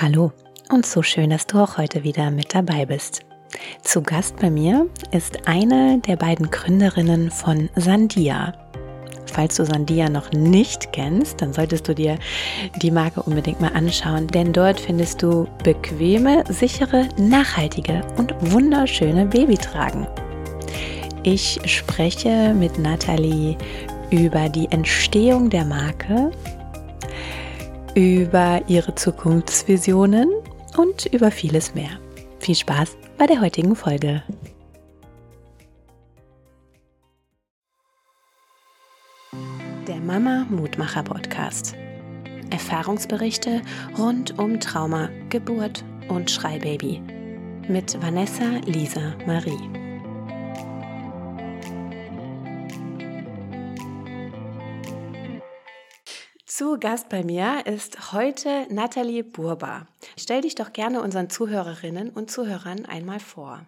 Hallo 0.00 0.32
und 0.72 0.84
so 0.84 1.04
schön, 1.04 1.30
dass 1.30 1.46
du 1.46 1.56
auch 1.60 1.78
heute 1.78 2.02
wieder 2.02 2.32
mit 2.32 2.52
dabei 2.52 2.84
bist. 2.84 3.20
Zu 3.84 4.02
Gast 4.02 4.34
bei 4.40 4.50
mir 4.50 4.88
ist 5.12 5.46
eine 5.46 6.00
der 6.00 6.16
beiden 6.16 6.50
Gründerinnen 6.50 7.30
von 7.30 7.70
Sandia. 7.76 8.52
Falls 9.32 9.54
du 9.54 9.64
Sandia 9.64 10.08
noch 10.08 10.32
nicht 10.32 10.92
kennst, 10.92 11.40
dann 11.40 11.52
solltest 11.52 11.86
du 11.86 11.94
dir 11.94 12.18
die 12.82 12.90
Marke 12.90 13.22
unbedingt 13.22 13.60
mal 13.60 13.70
anschauen, 13.72 14.26
denn 14.26 14.52
dort 14.52 14.80
findest 14.80 15.22
du 15.22 15.46
bequeme, 15.62 16.42
sichere, 16.48 17.08
nachhaltige 17.16 18.00
und 18.16 18.34
wunderschöne 18.40 19.26
Babytragen. 19.26 20.08
Ich 21.22 21.60
spreche 21.66 22.52
mit 22.52 22.80
Nathalie 22.80 23.56
über 24.10 24.48
die 24.48 24.66
Entstehung 24.72 25.50
der 25.50 25.64
Marke, 25.64 26.32
über 27.94 28.62
ihre 28.66 28.94
Zukunftsvisionen 28.94 30.28
und 30.76 31.06
über 31.06 31.30
vieles 31.30 31.74
mehr. 31.74 31.98
Viel 32.40 32.54
Spaß 32.54 32.96
bei 33.16 33.26
der 33.26 33.40
heutigen 33.40 33.76
Folge. 33.76 34.22
Der 39.86 40.00
Mama 40.00 40.46
Mutmacher 40.50 41.02
Podcast. 41.02 41.76
Erfahrungsberichte 42.50 43.62
rund 43.98 44.38
um 44.38 44.60
Trauma, 44.60 45.08
Geburt 45.30 45.84
und 46.08 46.30
Schreibaby. 46.30 47.00
Mit 47.68 48.00
Vanessa 48.02 48.60
Lisa 48.66 49.14
Marie. 49.26 49.83
Zu 56.56 56.78
Gast 56.78 57.08
bei 57.08 57.24
mir 57.24 57.66
ist 57.66 58.12
heute 58.12 58.68
Nathalie 58.72 59.24
Burba. 59.24 59.88
Stell 60.16 60.42
dich 60.42 60.54
doch 60.54 60.72
gerne 60.72 61.02
unseren 61.02 61.28
Zuhörerinnen 61.28 62.10
und 62.10 62.30
Zuhörern 62.30 62.86
einmal 62.86 63.18
vor. 63.18 63.66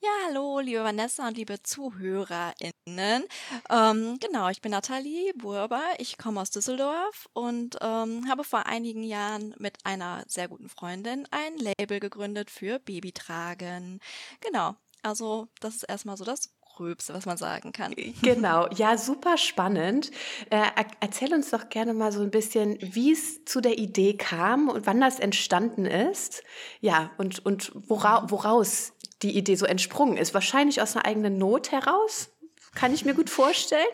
Ja, 0.00 0.08
hallo, 0.26 0.60
liebe 0.60 0.82
Vanessa 0.82 1.28
und 1.28 1.36
liebe 1.36 1.62
ZuhörerInnen. 1.62 3.24
Ähm, 3.68 4.18
genau, 4.20 4.48
ich 4.48 4.62
bin 4.62 4.70
Nathalie 4.70 5.34
Burber. 5.34 5.82
Ich 5.98 6.16
komme 6.16 6.40
aus 6.40 6.50
Düsseldorf 6.50 7.28
und 7.34 7.76
ähm, 7.82 8.26
habe 8.26 8.42
vor 8.42 8.64
einigen 8.64 9.02
Jahren 9.02 9.54
mit 9.58 9.76
einer 9.84 10.24
sehr 10.26 10.48
guten 10.48 10.70
Freundin 10.70 11.28
ein 11.30 11.58
Label 11.58 12.00
gegründet 12.00 12.50
für 12.50 12.78
Babytragen. 12.78 14.00
Genau, 14.40 14.76
also 15.02 15.48
das 15.60 15.74
ist 15.74 15.82
erstmal 15.82 16.16
so 16.16 16.24
das 16.24 16.54
Gröbste, 16.76 17.14
was 17.14 17.26
man 17.26 17.36
sagen 17.36 17.72
kann. 17.72 17.94
Genau, 18.22 18.68
ja, 18.74 18.98
super 18.98 19.38
spannend. 19.38 20.10
Äh, 20.50 20.62
erzähl 21.00 21.32
uns 21.32 21.50
doch 21.50 21.68
gerne 21.68 21.94
mal 21.94 22.10
so 22.10 22.20
ein 22.20 22.30
bisschen, 22.30 22.78
wie 22.80 23.12
es 23.12 23.44
zu 23.44 23.60
der 23.60 23.78
Idee 23.78 24.14
kam 24.14 24.68
und 24.68 24.86
wann 24.86 25.00
das 25.00 25.20
entstanden 25.20 25.86
ist. 25.86 26.42
Ja, 26.80 27.10
und, 27.16 27.44
und 27.46 27.72
wora, 27.88 28.30
woraus 28.30 28.92
die 29.22 29.36
Idee 29.36 29.54
so 29.54 29.66
entsprungen 29.66 30.16
ist. 30.16 30.34
Wahrscheinlich 30.34 30.82
aus 30.82 30.96
einer 30.96 31.04
eigenen 31.04 31.38
Not 31.38 31.70
heraus, 31.70 32.30
kann 32.74 32.92
ich 32.92 33.04
mir 33.04 33.14
gut 33.14 33.30
vorstellen. 33.30 33.86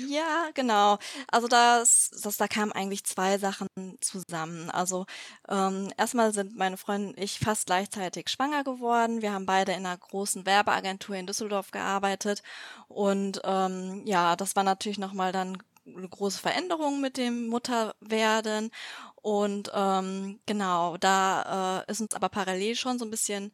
Ja, 0.00 0.50
genau. 0.54 0.98
Also 1.26 1.48
das, 1.48 2.10
das, 2.22 2.36
da 2.36 2.46
kamen 2.46 2.70
eigentlich 2.70 3.02
zwei 3.04 3.36
Sachen 3.38 3.66
zusammen. 4.00 4.70
Also 4.70 5.06
ähm, 5.48 5.92
erstmal 5.96 6.32
sind 6.32 6.56
meine 6.56 6.76
Freundin 6.76 7.10
und 7.10 7.18
ich 7.18 7.40
fast 7.40 7.66
gleichzeitig 7.66 8.28
schwanger 8.28 8.62
geworden. 8.62 9.22
Wir 9.22 9.32
haben 9.32 9.44
beide 9.44 9.72
in 9.72 9.84
einer 9.86 9.96
großen 9.96 10.46
Werbeagentur 10.46 11.16
in 11.16 11.26
Düsseldorf 11.26 11.72
gearbeitet. 11.72 12.44
Und 12.86 13.40
ähm, 13.44 14.02
ja, 14.06 14.36
das 14.36 14.54
war 14.54 14.62
natürlich 14.62 14.98
nochmal 14.98 15.32
dann 15.32 15.58
eine 15.84 16.08
große 16.08 16.38
Veränderung 16.38 17.00
mit 17.00 17.16
dem 17.16 17.48
Mutterwerden. 17.48 18.70
Und 19.16 19.72
ähm, 19.74 20.38
genau, 20.46 20.96
da 20.98 21.82
äh, 21.88 21.90
ist 21.90 22.00
uns 22.00 22.14
aber 22.14 22.28
parallel 22.28 22.76
schon 22.76 23.00
so 23.00 23.04
ein 23.04 23.10
bisschen 23.10 23.52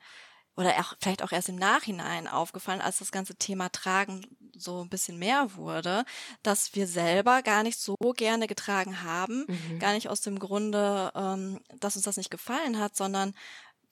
oder 0.57 0.71
auch, 0.81 0.95
vielleicht 1.01 1.23
auch 1.23 1.33
erst 1.33 1.49
im 1.49 1.57
Nachhinein 1.57 2.29
aufgefallen, 2.29 2.81
als 2.81 2.99
das 2.99 3.11
ganze 3.13 3.35
Thema 3.37 3.71
Tragen 3.71 4.25
so 4.59 4.83
ein 4.83 4.89
bisschen 4.89 5.19
mehr 5.19 5.55
wurde, 5.55 6.05
dass 6.43 6.75
wir 6.75 6.87
selber 6.87 7.43
gar 7.43 7.63
nicht 7.63 7.79
so 7.79 7.97
gerne 8.17 8.47
getragen 8.47 9.03
haben, 9.03 9.47
mhm. 9.47 9.79
gar 9.79 9.93
nicht 9.93 10.09
aus 10.09 10.21
dem 10.21 10.39
Grunde, 10.39 11.13
ähm, 11.15 11.61
dass 11.81 11.97
uns 11.97 12.05
das 12.05 12.17
nicht 12.17 12.31
gefallen 12.31 12.79
hat, 12.79 12.97
sondern 12.97 13.35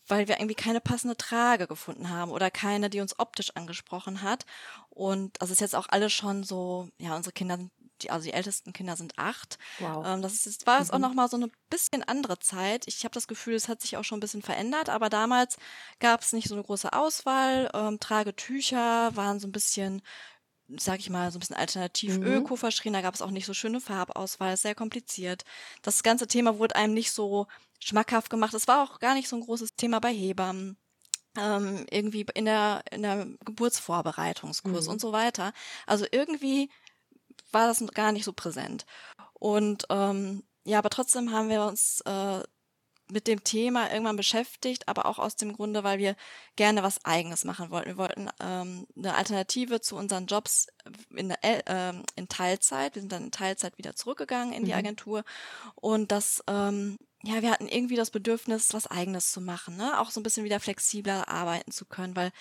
weil 0.08 0.26
wir 0.28 0.38
irgendwie 0.38 0.54
keine 0.54 0.80
passende 0.80 1.16
Trage 1.16 1.66
gefunden 1.66 2.10
haben 2.10 2.32
oder 2.32 2.50
keine, 2.50 2.90
die 2.90 3.00
uns 3.00 3.18
optisch 3.18 3.54
angesprochen 3.54 4.22
hat. 4.22 4.44
Und 4.90 5.40
also 5.40 5.52
ist 5.52 5.60
jetzt 5.60 5.76
auch 5.76 5.86
alles 5.88 6.12
schon 6.12 6.42
so, 6.42 6.88
ja, 6.98 7.14
unsere 7.14 7.32
Kinder 7.32 7.56
sind 7.56 7.70
die, 8.02 8.10
also 8.10 8.24
die 8.24 8.32
ältesten 8.32 8.72
Kinder 8.72 8.96
sind 8.96 9.18
acht. 9.18 9.58
Wow. 9.78 10.04
Ähm, 10.06 10.22
das 10.22 10.46
ist, 10.46 10.66
war 10.66 10.78
jetzt 10.78 10.90
mhm. 10.90 10.96
auch 10.96 11.08
noch 11.08 11.14
mal 11.14 11.28
so 11.28 11.36
eine 11.36 11.50
bisschen 11.70 12.02
andere 12.02 12.38
Zeit. 12.38 12.86
Ich 12.86 13.04
habe 13.04 13.14
das 13.14 13.28
Gefühl, 13.28 13.54
es 13.54 13.68
hat 13.68 13.80
sich 13.80 13.96
auch 13.96 14.04
schon 14.04 14.18
ein 14.18 14.20
bisschen 14.20 14.42
verändert, 14.42 14.88
aber 14.88 15.08
damals 15.08 15.56
gab 16.00 16.22
es 16.22 16.32
nicht 16.32 16.48
so 16.48 16.54
eine 16.54 16.64
große 16.64 16.92
Auswahl. 16.92 17.70
Ähm, 17.74 18.00
Tragetücher 18.00 19.14
waren 19.14 19.40
so 19.40 19.46
ein 19.46 19.52
bisschen 19.52 20.02
sag 20.78 21.00
ich 21.00 21.10
mal, 21.10 21.30
so 21.30 21.38
ein 21.38 21.40
bisschen 21.40 21.56
alternativ 21.56 22.18
mhm. 22.18 22.24
Öko 22.24 22.56
verschrien. 22.56 22.92
Da 22.92 23.00
gab 23.00 23.14
es 23.14 23.22
auch 23.22 23.30
nicht 23.30 23.46
so 23.46 23.54
schöne 23.54 23.80
Farbauswahl, 23.80 24.56
sehr 24.56 24.74
kompliziert. 24.74 25.44
Das 25.82 26.02
ganze 26.02 26.26
Thema 26.26 26.58
wurde 26.58 26.76
einem 26.76 26.94
nicht 26.94 27.12
so 27.12 27.46
schmackhaft 27.80 28.30
gemacht. 28.30 28.54
Es 28.54 28.68
war 28.68 28.82
auch 28.82 28.98
gar 28.98 29.14
nicht 29.14 29.28
so 29.28 29.36
ein 29.36 29.42
großes 29.42 29.76
Thema 29.76 30.00
bei 30.00 30.12
Hebammen. 30.12 30.76
Ähm, 31.36 31.86
irgendwie 31.90 32.26
in 32.34 32.44
der, 32.44 32.82
in 32.90 33.02
der 33.02 33.26
Geburtsvorbereitungskurs 33.44 34.86
mhm. 34.86 34.92
und 34.92 35.00
so 35.00 35.12
weiter. 35.12 35.52
Also 35.86 36.04
irgendwie 36.10 36.70
war 37.52 37.66
das 37.66 37.84
gar 37.94 38.12
nicht 38.12 38.24
so 38.24 38.32
präsent. 38.32 38.84
Und 39.32 39.86
ähm, 39.88 40.42
ja, 40.64 40.78
aber 40.78 40.90
trotzdem 40.90 41.32
haben 41.32 41.48
wir 41.48 41.64
uns 41.64 42.00
äh, 42.04 42.42
mit 43.12 43.26
dem 43.26 43.44
Thema 43.44 43.90
irgendwann 43.90 44.16
beschäftigt, 44.16 44.88
aber 44.88 45.06
auch 45.06 45.18
aus 45.18 45.36
dem 45.36 45.52
Grunde, 45.52 45.84
weil 45.84 45.98
wir 45.98 46.16
gerne 46.56 46.82
was 46.82 47.04
Eigenes 47.04 47.44
machen 47.44 47.70
wollten. 47.70 47.90
Wir 47.90 47.96
wollten 47.98 48.28
ähm, 48.40 48.86
eine 48.96 49.14
Alternative 49.14 49.80
zu 49.80 49.96
unseren 49.96 50.26
Jobs 50.26 50.66
in, 51.10 51.30
äh, 51.30 51.92
in 52.16 52.28
Teilzeit. 52.28 52.94
Wir 52.94 53.02
sind 53.02 53.12
dann 53.12 53.24
in 53.24 53.30
Teilzeit 53.30 53.78
wieder 53.78 53.94
zurückgegangen 53.94 54.52
in 54.52 54.64
die 54.64 54.72
mhm. 54.72 54.78
Agentur 54.78 55.24
und 55.74 56.10
das 56.10 56.42
ähm, 56.48 56.98
ja, 57.24 57.40
wir 57.40 57.52
hatten 57.52 57.68
irgendwie 57.68 57.94
das 57.94 58.10
Bedürfnis, 58.10 58.74
was 58.74 58.88
Eigenes 58.88 59.30
zu 59.30 59.40
machen, 59.40 59.76
ne? 59.76 60.00
Auch 60.00 60.10
so 60.10 60.18
ein 60.18 60.24
bisschen 60.24 60.44
wieder 60.44 60.58
flexibler 60.58 61.28
arbeiten 61.28 61.70
zu 61.70 61.84
können, 61.84 62.16
weil 62.16 62.32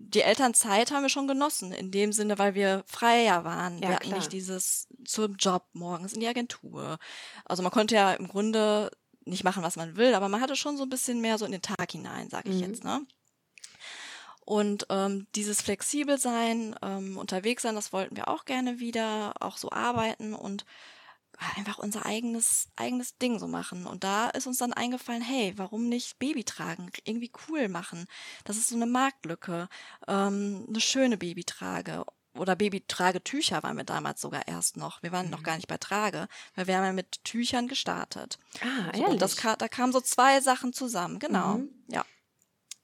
die 0.00 0.22
Elternzeit 0.22 0.90
haben 0.90 1.02
wir 1.02 1.08
schon 1.08 1.28
genossen, 1.28 1.72
in 1.72 1.90
dem 1.90 2.12
Sinne, 2.12 2.38
weil 2.38 2.54
wir 2.54 2.84
freier 2.86 3.44
waren. 3.44 3.78
Ja, 3.78 3.88
wir 3.88 3.96
hatten 3.96 4.12
nicht 4.12 4.32
dieses 4.32 4.88
zum 5.04 5.36
Job 5.36 5.66
morgens 5.72 6.12
in 6.12 6.20
die 6.20 6.28
Agentur. 6.28 6.98
Also 7.44 7.62
man 7.62 7.72
konnte 7.72 7.94
ja 7.96 8.12
im 8.12 8.28
Grunde 8.28 8.90
nicht 9.28 9.44
machen, 9.44 9.62
was 9.62 9.76
man 9.76 9.96
will, 9.96 10.14
aber 10.14 10.28
man 10.28 10.40
hatte 10.40 10.56
schon 10.56 10.76
so 10.76 10.84
ein 10.84 10.88
bisschen 10.88 11.20
mehr 11.20 11.38
so 11.38 11.44
in 11.44 11.52
den 11.52 11.62
Tag 11.62 11.92
hinein, 11.92 12.28
sag 12.30 12.46
ich 12.46 12.56
mhm. 12.56 12.60
jetzt, 12.62 12.84
ne? 12.84 13.06
Und 14.48 14.86
ähm, 14.88 15.26
dieses 15.34 15.60
flexibel 15.60 16.16
sein, 16.16 16.74
ähm, 16.80 17.18
unterwegs 17.18 17.62
sein, 17.62 17.74
das 17.74 17.92
wollten 17.92 18.16
wir 18.16 18.28
auch 18.28 18.46
gerne 18.46 18.78
wieder, 18.78 19.34
auch 19.40 19.58
so 19.58 19.70
arbeiten 19.70 20.32
und 20.32 20.64
einfach 21.56 21.78
unser 21.78 22.06
eigenes, 22.06 22.68
eigenes 22.74 23.18
Ding 23.18 23.38
so 23.38 23.46
machen. 23.46 23.86
Und 23.86 24.04
da 24.04 24.28
ist 24.30 24.46
uns 24.46 24.58
dann 24.58 24.72
eingefallen, 24.72 25.22
hey, 25.22 25.52
warum 25.56 25.88
nicht 25.88 26.18
Baby 26.18 26.44
tragen? 26.44 26.90
Irgendwie 27.04 27.30
cool 27.48 27.68
machen. 27.68 28.06
Das 28.44 28.56
ist 28.56 28.68
so 28.68 28.76
eine 28.76 28.86
Marktlücke. 28.86 29.68
Ähm, 30.06 30.64
eine 30.68 30.80
schöne 30.80 31.16
Babytrage. 31.16 32.04
Oder 32.38 32.56
Babytragetücher 32.56 33.62
waren 33.62 33.76
wir 33.76 33.84
damals 33.84 34.20
sogar 34.20 34.46
erst 34.48 34.76
noch. 34.76 35.02
Wir 35.02 35.12
waren 35.12 35.26
mhm. 35.26 35.32
noch 35.32 35.42
gar 35.42 35.56
nicht 35.56 35.68
bei 35.68 35.78
Trage, 35.78 36.28
weil 36.54 36.66
wir 36.66 36.76
haben 36.76 36.84
ja 36.84 36.92
mit 36.92 37.24
Tüchern 37.24 37.68
gestartet. 37.68 38.38
Ah, 38.60 38.86
ehrlich? 38.86 39.06
So, 39.06 39.12
und 39.12 39.22
das, 39.22 39.36
da 39.36 39.68
kamen 39.68 39.92
so 39.92 40.00
zwei 40.00 40.40
Sachen 40.40 40.72
zusammen, 40.72 41.18
genau. 41.18 41.58
Mhm. 41.58 41.70
Ja. 41.88 42.04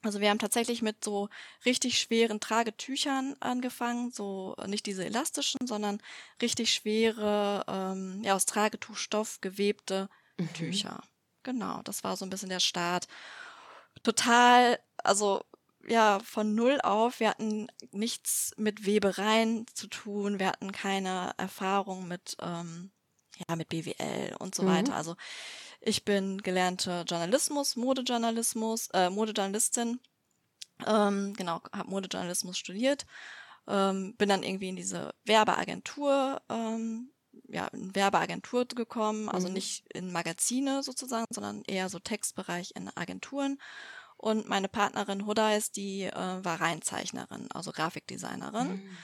Also 0.03 0.21
wir 0.21 0.29
haben 0.29 0.39
tatsächlich 0.39 0.83
mit 0.83 1.03
so 1.03 1.31
richtig 1.65 1.99
schweren 1.99 2.39
Tragetüchern 2.39 3.37
angefangen, 3.41 4.11
so 4.11 4.55
nicht 4.67 4.85
diese 4.85 5.05
elastischen, 5.05 5.67
sondern 5.67 6.01
richtig 6.43 6.75
schwere, 6.75 7.65
ähm, 7.67 8.23
ja 8.23 8.35
aus 8.35 8.45
Tragetuchstoff 8.45 9.41
gewebte 9.41 10.11
mhm. 10.37 10.53
Tücher. 10.53 11.03
Genau, 11.43 11.81
das 11.85 12.05
war 12.05 12.17
so 12.17 12.27
ein 12.27 12.31
bisschen 12.31 12.51
der 12.51 12.61
Start. 12.61 13.09
Total, 14.03 14.79
also 14.99 15.43
ja, 15.87 16.19
von 16.21 16.55
null 16.55 16.81
auf. 16.83 17.21
Wir 17.21 17.31
hatten 17.31 17.69
nichts 17.93 18.53
mit 18.57 18.87
Webereien 18.87 19.67
zu 19.75 19.87
tun, 19.87 20.39
wir 20.39 20.49
hatten 20.49 20.73
keine 20.73 21.33
Erfahrung 21.37 22.09
mit, 22.09 22.37
ähm, 22.41 22.91
ja, 23.49 23.57
mit 23.57 23.69
BWL 23.69 24.37
und 24.39 24.55
so 24.55 24.63
mhm. 24.63 24.69
weiter. 24.69 24.95
Also 24.95 25.17
ich 25.81 26.05
bin 26.05 26.43
gelernte 26.43 27.05
Journalismus, 27.07 27.77
Modejournalismus, 27.77 28.89
äh, 28.93 29.11
Modejournalistin. 29.11 30.01
Ähm, 30.87 31.35
genau, 31.35 31.61
habe 31.73 31.91
Modejournalismus 31.91 32.59
studiert. 32.59 33.07
Ähm, 33.67 34.15
bin 34.17 34.29
dann 34.29 34.43
irgendwie 34.43 34.69
in 34.69 34.77
diese 34.77 35.15
Werbeagentur, 35.25 36.43
ähm, 36.49 37.11
ja, 37.49 37.67
in 37.69 37.95
Werbeagentur 37.95 38.67
gekommen, 38.67 39.29
also 39.29 39.49
mhm. 39.49 39.55
nicht 39.55 39.87
in 39.93 40.13
Magazine 40.13 40.83
sozusagen, 40.83 41.27
sondern 41.31 41.63
eher 41.67 41.89
so 41.89 41.99
Textbereich 41.99 42.73
in 42.77 42.95
Agenturen. 42.97 43.59
Und 44.25 44.49
meine 44.49 44.69
Partnerin 44.69 45.27
Hudais, 45.27 45.71
die 45.71 46.05
äh, 46.05 46.15
war 46.45 46.59
Reinzeichnerin, 46.61 47.49
also 47.53 47.73
Grafikdesignerin. 47.73 48.69
Mhm. 48.69 48.97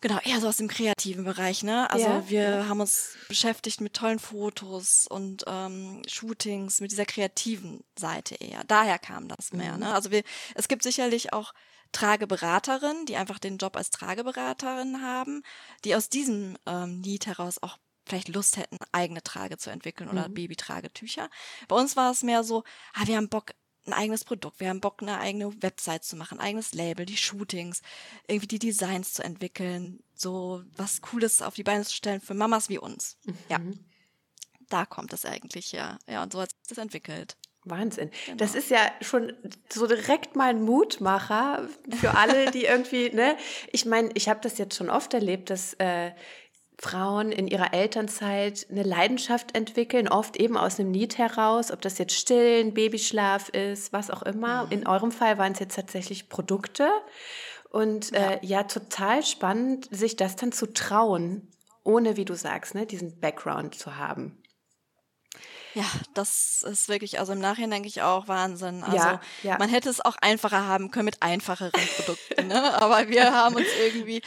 Genau, 0.00 0.18
eher 0.24 0.40
so 0.40 0.48
aus 0.48 0.56
dem 0.56 0.68
kreativen 0.68 1.24
Bereich, 1.24 1.62
ne? 1.64 1.90
Also 1.90 2.06
Ja, 2.06 2.28
wir 2.30 2.42
ja. 2.50 2.68
haben 2.68 2.80
uns 2.80 3.16
beschäftigt 3.28 3.80
mit 3.82 3.94
tollen 3.94 4.18
Fotos 4.20 5.06
und 5.06 5.44
ähm, 5.46 6.02
Shootings, 6.06 6.80
mit 6.80 6.92
dieser 6.92 7.04
kreativen 7.04 7.84
Seite 7.98 8.36
eher. 8.36 8.62
Daher 8.64 8.98
kam 8.98 9.28
das 9.28 9.52
mehr, 9.52 9.74
Mhm. 9.74 9.80
ne? 9.80 9.94
Also 9.94 10.10
wir, 10.10 10.22
es 10.54 10.68
gibt 10.68 10.82
sicherlich 10.82 11.32
auch 11.34 11.52
Trageberaterinnen, 11.92 13.06
die 13.06 13.16
einfach 13.16 13.38
den 13.38 13.58
Job 13.58 13.76
als 13.76 13.90
Trageberaterin 13.90 15.02
haben, 15.02 15.42
die 15.84 15.94
aus 15.94 16.08
diesem 16.08 16.56
ähm, 16.66 17.00
Need 17.00 17.26
heraus 17.26 17.62
auch 17.62 17.76
vielleicht 18.06 18.28
Lust 18.28 18.56
hätten, 18.56 18.78
eigene 18.92 19.22
Trage 19.22 19.58
zu 19.58 19.68
entwickeln 19.70 20.08
oder 20.08 20.28
Mhm. 20.28 20.34
Babytragetücher. 20.34 21.28
Bei 21.68 21.76
uns 21.76 21.96
war 21.96 22.10
es 22.10 22.22
mehr 22.22 22.42
so, 22.44 22.62
ah, 22.94 23.06
wir 23.06 23.16
haben 23.16 23.28
Bock, 23.28 23.52
ein 23.88 23.92
eigenes 23.92 24.24
Produkt, 24.24 24.60
wir 24.60 24.68
haben 24.68 24.80
Bock, 24.80 25.02
eine 25.02 25.18
eigene 25.18 25.62
Website 25.62 26.04
zu 26.04 26.16
machen, 26.16 26.38
ein 26.38 26.46
eigenes 26.46 26.72
Label, 26.74 27.06
die 27.06 27.16
Shootings, 27.16 27.82
irgendwie 28.28 28.46
die 28.48 28.58
Designs 28.58 29.14
zu 29.14 29.24
entwickeln, 29.24 30.02
so 30.14 30.62
was 30.76 31.00
Cooles 31.02 31.42
auf 31.42 31.54
die 31.54 31.64
Beine 31.64 31.84
zu 31.84 31.94
stellen 31.94 32.20
für 32.20 32.34
Mamas 32.34 32.68
wie 32.68 32.78
uns. 32.78 33.16
Ja, 33.48 33.58
Mhm. 33.58 33.78
da 34.68 34.84
kommt 34.86 35.12
es 35.12 35.24
eigentlich 35.24 35.72
her. 35.72 35.98
Ja, 36.08 36.22
und 36.22 36.32
so 36.32 36.40
hat 36.40 36.50
sich 36.50 36.68
das 36.68 36.78
entwickelt. 36.78 37.36
Wahnsinn. 37.64 38.10
Das 38.36 38.52
Genau. 38.52 38.64
ist 38.64 38.70
ja 38.70 38.90
schon 39.02 39.32
so 39.68 39.86
direkt 39.86 40.36
mal 40.36 40.50
ein 40.50 40.62
Mutmacher 40.62 41.68
für 42.00 42.16
alle, 42.16 42.50
die 42.50 42.64
irgendwie, 42.64 43.10
ne? 43.10 43.36
Ich 43.72 43.84
meine, 43.84 44.10
ich 44.14 44.28
habe 44.28 44.40
das 44.40 44.56
jetzt 44.58 44.74
schon 44.76 44.88
oft 44.88 45.12
erlebt, 45.12 45.50
dass 45.50 45.74
äh, 45.74 46.12
Frauen 46.80 47.32
in 47.32 47.48
ihrer 47.48 47.74
Elternzeit 47.74 48.66
eine 48.70 48.84
Leidenschaft 48.84 49.56
entwickeln, 49.56 50.08
oft 50.08 50.36
eben 50.36 50.56
aus 50.56 50.78
einem 50.78 50.92
Need 50.92 51.18
heraus, 51.18 51.72
ob 51.72 51.80
das 51.82 51.98
jetzt 51.98 52.14
Stillen, 52.14 52.72
Babyschlaf 52.72 53.48
ist, 53.48 53.92
was 53.92 54.10
auch 54.10 54.22
immer. 54.22 54.66
Mhm. 54.66 54.72
In 54.72 54.86
eurem 54.86 55.10
Fall 55.10 55.38
waren 55.38 55.52
es 55.52 55.58
jetzt 55.58 55.74
tatsächlich 55.74 56.28
Produkte. 56.28 56.88
Und 57.70 58.12
Ja. 58.12 58.32
äh, 58.32 58.38
ja, 58.46 58.62
total 58.62 59.24
spannend, 59.24 59.88
sich 59.90 60.16
das 60.16 60.36
dann 60.36 60.52
zu 60.52 60.72
trauen, 60.72 61.48
ohne, 61.84 62.16
wie 62.16 62.24
du 62.24 62.34
sagst, 62.34 62.74
ne, 62.74 62.86
diesen 62.86 63.18
Background 63.20 63.74
zu 63.74 63.96
haben. 63.96 64.37
Ja, 65.78 65.84
das 66.14 66.64
ist 66.68 66.88
wirklich, 66.88 67.20
also 67.20 67.32
im 67.32 67.38
Nachhinein 67.38 67.70
denke 67.70 67.88
ich 67.88 68.02
auch 68.02 68.26
Wahnsinn. 68.26 68.82
Also 68.82 68.96
Ja, 68.96 69.20
ja. 69.44 69.58
man 69.58 69.68
hätte 69.68 69.88
es 69.88 70.04
auch 70.04 70.16
einfacher 70.20 70.66
haben 70.66 70.90
können 70.90 71.04
mit 71.04 71.22
einfacheren 71.22 71.70
Produkten, 71.96 72.48
ne? 72.48 72.74
Aber 72.82 73.08
wir 73.08 73.32
haben 73.32 73.54
uns 73.54 73.68
irgendwie 73.84 74.20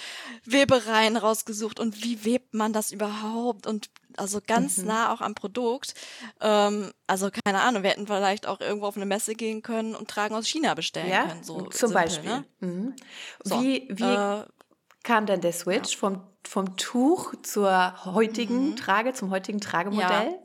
Webereien 0.45 1.18
rausgesucht 1.18 1.80
und 1.80 2.03
wie 2.03 2.24
webt 2.24 2.53
man 2.53 2.71
das 2.71 2.92
überhaupt? 2.92 3.68
Und 3.68 3.89
also 4.18 4.39
ganz 4.45 4.77
Mhm. 4.77 4.88
nah 4.88 5.13
auch 5.13 5.19
am 5.19 5.36
Produkt. 5.36 5.94
Ähm, 6.39 6.92
also 7.07 7.30
keine 7.44 7.62
Ahnung, 7.62 7.83
wir 7.83 7.89
hätten 7.89 8.07
vielleicht 8.07 8.47
auch 8.47 8.62
irgendwo 8.62 8.86
auf 8.88 8.95
eine 8.95 9.06
Messe 9.06 9.36
gehen 9.36 9.62
können 9.62 9.94
und 9.95 10.09
Tragen 10.09 10.36
aus 10.36 10.47
China 10.47 10.74
bestellen 10.74 11.09
Ja, 11.09 11.25
können. 11.27 11.44
So 11.44 11.65
zum 11.65 11.89
simpel, 11.89 11.94
Beispiel. 11.94 12.30
Ne? 12.30 12.45
Mhm. 12.59 12.95
So, 13.44 13.56
Wie, 13.62 13.88
wie 13.89 14.04
Äh, 14.04 14.45
kam 15.04 15.25
dann 15.25 15.42
der 15.42 15.54
Switch 15.54 15.97
vom, 15.97 16.21
vom 16.44 16.77
Tuch 16.77 17.33
zur 17.44 18.06
heutigen 18.06 18.69
Mhm. 18.71 18.75
Trage, 18.77 19.13
zum 19.13 19.31
heutigen 19.31 19.59
Tragemodell? 19.59 20.38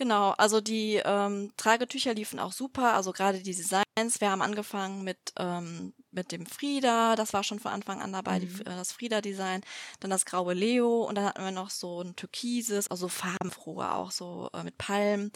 Genau, 0.00 0.30
also 0.38 0.62
die 0.62 0.94
ähm, 1.04 1.52
Tragetücher 1.58 2.14
liefen 2.14 2.38
auch 2.38 2.52
super, 2.52 2.94
also 2.94 3.12
gerade 3.12 3.40
die 3.42 3.54
Designs. 3.54 3.84
Wir 4.18 4.30
haben 4.30 4.40
angefangen 4.40 5.04
mit, 5.04 5.18
ähm, 5.38 5.92
mit 6.10 6.32
dem 6.32 6.46
Frieda, 6.46 7.16
das 7.16 7.34
war 7.34 7.44
schon 7.44 7.58
von 7.60 7.70
Anfang 7.70 8.00
an 8.00 8.10
dabei, 8.14 8.38
die, 8.38 8.46
Mhm. 8.46 8.60
äh, 8.62 8.64
das 8.64 8.92
Frieda-Design, 8.92 9.60
dann 10.00 10.10
das 10.10 10.24
graue 10.24 10.54
Leo 10.54 11.02
und 11.04 11.16
dann 11.16 11.26
hatten 11.26 11.44
wir 11.44 11.50
noch 11.50 11.68
so 11.68 12.00
ein 12.00 12.16
türkises, 12.16 12.88
also 12.88 13.08
farbenfrohe 13.08 13.92
auch, 13.94 14.10
so 14.10 14.48
äh, 14.54 14.62
mit 14.64 14.78
Palmen, 14.78 15.32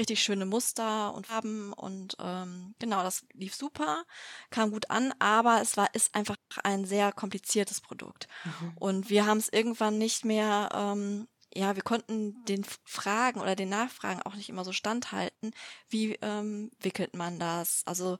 richtig 0.00 0.20
schöne 0.20 0.46
Muster 0.46 1.14
und 1.14 1.28
Farben 1.28 1.72
und 1.72 2.16
ähm, 2.18 2.74
genau, 2.80 3.04
das 3.04 3.24
lief 3.34 3.54
super, 3.54 4.02
kam 4.50 4.72
gut 4.72 4.90
an, 4.90 5.14
aber 5.20 5.60
es 5.62 5.76
war 5.76 5.94
ist 5.94 6.12
einfach 6.16 6.34
ein 6.64 6.84
sehr 6.86 7.12
kompliziertes 7.12 7.80
Produkt. 7.80 8.26
Mhm. 8.42 8.72
Und 8.80 9.10
wir 9.10 9.26
haben 9.26 9.38
es 9.38 9.48
irgendwann 9.48 9.96
nicht 9.96 10.24
mehr, 10.24 10.70
ähm, 10.74 11.28
ja, 11.54 11.76
wir 11.76 11.82
konnten 11.82 12.44
den 12.44 12.64
Fragen 12.84 13.40
oder 13.40 13.56
den 13.56 13.68
Nachfragen 13.68 14.22
auch 14.22 14.34
nicht 14.34 14.48
immer 14.48 14.64
so 14.64 14.72
standhalten. 14.72 15.52
Wie 15.88 16.14
ähm, 16.22 16.70
wickelt 16.80 17.14
man 17.14 17.38
das? 17.38 17.82
Also 17.86 18.18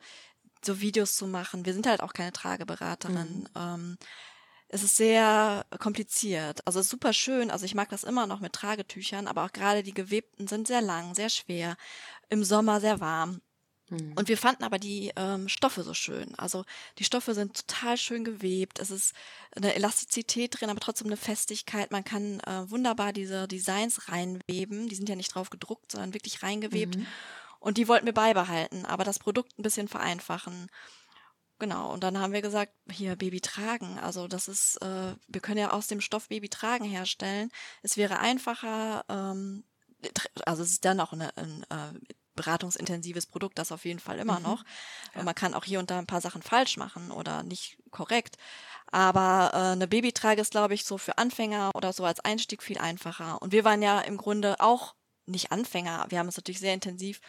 so 0.64 0.80
Videos 0.80 1.16
zu 1.16 1.26
machen. 1.26 1.64
Wir 1.64 1.72
sind 1.72 1.86
halt 1.86 2.02
auch 2.02 2.12
keine 2.12 2.32
Trageberaterin. 2.32 3.48
Ähm, 3.54 3.98
es 4.68 4.82
ist 4.82 4.96
sehr 4.96 5.64
kompliziert. 5.78 6.66
Also 6.66 6.78
es 6.78 6.86
ist 6.86 6.90
super 6.90 7.12
schön. 7.12 7.50
Also 7.50 7.64
ich 7.64 7.74
mag 7.74 7.88
das 7.88 8.04
immer 8.04 8.26
noch 8.26 8.40
mit 8.40 8.52
Tragetüchern, 8.52 9.26
aber 9.26 9.44
auch 9.44 9.52
gerade 9.52 9.82
die 9.82 9.94
gewebten 9.94 10.46
sind 10.46 10.66
sehr 10.66 10.82
lang, 10.82 11.14
sehr 11.14 11.30
schwer. 11.30 11.76
Im 12.28 12.44
Sommer 12.44 12.80
sehr 12.80 13.00
warm. 13.00 13.40
Mhm. 13.90 14.12
Und 14.14 14.28
wir 14.28 14.38
fanden 14.38 14.64
aber 14.64 14.78
die 14.78 15.12
ähm, 15.16 15.48
Stoffe 15.48 15.82
so 15.82 15.94
schön. 15.94 16.34
Also 16.36 16.64
die 16.98 17.04
Stoffe 17.04 17.34
sind 17.34 17.66
total 17.66 17.96
schön 17.96 18.24
gewebt. 18.24 18.78
Es 18.78 18.90
ist 18.90 19.14
eine 19.56 19.74
Elastizität 19.74 20.60
drin, 20.60 20.70
aber 20.70 20.80
trotzdem 20.80 21.08
eine 21.08 21.16
Festigkeit. 21.16 21.90
Man 21.90 22.04
kann 22.04 22.40
äh, 22.40 22.70
wunderbar 22.70 23.12
diese 23.12 23.48
Designs 23.48 24.08
reinweben. 24.08 24.88
Die 24.88 24.96
sind 24.96 25.08
ja 25.08 25.16
nicht 25.16 25.34
drauf 25.34 25.50
gedruckt, 25.50 25.92
sondern 25.92 26.14
wirklich 26.14 26.42
reingewebt. 26.42 26.96
Mhm. 26.96 27.06
Und 27.60 27.76
die 27.76 27.88
wollten 27.88 28.06
wir 28.06 28.14
beibehalten, 28.14 28.84
aber 28.84 29.04
das 29.04 29.18
Produkt 29.18 29.58
ein 29.58 29.62
bisschen 29.62 29.88
vereinfachen. 29.88 30.68
Genau, 31.58 31.92
und 31.92 32.04
dann 32.04 32.18
haben 32.18 32.32
wir 32.32 32.42
gesagt, 32.42 32.72
hier 32.88 33.16
Baby 33.16 33.40
tragen. 33.40 33.98
Also 33.98 34.28
das 34.28 34.46
ist, 34.46 34.76
äh, 34.76 35.14
wir 35.26 35.40
können 35.40 35.58
ja 35.58 35.72
aus 35.72 35.88
dem 35.88 36.00
Stoff 36.00 36.28
Baby 36.28 36.48
tragen 36.48 36.84
herstellen. 36.84 37.50
Es 37.82 37.96
wäre 37.96 38.20
einfacher, 38.20 39.04
ähm, 39.08 39.64
also 40.46 40.62
es 40.62 40.70
ist 40.70 40.84
dann 40.84 41.00
auch 41.00 41.12
eine, 41.12 41.36
ein 41.36 41.66
äh, 41.68 42.14
beratungsintensives 42.38 43.26
Produkt, 43.26 43.58
das 43.58 43.72
auf 43.72 43.84
jeden 43.84 44.00
Fall 44.00 44.18
immer 44.18 44.38
Mhm. 44.38 44.44
noch. 44.46 44.64
Und 45.14 45.24
man 45.24 45.34
kann 45.34 45.54
auch 45.54 45.64
hier 45.64 45.78
und 45.78 45.90
da 45.90 45.98
ein 45.98 46.06
paar 46.06 46.22
Sachen 46.22 46.42
falsch 46.42 46.76
machen 46.78 47.10
oder 47.10 47.42
nicht 47.42 47.76
korrekt. 47.90 48.36
Aber 48.90 49.50
äh, 49.52 49.72
eine 49.72 49.86
Babytrage 49.88 50.40
ist, 50.40 50.52
glaube 50.52 50.74
ich, 50.74 50.84
so 50.84 50.96
für 50.98 51.18
Anfänger 51.18 51.70
oder 51.74 51.92
so 51.92 52.04
als 52.04 52.20
Einstieg 52.20 52.62
viel 52.62 52.78
einfacher. 52.78 53.42
Und 53.42 53.52
wir 53.52 53.64
waren 53.64 53.82
ja 53.82 54.00
im 54.00 54.16
Grunde 54.16 54.56
auch 54.60 54.94
nicht 55.26 55.52
Anfänger. 55.52 56.06
Wir 56.08 56.18
haben 56.18 56.26
uns 56.28 56.38
natürlich 56.38 56.60
sehr 56.60 56.72
intensiv 56.72 57.20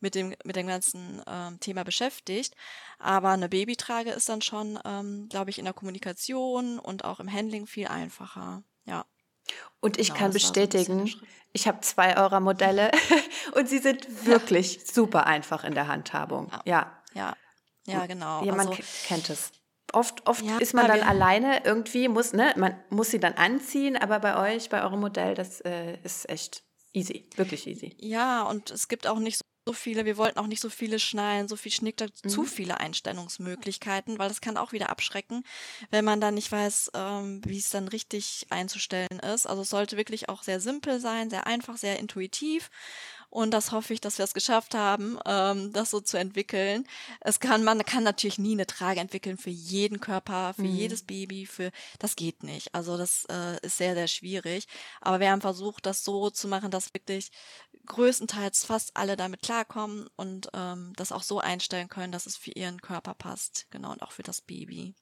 mit 0.00 0.14
dem, 0.14 0.34
mit 0.44 0.56
dem 0.56 0.66
ganzen 0.66 1.22
ähm, 1.26 1.58
Thema 1.60 1.84
beschäftigt. 1.84 2.54
Aber 2.98 3.30
eine 3.30 3.48
Babytrage 3.48 4.10
ist 4.10 4.28
dann 4.28 4.42
schon, 4.42 4.78
ähm, 4.84 5.28
glaube 5.30 5.50
ich, 5.50 5.58
in 5.58 5.64
der 5.64 5.72
Kommunikation 5.74 6.78
und 6.78 7.04
auch 7.04 7.18
im 7.18 7.32
Handling 7.32 7.66
viel 7.66 7.88
einfacher. 7.88 8.62
Ja. 8.84 9.06
Und 9.80 9.98
ich 9.98 10.08
Genau, 10.08 10.20
kann 10.20 10.32
bestätigen, 10.32 11.10
ich 11.52 11.68
habe 11.68 11.80
zwei 11.80 12.16
eurer 12.16 12.40
Modelle 12.40 12.90
und 13.54 13.68
sie 13.68 13.78
sind 13.78 14.26
wirklich 14.26 14.86
super 14.86 15.26
einfach 15.26 15.64
in 15.64 15.74
der 15.74 15.88
Handhabung. 15.88 16.50
Ja, 16.64 17.02
Ja. 17.14 17.36
Ja, 17.86 18.06
genau. 18.06 18.42
ja 18.42 18.52
man 18.52 18.68
also, 18.68 18.82
kennt 19.06 19.30
es. 19.30 19.52
Oft, 19.92 20.26
oft 20.26 20.44
Ja, 20.44 20.58
ist 20.58 20.74
man 20.74 20.88
dann 20.88 21.02
alleine 21.02 21.64
irgendwie, 21.64 22.08
muss, 22.08 22.32
ne, 22.32 22.52
man 22.56 22.76
muss 22.90 23.10
sie 23.10 23.20
dann 23.20 23.34
anziehen, 23.34 23.96
aber 23.96 24.18
bei 24.18 24.54
euch, 24.54 24.68
bei 24.68 24.82
eurem 24.82 25.00
Modell, 25.00 25.34
das 25.34 25.60
äh, 25.60 25.96
ist 26.02 26.28
echt 26.28 26.64
easy, 26.92 27.28
wirklich 27.36 27.66
easy. 27.68 27.96
Ja, 27.98 28.42
und 28.42 28.70
es 28.70 28.88
gibt 28.88 29.06
auch 29.06 29.20
nicht 29.20 29.38
so 29.38 29.44
so 29.66 29.72
viele, 29.72 30.04
wir 30.04 30.16
wollten 30.16 30.38
auch 30.38 30.46
nicht 30.46 30.62
so 30.62 30.70
viele 30.70 30.98
Schnallen, 31.00 31.48
so 31.48 31.56
viel 31.56 31.72
Schnick, 31.72 31.96
zu 32.24 32.42
Mhm. 32.42 32.46
viele 32.46 32.78
Einstellungsmöglichkeiten, 32.78 34.18
weil 34.18 34.28
das 34.28 34.40
kann 34.40 34.56
auch 34.56 34.72
wieder 34.72 34.90
abschrecken, 34.90 35.42
wenn 35.90 36.04
man 36.04 36.20
dann 36.20 36.34
nicht 36.34 36.52
weiß, 36.52 36.92
ähm, 36.94 37.40
wie 37.44 37.58
es 37.58 37.70
dann 37.70 37.88
richtig 37.88 38.46
einzustellen 38.50 39.18
ist. 39.20 39.46
Also 39.46 39.62
es 39.62 39.70
sollte 39.70 39.96
wirklich 39.96 40.28
auch 40.28 40.42
sehr 40.44 40.60
simpel 40.60 41.00
sein, 41.00 41.30
sehr 41.30 41.46
einfach, 41.48 41.76
sehr 41.78 41.98
intuitiv. 41.98 42.70
Und 43.28 43.50
das 43.52 43.72
hoffe 43.72 43.92
ich, 43.92 44.00
dass 44.00 44.18
wir 44.18 44.24
es 44.24 44.34
geschafft 44.34 44.74
haben, 44.74 45.18
ähm, 45.26 45.72
das 45.72 45.90
so 45.90 46.00
zu 46.00 46.16
entwickeln. 46.16 46.86
Es 47.20 47.40
kann, 47.40 47.64
man 47.64 47.84
kann 47.84 48.04
natürlich 48.04 48.38
nie 48.38 48.52
eine 48.52 48.66
Trage 48.66 49.00
entwickeln 49.00 49.36
für 49.36 49.50
jeden 49.50 50.00
Körper, 50.00 50.54
für 50.54 50.66
Mhm. 50.66 50.68
jedes 50.68 51.02
Baby, 51.02 51.46
für, 51.46 51.70
das 51.98 52.16
geht 52.16 52.42
nicht. 52.44 52.74
Also 52.74 52.96
das 52.96 53.26
äh, 53.30 53.58
ist 53.66 53.78
sehr, 53.78 53.94
sehr 53.94 54.08
schwierig. 54.08 54.66
Aber 55.00 55.20
wir 55.20 55.30
haben 55.30 55.40
versucht, 55.40 55.86
das 55.86 56.04
so 56.04 56.30
zu 56.30 56.48
machen, 56.48 56.70
dass 56.70 56.94
wirklich 56.94 57.30
größtenteils 57.86 58.64
fast 58.64 58.96
alle 58.96 59.16
damit 59.16 59.42
klarkommen 59.42 60.08
und 60.16 60.48
ähm, 60.54 60.92
das 60.96 61.12
auch 61.12 61.22
so 61.22 61.40
einstellen 61.40 61.88
können, 61.88 62.12
dass 62.12 62.26
es 62.26 62.36
für 62.36 62.50
ihren 62.52 62.80
Körper 62.80 63.14
passt. 63.14 63.66
Genau, 63.70 63.92
und 63.92 64.02
auch 64.02 64.12
für 64.12 64.22
das 64.22 64.40
Baby. 64.40 64.94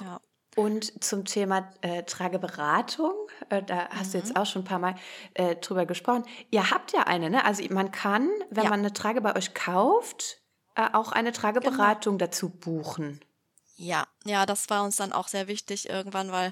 Ja. 0.00 0.20
Und 0.56 1.04
zum 1.04 1.24
Thema 1.24 1.70
äh, 1.82 2.02
Trageberatung, 2.02 3.14
äh, 3.48 3.62
da 3.62 3.88
hast 3.90 4.12
du 4.14 4.18
jetzt 4.18 4.30
Mhm. 4.30 4.36
auch 4.36 4.46
schon 4.46 4.62
ein 4.62 4.64
paar 4.64 4.78
Mal 4.80 4.94
äh, 5.34 5.54
drüber 5.56 5.86
gesprochen. 5.86 6.24
Ihr 6.50 6.70
habt 6.70 6.92
ja 6.92 7.02
eine, 7.02 7.30
ne? 7.30 7.44
Also 7.44 7.62
man 7.70 7.92
kann, 7.92 8.28
wenn 8.50 8.64
Ja. 8.64 8.70
man 8.70 8.80
eine 8.80 8.92
Trage 8.92 9.20
bei 9.20 9.36
euch 9.36 9.54
kauft, 9.54 10.40
äh, 10.74 10.88
auch 10.92 11.12
eine 11.12 11.32
Trageberatung 11.32 12.18
dazu 12.18 12.48
buchen. 12.50 13.20
Ja, 13.76 14.08
ja, 14.24 14.44
das 14.46 14.68
war 14.70 14.82
uns 14.82 14.96
dann 14.96 15.12
auch 15.12 15.28
sehr 15.28 15.46
wichtig 15.46 15.88
irgendwann, 15.88 16.32
weil 16.32 16.50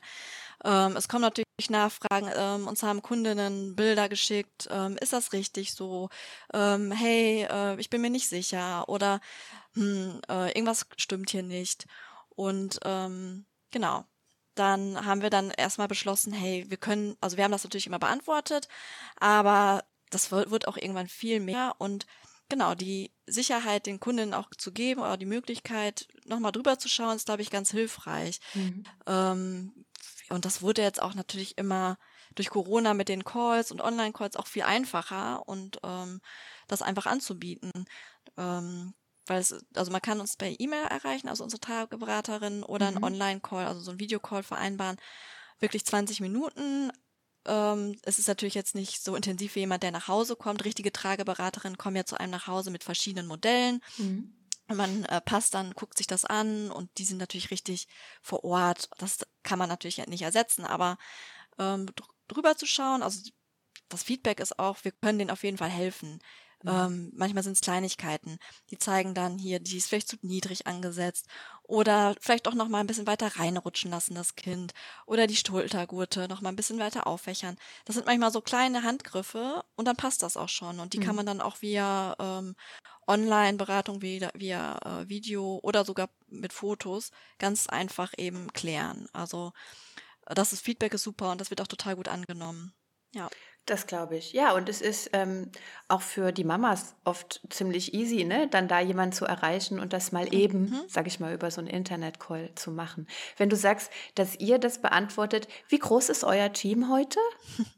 ähm, 0.64 0.96
es 0.96 1.08
kommen 1.08 1.22
natürlich 1.22 1.46
Nachfragen. 1.70 2.30
Ähm, 2.34 2.68
uns 2.68 2.82
haben 2.82 3.02
Kundinnen 3.02 3.76
Bilder 3.76 4.08
geschickt. 4.08 4.68
Ähm, 4.70 4.96
ist 5.00 5.12
das 5.12 5.32
richtig 5.32 5.72
so? 5.74 6.08
Ähm, 6.52 6.92
hey, 6.92 7.46
äh, 7.50 7.80
ich 7.80 7.90
bin 7.90 8.00
mir 8.00 8.10
nicht 8.10 8.28
sicher 8.28 8.88
oder 8.88 9.20
hm, 9.74 10.20
äh, 10.28 10.48
irgendwas 10.48 10.86
stimmt 10.96 11.30
hier 11.30 11.42
nicht. 11.42 11.86
Und 12.28 12.78
ähm, 12.84 13.46
genau, 13.70 14.04
dann 14.54 15.04
haben 15.04 15.22
wir 15.22 15.30
dann 15.30 15.50
erstmal 15.50 15.88
beschlossen, 15.88 16.32
hey, 16.32 16.64
wir 16.68 16.76
können, 16.76 17.16
also 17.20 17.36
wir 17.36 17.44
haben 17.44 17.52
das 17.52 17.64
natürlich 17.64 17.86
immer 17.86 17.98
beantwortet, 17.98 18.68
aber 19.16 19.84
das 20.10 20.30
wird, 20.30 20.50
wird 20.50 20.68
auch 20.68 20.76
irgendwann 20.76 21.08
viel 21.08 21.40
mehr 21.40 21.74
und 21.78 22.06
genau, 22.48 22.74
die 22.74 23.12
Sicherheit 23.26 23.86
den 23.86 24.00
Kundinnen 24.00 24.34
auch 24.34 24.50
zu 24.56 24.72
geben 24.72 25.00
oder 25.00 25.16
die 25.16 25.26
Möglichkeit, 25.26 26.08
nochmal 26.26 26.52
drüber 26.52 26.78
zu 26.78 26.88
schauen, 26.88 27.16
ist, 27.16 27.26
glaube 27.26 27.42
ich, 27.42 27.50
ganz 27.50 27.70
hilfreich. 27.70 28.40
Mhm. 28.54 28.84
Ähm, 29.06 29.85
und 30.30 30.44
das 30.44 30.62
wurde 30.62 30.82
jetzt 30.82 31.00
auch 31.00 31.14
natürlich 31.14 31.58
immer 31.58 31.98
durch 32.34 32.50
Corona 32.50 32.94
mit 32.94 33.08
den 33.08 33.24
Calls 33.24 33.70
und 33.70 33.80
Online-Calls 33.80 34.36
auch 34.36 34.46
viel 34.46 34.62
einfacher 34.62 35.48
und 35.48 35.78
ähm, 35.82 36.20
das 36.68 36.82
einfach 36.82 37.06
anzubieten. 37.06 37.72
Ähm, 38.36 38.94
weil 39.26 39.40
es, 39.40 39.54
also 39.74 39.90
man 39.90 40.02
kann 40.02 40.20
uns 40.20 40.36
per 40.36 40.60
E-Mail 40.60 40.86
erreichen, 40.86 41.28
also 41.28 41.42
unsere 41.42 41.60
Tageberaterin, 41.60 42.62
oder 42.62 42.90
mhm. 42.90 42.96
einen 42.96 43.04
Online-Call, 43.04 43.66
also 43.66 43.80
so 43.80 43.90
ein 43.90 44.00
Videocall 44.00 44.42
vereinbaren. 44.42 44.96
Wirklich 45.58 45.84
20 45.84 46.20
Minuten. 46.20 46.92
Ähm, 47.46 47.98
es 48.02 48.18
ist 48.18 48.28
natürlich 48.28 48.54
jetzt 48.54 48.74
nicht 48.74 49.02
so 49.02 49.16
intensiv 49.16 49.54
wie 49.54 49.60
jemand, 49.60 49.82
der 49.82 49.90
nach 49.90 50.08
Hause 50.08 50.36
kommt. 50.36 50.64
Richtige 50.64 50.92
Trageberaterinnen 50.92 51.78
kommen 51.78 51.96
ja 51.96 52.04
zu 52.04 52.18
einem 52.18 52.30
nach 52.30 52.46
Hause 52.46 52.70
mit 52.70 52.84
verschiedenen 52.84 53.26
Modellen. 53.26 53.80
Mhm. 53.98 54.34
Man 54.68 55.04
äh, 55.04 55.20
passt 55.20 55.54
dann, 55.54 55.72
guckt 55.74 55.96
sich 55.96 56.06
das 56.06 56.24
an 56.24 56.70
und 56.70 56.90
die 56.98 57.04
sind 57.04 57.18
natürlich 57.18 57.50
richtig 57.50 57.86
vor 58.22 58.44
Ort. 58.44 58.88
Das 58.98 59.18
kann 59.42 59.58
man 59.58 59.68
natürlich 59.68 60.04
nicht 60.06 60.22
ersetzen, 60.22 60.64
aber 60.64 60.98
ähm, 61.58 61.86
drüber 62.28 62.56
zu 62.56 62.66
schauen, 62.66 63.02
also 63.02 63.30
das 63.88 64.02
Feedback 64.02 64.40
ist 64.40 64.58
auch, 64.58 64.78
wir 64.82 64.92
können 64.92 65.18
denen 65.18 65.30
auf 65.30 65.44
jeden 65.44 65.58
Fall 65.58 65.70
helfen. 65.70 66.20
Mhm. 66.62 66.70
Ähm, 66.70 67.12
manchmal 67.14 67.42
sind 67.42 67.52
es 67.52 67.60
Kleinigkeiten, 67.60 68.38
die 68.70 68.78
zeigen 68.78 69.14
dann 69.14 69.38
hier, 69.38 69.60
die 69.60 69.76
ist 69.76 69.88
vielleicht 69.88 70.08
zu 70.08 70.16
niedrig 70.22 70.66
angesetzt 70.66 71.26
oder 71.62 72.16
vielleicht 72.20 72.48
auch 72.48 72.54
noch 72.54 72.68
mal 72.68 72.80
ein 72.80 72.86
bisschen 72.86 73.06
weiter 73.06 73.36
reinrutschen 73.36 73.90
lassen 73.90 74.14
das 74.14 74.36
Kind 74.36 74.72
oder 75.04 75.26
die 75.26 75.36
Schultergurte 75.36 76.28
noch 76.28 76.40
mal 76.40 76.48
ein 76.48 76.56
bisschen 76.56 76.78
weiter 76.78 77.06
auffächern. 77.06 77.56
Das 77.84 77.94
sind 77.94 78.06
manchmal 78.06 78.32
so 78.32 78.40
kleine 78.40 78.82
Handgriffe 78.82 79.64
und 79.76 79.86
dann 79.86 79.96
passt 79.96 80.22
das 80.22 80.36
auch 80.36 80.48
schon 80.48 80.80
und 80.80 80.94
die 80.94 80.98
mhm. 80.98 81.02
kann 81.04 81.16
man 81.16 81.26
dann 81.26 81.42
auch 81.42 81.60
via 81.60 82.16
ähm, 82.18 82.56
Online-Beratung, 83.06 84.02
via, 84.02 84.30
via 84.34 84.78
äh, 84.84 85.08
Video 85.08 85.60
oder 85.62 85.84
sogar 85.84 86.10
mit 86.28 86.52
Fotos 86.52 87.10
ganz 87.38 87.66
einfach 87.68 88.12
eben 88.16 88.52
klären. 88.52 89.08
Also 89.12 89.52
das 90.26 90.52
ist 90.52 90.62
Feedback 90.62 90.94
ist 90.94 91.04
super 91.04 91.30
und 91.30 91.40
das 91.40 91.50
wird 91.50 91.60
auch 91.60 91.68
total 91.68 91.96
gut 91.96 92.08
angenommen. 92.08 92.74
Ja. 93.16 93.28
Das 93.66 93.88
glaube 93.88 94.16
ich. 94.16 94.32
Ja, 94.32 94.52
und 94.52 94.68
es 94.68 94.80
ist 94.80 95.10
ähm, 95.12 95.50
auch 95.88 96.00
für 96.00 96.30
die 96.30 96.44
Mamas 96.44 96.94
oft 97.04 97.40
ziemlich 97.50 97.94
easy, 97.94 98.22
ne, 98.22 98.46
dann 98.46 98.68
da 98.68 98.78
jemanden 98.78 99.12
zu 99.12 99.24
erreichen 99.24 99.80
und 99.80 99.92
das 99.92 100.12
mal 100.12 100.32
eben, 100.32 100.70
mhm. 100.70 100.82
sag 100.86 101.08
ich 101.08 101.18
mal, 101.18 101.34
über 101.34 101.50
so 101.50 101.60
einen 101.60 101.66
Internet-Call 101.66 102.50
zu 102.54 102.70
machen. 102.70 103.08
Wenn 103.36 103.50
du 103.50 103.56
sagst, 103.56 103.90
dass 104.14 104.36
ihr 104.36 104.60
das 104.60 104.80
beantwortet, 104.80 105.48
wie 105.68 105.80
groß 105.80 106.10
ist 106.10 106.22
euer 106.22 106.52
Team 106.52 106.92
heute? 106.92 107.18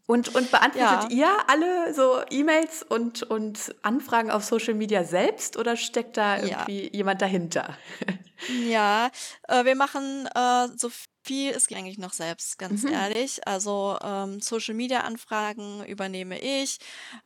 Und, 0.07 0.35
und 0.35 0.51
beantwortet 0.51 1.11
ja. 1.11 1.17
ihr 1.17 1.37
alle 1.47 1.95
so 1.95 2.21
E-Mails 2.29 2.83
und, 2.83 3.23
und 3.23 3.75
Anfragen 3.81 4.31
auf 4.31 4.45
Social 4.45 4.75
Media 4.75 5.05
selbst 5.05 5.57
oder 5.57 5.77
steckt 5.77 6.19
da 6.19 6.37
irgendwie 6.37 6.85
ja. 6.85 6.91
jemand 6.93 7.23
dahinter? 7.23 7.77
Ja, 8.69 9.11
äh, 9.49 9.65
wir 9.65 9.75
machen 9.75 10.29
äh, 10.33 10.69
so 10.77 10.91
viel 11.29 11.51
ist 11.51 11.71
eigentlich 11.75 11.99
noch 11.99 12.15
selbst, 12.15 12.59
ganz 12.59 12.85
mhm. 12.85 12.93
ehrlich. 12.93 13.47
Also 13.47 13.99
ähm, 14.03 14.41
Social 14.41 14.75
Media 14.75 15.01
Anfragen 15.01 15.85
übernehme 15.85 16.39
ich, 16.39 16.79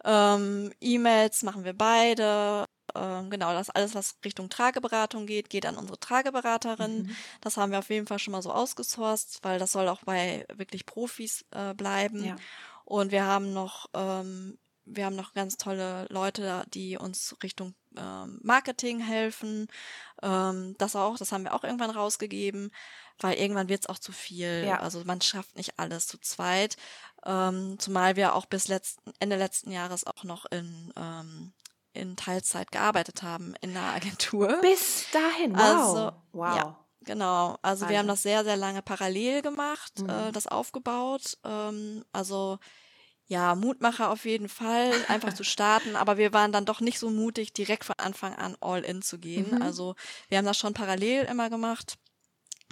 ähm, 0.05 0.73
E-Mails 0.81 1.45
machen 1.45 1.65
wir 1.65 1.73
beide. 1.73 2.67
Ähm, 2.97 3.31
genau, 3.31 3.53
das 3.53 3.71
alles, 3.71 3.95
was 3.95 4.17
Richtung 4.25 4.49
Trageberatung 4.49 5.27
geht, 5.27 5.51
geht 5.51 5.67
an 5.67 5.77
unsere 5.77 6.01
Trageberaterin. 6.01 7.05
Mhm. 7.05 7.17
Das 7.41 7.57
haben 7.57 7.71
wir 7.71 7.79
auf 7.79 7.91
jeden 7.91 8.09
Fall 8.09 8.19
schon 8.19 8.33
mal 8.33 8.43
so 8.43 8.51
ausgesourced, 8.53 9.39
weil 9.43 9.61
das 9.61 9.71
soll 9.71 9.89
auch 9.89 10.03
bei 10.05 10.45
wirklich 10.53 10.85
Profis 10.85 11.45
äh, 11.53 11.73
bleiben. 11.73 12.25
Ja. 12.25 12.37
Und 12.85 13.13
wir 13.13 13.25
haben 13.25 13.53
noch 13.53 13.87
ähm, 13.95 14.59
wir 14.85 15.07
haben 15.07 15.17
noch 15.17 15.35
ganz 15.35 15.57
tolle 15.57 16.07
Leute, 16.11 16.65
die 16.73 16.97
uns 16.97 17.37
Richtung 17.43 17.75
ähm, 17.97 18.41
Marketing 18.43 19.01
helfen. 19.01 19.69
Ähm, 20.23 20.75
das 20.79 20.97
auch, 20.97 21.17
das 21.17 21.33
haben 21.33 21.45
wir 21.45 21.55
auch 21.55 21.65
irgendwann 21.65 21.91
rausgegeben, 21.91 22.71
weil 23.19 23.39
irgendwann 23.39 23.69
wird 23.69 23.83
es 23.83 23.89
auch 23.89 23.99
zu 23.99 24.13
viel. 24.13 24.65
Ja. 24.67 24.81
Also 24.81 25.03
man 25.05 25.21
schafft 25.21 25.57
nicht 25.57 25.79
alles 25.79 26.07
zu 26.07 26.19
zweit. 26.19 26.77
Ähm, 27.25 27.79
zumal 27.79 28.17
wir 28.17 28.35
auch 28.35 28.47
bis 28.47 28.69
letzten, 28.69 29.13
Ende 29.21 29.37
letzten 29.37 29.71
Jahres 29.71 30.07
auch 30.07 30.25
noch 30.25 30.47
in 30.47 30.93
ähm, 30.97 31.53
in 31.95 32.17
Teilzeit 32.17 32.73
gearbeitet 32.73 33.23
haben 33.23 33.55
in 33.61 33.75
der 33.75 33.83
Agentur. 33.83 34.61
Bis 34.63 35.05
dahin, 35.13 35.55
wow. 35.55 35.61
Also, 35.61 36.13
wow. 36.33 36.57
Ja, 36.57 36.79
Genau, 37.05 37.59
also, 37.63 37.85
also, 37.85 37.89
wir 37.89 37.99
haben 37.99 38.09
das 38.09 38.23
sehr, 38.23 38.45
sehr 38.45 38.57
lange 38.57 38.83
parallel 38.83 39.43
gemacht, 39.43 40.01
mhm. 40.01 40.09
äh, 40.09 40.33
das 40.33 40.47
aufgebaut. 40.47 41.37
Ähm, 41.45 42.05
also 42.13 42.59
ja, 43.33 43.55
Mutmacher 43.55 44.11
auf 44.11 44.27
jeden 44.27 44.51
Fall, 44.51 44.93
einfach 45.09 45.33
zu 45.33 45.43
starten, 45.55 45.97
aber 45.97 46.19
wir 46.19 46.35
waren 46.35 46.53
dann 46.53 46.67
doch 46.67 46.81
nicht 46.81 46.99
so 46.99 47.09
mutig, 47.09 47.55
direkt 47.55 47.85
von 47.85 47.99
Anfang 47.99 48.35
an 48.35 48.57
all 48.61 48.85
in 48.85 49.01
zu 49.01 49.19
gehen. 49.19 49.55
Mhm. 49.55 49.63
Also 49.63 49.95
wir 50.29 50.37
haben 50.37 50.45
das 50.45 50.59
schon 50.59 50.75
parallel 50.75 51.25
immer 51.25 51.49
gemacht. 51.49 51.97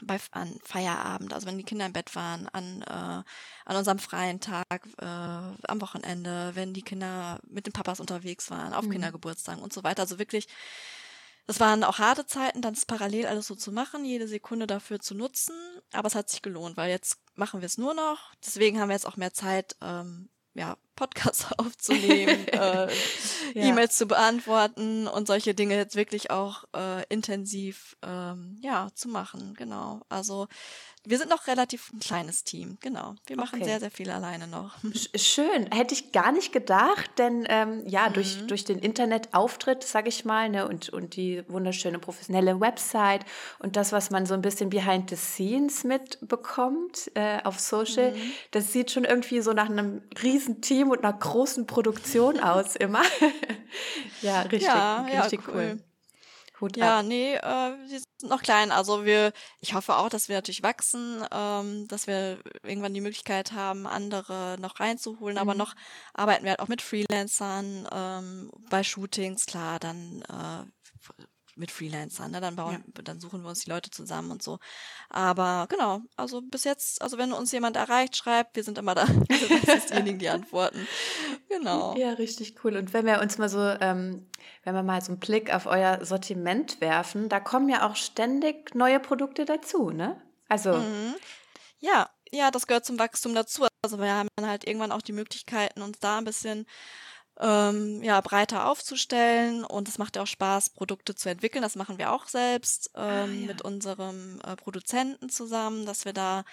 Bei, 0.02 0.18
an 0.30 0.58
Feierabend, 0.64 1.34
also 1.34 1.46
wenn 1.46 1.58
die 1.58 1.64
Kinder 1.64 1.84
im 1.84 1.92
Bett 1.92 2.14
waren, 2.14 2.48
an, 2.48 2.80
äh, 2.82 3.22
an 3.66 3.76
unserem 3.76 3.98
freien 3.98 4.40
Tag, 4.40 4.88
äh, 4.98 5.04
am 5.04 5.80
Wochenende, 5.80 6.52
wenn 6.54 6.72
die 6.72 6.80
Kinder 6.80 7.38
mit 7.46 7.66
den 7.66 7.74
Papas 7.74 8.00
unterwegs 8.00 8.50
waren, 8.50 8.72
auf 8.72 8.86
mhm. 8.86 8.92
Kindergeburtstagen 8.92 9.62
und 9.62 9.74
so 9.74 9.82
weiter. 9.82 10.00
Also 10.00 10.18
wirklich, 10.18 10.46
das 11.46 11.60
waren 11.60 11.84
auch 11.84 11.98
harte 11.98 12.24
Zeiten, 12.24 12.62
dann 12.62 12.78
parallel 12.86 13.26
alles 13.26 13.46
so 13.46 13.54
zu 13.54 13.72
machen, 13.72 14.06
jede 14.06 14.26
Sekunde 14.26 14.66
dafür 14.66 15.00
zu 15.00 15.14
nutzen. 15.14 15.54
Aber 15.92 16.08
es 16.08 16.14
hat 16.14 16.30
sich 16.30 16.40
gelohnt, 16.40 16.78
weil 16.78 16.88
jetzt 16.88 17.18
machen 17.34 17.60
wir 17.60 17.66
es 17.66 17.76
nur 17.76 17.92
noch. 17.92 18.32
Deswegen 18.42 18.80
haben 18.80 18.88
wir 18.88 18.94
jetzt 18.94 19.06
auch 19.06 19.18
mehr 19.18 19.34
Zeit, 19.34 19.76
ähm, 19.82 20.30
ja, 20.54 20.76
Podcasts 21.00 21.46
aufzunehmen, 21.58 22.46
äh, 22.52 22.86
ja. 22.86 22.90
E-Mails 23.54 23.96
zu 23.96 24.04
beantworten 24.04 25.08
und 25.08 25.26
solche 25.26 25.54
Dinge 25.54 25.74
jetzt 25.76 25.96
wirklich 25.96 26.30
auch 26.30 26.64
äh, 26.76 27.02
intensiv 27.08 27.96
ähm, 28.02 28.58
ja 28.60 28.88
zu 28.94 29.08
machen. 29.08 29.54
Genau. 29.56 30.02
Also 30.10 30.46
wir 31.02 31.16
sind 31.16 31.30
noch 31.30 31.46
relativ 31.46 31.90
ein 31.94 31.98
kleines 32.00 32.44
Team, 32.44 32.76
genau. 32.82 33.14
Wir 33.26 33.36
machen 33.36 33.56
okay. 33.56 33.64
sehr, 33.64 33.80
sehr 33.80 33.90
viel 33.90 34.10
alleine 34.10 34.46
noch. 34.46 34.76
Schön, 35.14 35.70
hätte 35.72 35.94
ich 35.94 36.12
gar 36.12 36.30
nicht 36.30 36.52
gedacht, 36.52 37.10
denn 37.16 37.46
ähm, 37.48 37.84
ja, 37.86 38.10
mhm. 38.10 38.12
durch, 38.12 38.46
durch 38.46 38.64
den 38.66 38.78
Internetauftritt, 38.78 39.82
sage 39.82 40.10
ich 40.10 40.26
mal, 40.26 40.50
ne, 40.50 40.68
und, 40.68 40.90
und 40.90 41.16
die 41.16 41.42
wunderschöne 41.48 41.98
professionelle 41.98 42.60
Website 42.60 43.24
und 43.60 43.76
das, 43.76 43.92
was 43.92 44.10
man 44.10 44.26
so 44.26 44.34
ein 44.34 44.42
bisschen 44.42 44.68
behind 44.68 45.08
the 45.08 45.16
scenes 45.16 45.84
mitbekommt 45.84 47.10
äh, 47.14 47.38
auf 47.44 47.58
Social, 47.58 48.12
mhm. 48.12 48.32
das 48.50 48.70
sieht 48.74 48.90
schon 48.90 49.04
irgendwie 49.04 49.40
so 49.40 49.54
nach 49.54 49.70
einem 49.70 50.02
riesen 50.22 50.60
Team 50.60 50.89
und 50.92 51.04
einer 51.04 51.16
großen 51.16 51.66
Produktion 51.66 52.40
aus 52.40 52.76
immer. 52.76 53.02
ja, 54.22 54.42
richtig, 54.42 54.62
ja, 54.62 55.02
richtig 55.02 55.40
ja, 55.40 55.48
cool. 55.48 55.54
cool. 55.54 55.84
Hut 56.60 56.76
ja, 56.76 56.98
ab. 56.98 57.06
nee, 57.06 57.34
äh, 57.36 57.40
wir 57.40 57.88
sind 58.00 58.30
noch 58.30 58.42
klein. 58.42 58.70
Also 58.70 59.04
wir, 59.04 59.32
ich 59.60 59.74
hoffe 59.74 59.96
auch, 59.96 60.10
dass 60.10 60.28
wir 60.28 60.36
natürlich 60.36 60.62
wachsen, 60.62 61.24
ähm, 61.32 61.88
dass 61.88 62.06
wir 62.06 62.38
irgendwann 62.62 62.92
die 62.92 63.00
Möglichkeit 63.00 63.52
haben, 63.52 63.86
andere 63.86 64.56
noch 64.60 64.78
reinzuholen. 64.78 65.36
Mhm. 65.36 65.40
Aber 65.40 65.54
noch 65.54 65.74
arbeiten 66.12 66.44
wir 66.44 66.50
halt 66.50 66.60
auch 66.60 66.68
mit 66.68 66.82
Freelancern 66.82 67.88
ähm, 67.90 68.50
bei 68.68 68.82
Shootings, 68.82 69.46
klar, 69.46 69.78
dann 69.78 70.22
äh, 70.28 70.70
mit 71.56 71.70
Freelancern, 71.70 72.30
ne? 72.30 72.40
Dann 72.40 72.56
bauen, 72.56 72.84
ja. 72.96 73.02
dann 73.02 73.20
suchen 73.20 73.42
wir 73.42 73.48
uns 73.48 73.60
die 73.64 73.70
Leute 73.70 73.90
zusammen 73.90 74.30
und 74.30 74.42
so. 74.42 74.58
Aber 75.08 75.66
genau, 75.68 76.00
also 76.16 76.42
bis 76.42 76.64
jetzt, 76.64 77.02
also 77.02 77.18
wenn 77.18 77.32
uns 77.32 77.52
jemand 77.52 77.76
erreicht, 77.76 78.16
schreibt, 78.16 78.56
wir 78.56 78.64
sind 78.64 78.78
immer 78.78 78.94
da. 78.94 79.06
das 79.66 79.76
ist 79.76 79.90
diejenigen, 79.90 80.18
die 80.18 80.28
antworten. 80.28 80.86
Genau. 81.48 81.96
Ja, 81.96 82.12
richtig 82.12 82.64
cool. 82.64 82.76
Und 82.76 82.92
wenn 82.92 83.06
wir 83.06 83.20
uns 83.20 83.38
mal 83.38 83.48
so, 83.48 83.60
ähm, 83.60 84.26
wenn 84.64 84.74
wir 84.74 84.82
mal 84.82 85.00
so 85.02 85.12
einen 85.12 85.20
Blick 85.20 85.52
auf 85.52 85.66
euer 85.66 86.04
Sortiment 86.04 86.80
werfen, 86.80 87.28
da 87.28 87.40
kommen 87.40 87.68
ja 87.68 87.88
auch 87.88 87.96
ständig 87.96 88.74
neue 88.74 89.00
Produkte 89.00 89.44
dazu, 89.44 89.90
ne? 89.90 90.20
Also. 90.48 90.74
Mhm. 90.74 91.14
Ja, 91.78 92.10
ja, 92.32 92.50
das 92.50 92.66
gehört 92.66 92.84
zum 92.84 92.98
Wachstum 92.98 93.34
dazu. 93.34 93.66
Also 93.82 93.98
wir 93.98 94.12
haben 94.12 94.28
dann 94.36 94.46
halt 94.46 94.66
irgendwann 94.66 94.92
auch 94.92 95.02
die 95.02 95.12
Möglichkeiten, 95.12 95.82
uns 95.82 95.98
da 95.98 96.18
ein 96.18 96.24
bisschen 96.24 96.66
ähm, 97.40 98.02
ja, 98.02 98.20
breiter 98.20 98.68
aufzustellen 98.68 99.64
und 99.64 99.88
es 99.88 99.98
macht 99.98 100.16
ja 100.16 100.22
auch 100.22 100.26
Spaß, 100.26 100.70
Produkte 100.70 101.14
zu 101.14 101.28
entwickeln. 101.28 101.62
Das 101.62 101.76
machen 101.76 101.98
wir 101.98 102.12
auch 102.12 102.28
selbst 102.28 102.90
ähm, 102.94 103.02
ah, 103.02 103.24
ja. 103.26 103.46
mit 103.46 103.62
unserem 103.62 104.40
äh, 104.46 104.56
Produzenten 104.56 105.30
zusammen, 105.30 105.86
dass 105.86 106.04
wir 106.04 106.12
da 106.12 106.44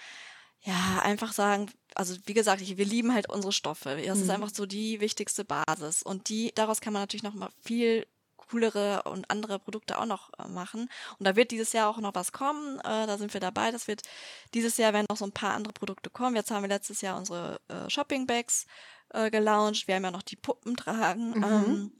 ja 0.62 1.00
einfach 1.02 1.32
sagen, 1.32 1.70
also 1.94 2.16
wie 2.24 2.34
gesagt, 2.34 2.62
ich, 2.62 2.76
wir 2.78 2.86
lieben 2.86 3.14
halt 3.14 3.28
unsere 3.28 3.52
Stoffe. 3.52 4.00
Das 4.04 4.18
mhm. 4.18 4.24
ist 4.24 4.30
einfach 4.30 4.50
so 4.52 4.66
die 4.66 5.00
wichtigste 5.00 5.44
Basis 5.44 6.02
und 6.02 6.28
die 6.30 6.52
daraus 6.54 6.80
kann 6.80 6.92
man 6.92 7.02
natürlich 7.02 7.22
noch 7.22 7.34
mal 7.34 7.50
viel 7.62 8.06
coolere 8.50 9.02
und 9.02 9.30
andere 9.30 9.58
Produkte 9.58 9.98
auch 9.98 10.06
noch 10.06 10.30
äh, 10.38 10.48
machen. 10.48 10.88
Und 11.18 11.26
da 11.26 11.36
wird 11.36 11.50
dieses 11.50 11.72
Jahr 11.72 11.88
auch 11.88 11.98
noch 11.98 12.14
was 12.14 12.32
kommen. 12.32 12.78
Äh, 12.80 13.06
da 13.06 13.18
sind 13.18 13.34
wir 13.34 13.40
dabei. 13.40 13.70
Das 13.70 13.88
wird 13.88 14.02
dieses 14.54 14.78
Jahr 14.78 14.94
werden 14.94 15.06
noch 15.10 15.18
so 15.18 15.26
ein 15.26 15.32
paar 15.32 15.54
andere 15.54 15.74
Produkte 15.74 16.08
kommen. 16.08 16.34
Jetzt 16.34 16.50
haben 16.50 16.62
wir 16.62 16.68
letztes 16.68 17.02
Jahr 17.02 17.18
unsere 17.18 17.60
äh, 17.68 17.90
Shopping 17.90 18.26
Bags 18.26 18.66
äh, 19.10 19.30
gelauncht. 19.30 19.88
Wir 19.88 19.96
haben 19.96 20.04
ja 20.04 20.10
noch 20.10 20.22
die 20.22 20.36
Puppen 20.36 20.76
tragen. 20.76 21.30
Mhm. 21.30 21.44
Ähm, 21.44 21.92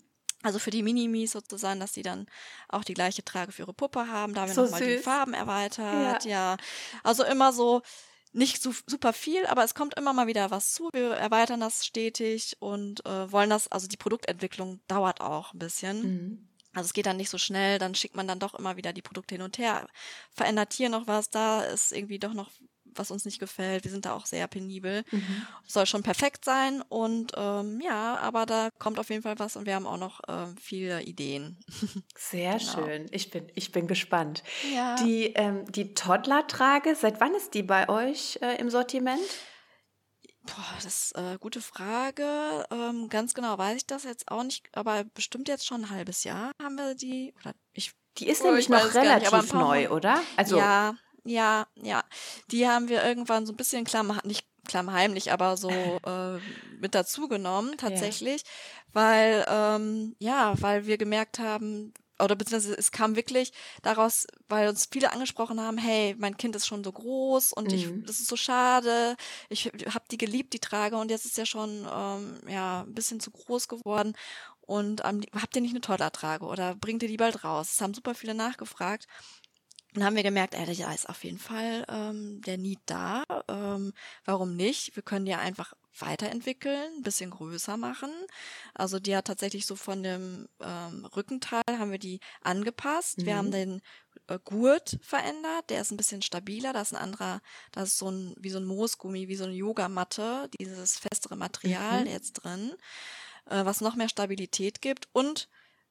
also 0.42 0.58
für 0.58 0.70
die 0.70 0.82
Minimis 0.82 1.32
sozusagen, 1.32 1.80
dass 1.80 1.92
die 1.92 2.02
dann 2.02 2.26
auch 2.68 2.84
die 2.84 2.94
gleiche 2.94 3.24
Trage 3.24 3.50
für 3.52 3.62
ihre 3.62 3.74
Puppe 3.74 4.06
haben. 4.08 4.34
Da 4.34 4.42
haben 4.42 4.48
wir 4.48 4.54
so 4.54 4.62
nochmal 4.62 4.86
die 4.86 4.98
Farben 4.98 5.34
erweitert. 5.34 6.24
Ja. 6.24 6.30
ja. 6.30 6.56
Also 7.02 7.24
immer 7.24 7.52
so 7.52 7.82
nicht 8.32 8.62
so, 8.62 8.72
super 8.86 9.12
viel, 9.12 9.46
aber 9.46 9.64
es 9.64 9.74
kommt 9.74 9.98
immer 9.98 10.12
mal 10.12 10.26
wieder 10.26 10.50
was 10.50 10.72
zu. 10.72 10.90
Wir 10.92 11.10
erweitern 11.10 11.60
das 11.60 11.84
stetig 11.84 12.56
und 12.60 13.04
äh, 13.06 13.32
wollen 13.32 13.50
das, 13.50 13.68
also 13.68 13.88
die 13.88 13.96
Produktentwicklung 13.96 14.80
dauert 14.86 15.20
auch 15.20 15.52
ein 15.54 15.58
bisschen. 15.58 16.02
Mhm. 16.02 16.48
Also 16.74 16.86
es 16.86 16.92
geht 16.92 17.06
dann 17.06 17.16
nicht 17.16 17.30
so 17.30 17.38
schnell, 17.38 17.78
dann 17.78 17.94
schickt 17.94 18.14
man 18.14 18.28
dann 18.28 18.38
doch 18.38 18.54
immer 18.54 18.76
wieder 18.76 18.92
die 18.92 19.02
Produkte 19.02 19.34
hin 19.34 19.42
und 19.42 19.58
her, 19.58 19.88
verändert 20.30 20.72
hier 20.74 20.90
noch 20.90 21.06
was, 21.06 21.30
da 21.30 21.62
ist 21.62 21.92
irgendwie 21.92 22.18
doch 22.18 22.34
noch 22.34 22.50
was 22.98 23.10
uns 23.10 23.24
nicht 23.24 23.38
gefällt. 23.38 23.84
Wir 23.84 23.90
sind 23.90 24.06
da 24.06 24.12
auch 24.12 24.26
sehr 24.26 24.46
penibel. 24.48 25.04
Mhm. 25.10 25.46
Soll 25.66 25.86
schon 25.86 26.02
perfekt 26.02 26.44
sein 26.44 26.82
und 26.88 27.32
ähm, 27.36 27.80
ja, 27.80 28.16
aber 28.18 28.46
da 28.46 28.70
kommt 28.78 28.98
auf 28.98 29.10
jeden 29.10 29.22
Fall 29.22 29.38
was 29.38 29.56
und 29.56 29.66
wir 29.66 29.74
haben 29.74 29.86
auch 29.86 29.98
noch 29.98 30.20
ähm, 30.28 30.56
viele 30.60 31.02
Ideen. 31.02 31.58
Sehr 32.16 32.58
genau. 32.58 32.72
schön. 32.72 33.06
Ich 33.10 33.30
bin, 33.30 33.50
ich 33.54 33.72
bin 33.72 33.86
gespannt. 33.86 34.42
Ja. 34.74 34.96
Die, 34.96 35.26
ähm, 35.34 35.70
die 35.70 35.94
Toddler-Trage, 35.94 36.94
seit 36.94 37.20
wann 37.20 37.34
ist 37.34 37.54
die 37.54 37.62
bei 37.62 37.88
euch 37.88 38.38
äh, 38.42 38.56
im 38.56 38.70
Sortiment? 38.70 39.20
Boah, 40.48 40.74
das 40.76 40.86
ist 40.86 41.16
eine 41.16 41.34
äh, 41.34 41.38
gute 41.38 41.60
Frage. 41.60 42.66
Ähm, 42.70 43.08
ganz 43.08 43.34
genau 43.34 43.58
weiß 43.58 43.76
ich 43.76 43.86
das 43.86 44.04
jetzt 44.04 44.30
auch 44.30 44.42
nicht, 44.42 44.66
aber 44.72 45.04
bestimmt 45.04 45.48
jetzt 45.48 45.66
schon 45.66 45.82
ein 45.82 45.90
halbes 45.90 46.24
Jahr 46.24 46.52
haben 46.62 46.76
wir 46.76 46.94
die. 46.94 47.34
Oder 47.40 47.52
ich, 47.72 47.92
die 48.16 48.28
ist 48.28 48.42
oh, 48.42 48.46
nämlich 48.46 48.68
noch 48.68 48.94
relativ 48.94 49.52
neu, 49.52 49.90
oder? 49.90 50.20
Also 50.36 50.56
ja, 50.56 50.94
ja, 51.24 51.66
ja. 51.82 52.04
Die 52.50 52.68
haben 52.68 52.88
wir 52.88 53.04
irgendwann 53.04 53.46
so 53.46 53.52
ein 53.52 53.56
bisschen 53.56 53.84
klar, 53.84 54.04
nicht 54.24 54.46
klammheimlich, 54.66 55.32
aber 55.32 55.56
so 55.56 55.70
äh, 56.06 56.38
mit 56.80 56.94
dazugenommen 56.94 57.76
tatsächlich, 57.76 58.42
ja. 58.42 58.48
weil 58.92 59.46
ähm, 59.48 60.16
ja, 60.18 60.54
weil 60.60 60.86
wir 60.86 60.98
gemerkt 60.98 61.38
haben, 61.38 61.92
oder 62.20 62.34
beziehungsweise 62.34 62.76
es 62.76 62.90
kam 62.90 63.16
wirklich 63.16 63.52
daraus, 63.82 64.26
weil 64.48 64.68
uns 64.68 64.88
viele 64.90 65.12
angesprochen 65.12 65.60
haben, 65.60 65.78
hey, 65.78 66.16
mein 66.18 66.36
Kind 66.36 66.56
ist 66.56 66.66
schon 66.66 66.82
so 66.82 66.92
groß 66.92 67.52
und 67.52 67.68
mhm. 67.68 67.74
ich, 67.74 67.88
das 68.06 68.20
ist 68.20 68.28
so 68.28 68.36
schade, 68.36 69.16
ich 69.48 69.66
habe 69.66 70.04
die 70.10 70.18
geliebt, 70.18 70.52
die 70.52 70.58
Trage 70.58 70.96
und 70.96 71.10
jetzt 71.10 71.26
ist 71.26 71.38
ja 71.38 71.46
schon 71.46 71.86
ähm, 71.92 72.40
ja 72.48 72.82
ein 72.82 72.94
bisschen 72.94 73.20
zu 73.20 73.30
groß 73.30 73.68
geworden 73.68 74.14
und 74.68 75.02
ähm, 75.04 75.22
habt 75.32 75.56
ihr 75.56 75.62
nicht 75.62 75.72
eine 75.72 75.80
Toddler-Trage 75.80 76.44
oder 76.44 76.74
bringt 76.74 77.02
ihr 77.02 77.08
die 77.08 77.16
bald 77.16 77.42
raus? 77.42 77.68
Das 77.68 77.80
haben 77.80 77.94
super 77.94 78.14
viele 78.14 78.34
nachgefragt. 78.34 79.06
Und 79.94 80.04
haben 80.04 80.16
wir 80.16 80.22
gemerkt, 80.22 80.54
ey, 80.54 80.76
da 80.76 80.92
ist 80.92 81.08
auf 81.08 81.24
jeden 81.24 81.38
Fall 81.38 81.84
ähm, 81.88 82.42
der 82.42 82.58
Need 82.58 82.80
da. 82.86 83.24
Ähm, 83.48 83.92
warum 84.24 84.54
nicht? 84.54 84.94
Wir 84.96 85.02
können 85.02 85.24
die 85.24 85.34
einfach 85.34 85.72
weiterentwickeln, 86.00 86.92
ein 86.96 87.02
bisschen 87.02 87.30
größer 87.30 87.76
machen. 87.76 88.10
Also 88.74 89.00
die 89.00 89.16
hat 89.16 89.26
tatsächlich 89.26 89.66
so 89.66 89.76
von 89.76 90.02
dem 90.02 90.48
ähm, 90.60 91.06
Rückenteil 91.16 91.62
haben 91.70 91.90
wir 91.90 91.98
die 91.98 92.20
angepasst. 92.42 93.18
Mhm. 93.18 93.26
Wir 93.26 93.36
haben 93.36 93.48
mhm. 93.48 93.52
den 93.52 93.82
äh, 94.28 94.38
Gurt 94.44 94.98
verändert, 95.02 95.70
der 95.70 95.80
ist 95.80 95.90
ein 95.90 95.96
bisschen 95.96 96.22
stabiler. 96.22 96.72
Da 96.72 96.82
ist 96.82 96.92
ein 96.92 97.02
anderer, 97.02 97.40
da 97.72 97.82
ist 97.82 97.98
so 97.98 98.10
ein 98.10 98.34
wie 98.38 98.50
so 98.50 98.58
ein 98.58 98.66
Moosgummi, 98.66 99.28
wie 99.28 99.36
so 99.36 99.44
eine 99.44 99.54
Yogamatte, 99.54 100.50
dieses 100.60 100.98
festere 100.98 101.36
Material 101.36 102.02
mhm. 102.02 102.10
jetzt 102.10 102.34
drin, 102.34 102.72
äh, 103.46 103.64
was 103.64 103.80
noch 103.80 103.96
mehr 103.96 104.08
Stabilität 104.08 104.82
gibt 104.82 105.08
und 105.12 105.48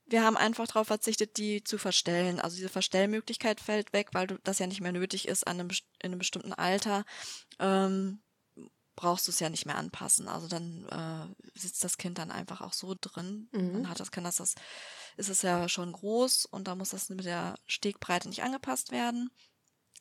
wir 0.09 0.23
haben 0.23 0.37
einfach 0.37 0.67
darauf 0.67 0.87
verzichtet, 0.87 1.37
die 1.37 1.63
zu 1.63 1.77
verstellen. 1.77 2.39
Also 2.39 2.55
diese 2.55 2.69
Verstellmöglichkeit 2.69 3.59
fällt 3.59 3.93
weg, 3.93 4.09
weil 4.13 4.27
das 4.43 4.59
ja 4.59 4.67
nicht 4.67 4.81
mehr 4.81 4.91
nötig 4.91 5.27
ist 5.27 5.45
an 5.45 5.59
einem, 5.59 5.69
in 5.69 6.11
einem 6.11 6.19
bestimmten 6.19 6.53
Alter. 6.53 7.05
Ähm, 7.59 8.21
brauchst 8.95 9.27
du 9.27 9.31
es 9.31 9.39
ja 9.39 9.49
nicht 9.49 9.65
mehr 9.65 9.77
anpassen. 9.77 10.27
Also 10.27 10.47
dann 10.47 10.85
äh, 10.89 11.59
sitzt 11.59 11.83
das 11.83 11.97
Kind 11.97 12.17
dann 12.17 12.31
einfach 12.31 12.61
auch 12.61 12.73
so 12.73 12.95
drin. 12.99 13.47
Mhm. 13.51 13.73
Dann 13.73 13.89
hat 13.89 13.99
das, 13.99 14.11
kann 14.11 14.23
das, 14.23 14.37
das 14.37 14.55
ist 15.17 15.29
es 15.29 15.41
ja 15.43 15.69
schon 15.69 15.93
groß 15.93 16.45
und 16.45 16.67
da 16.67 16.75
muss 16.75 16.89
das 16.89 17.09
mit 17.09 17.25
der 17.25 17.55
Stegbreite 17.65 18.27
nicht 18.27 18.43
angepasst 18.43 18.91
werden. 18.91 19.29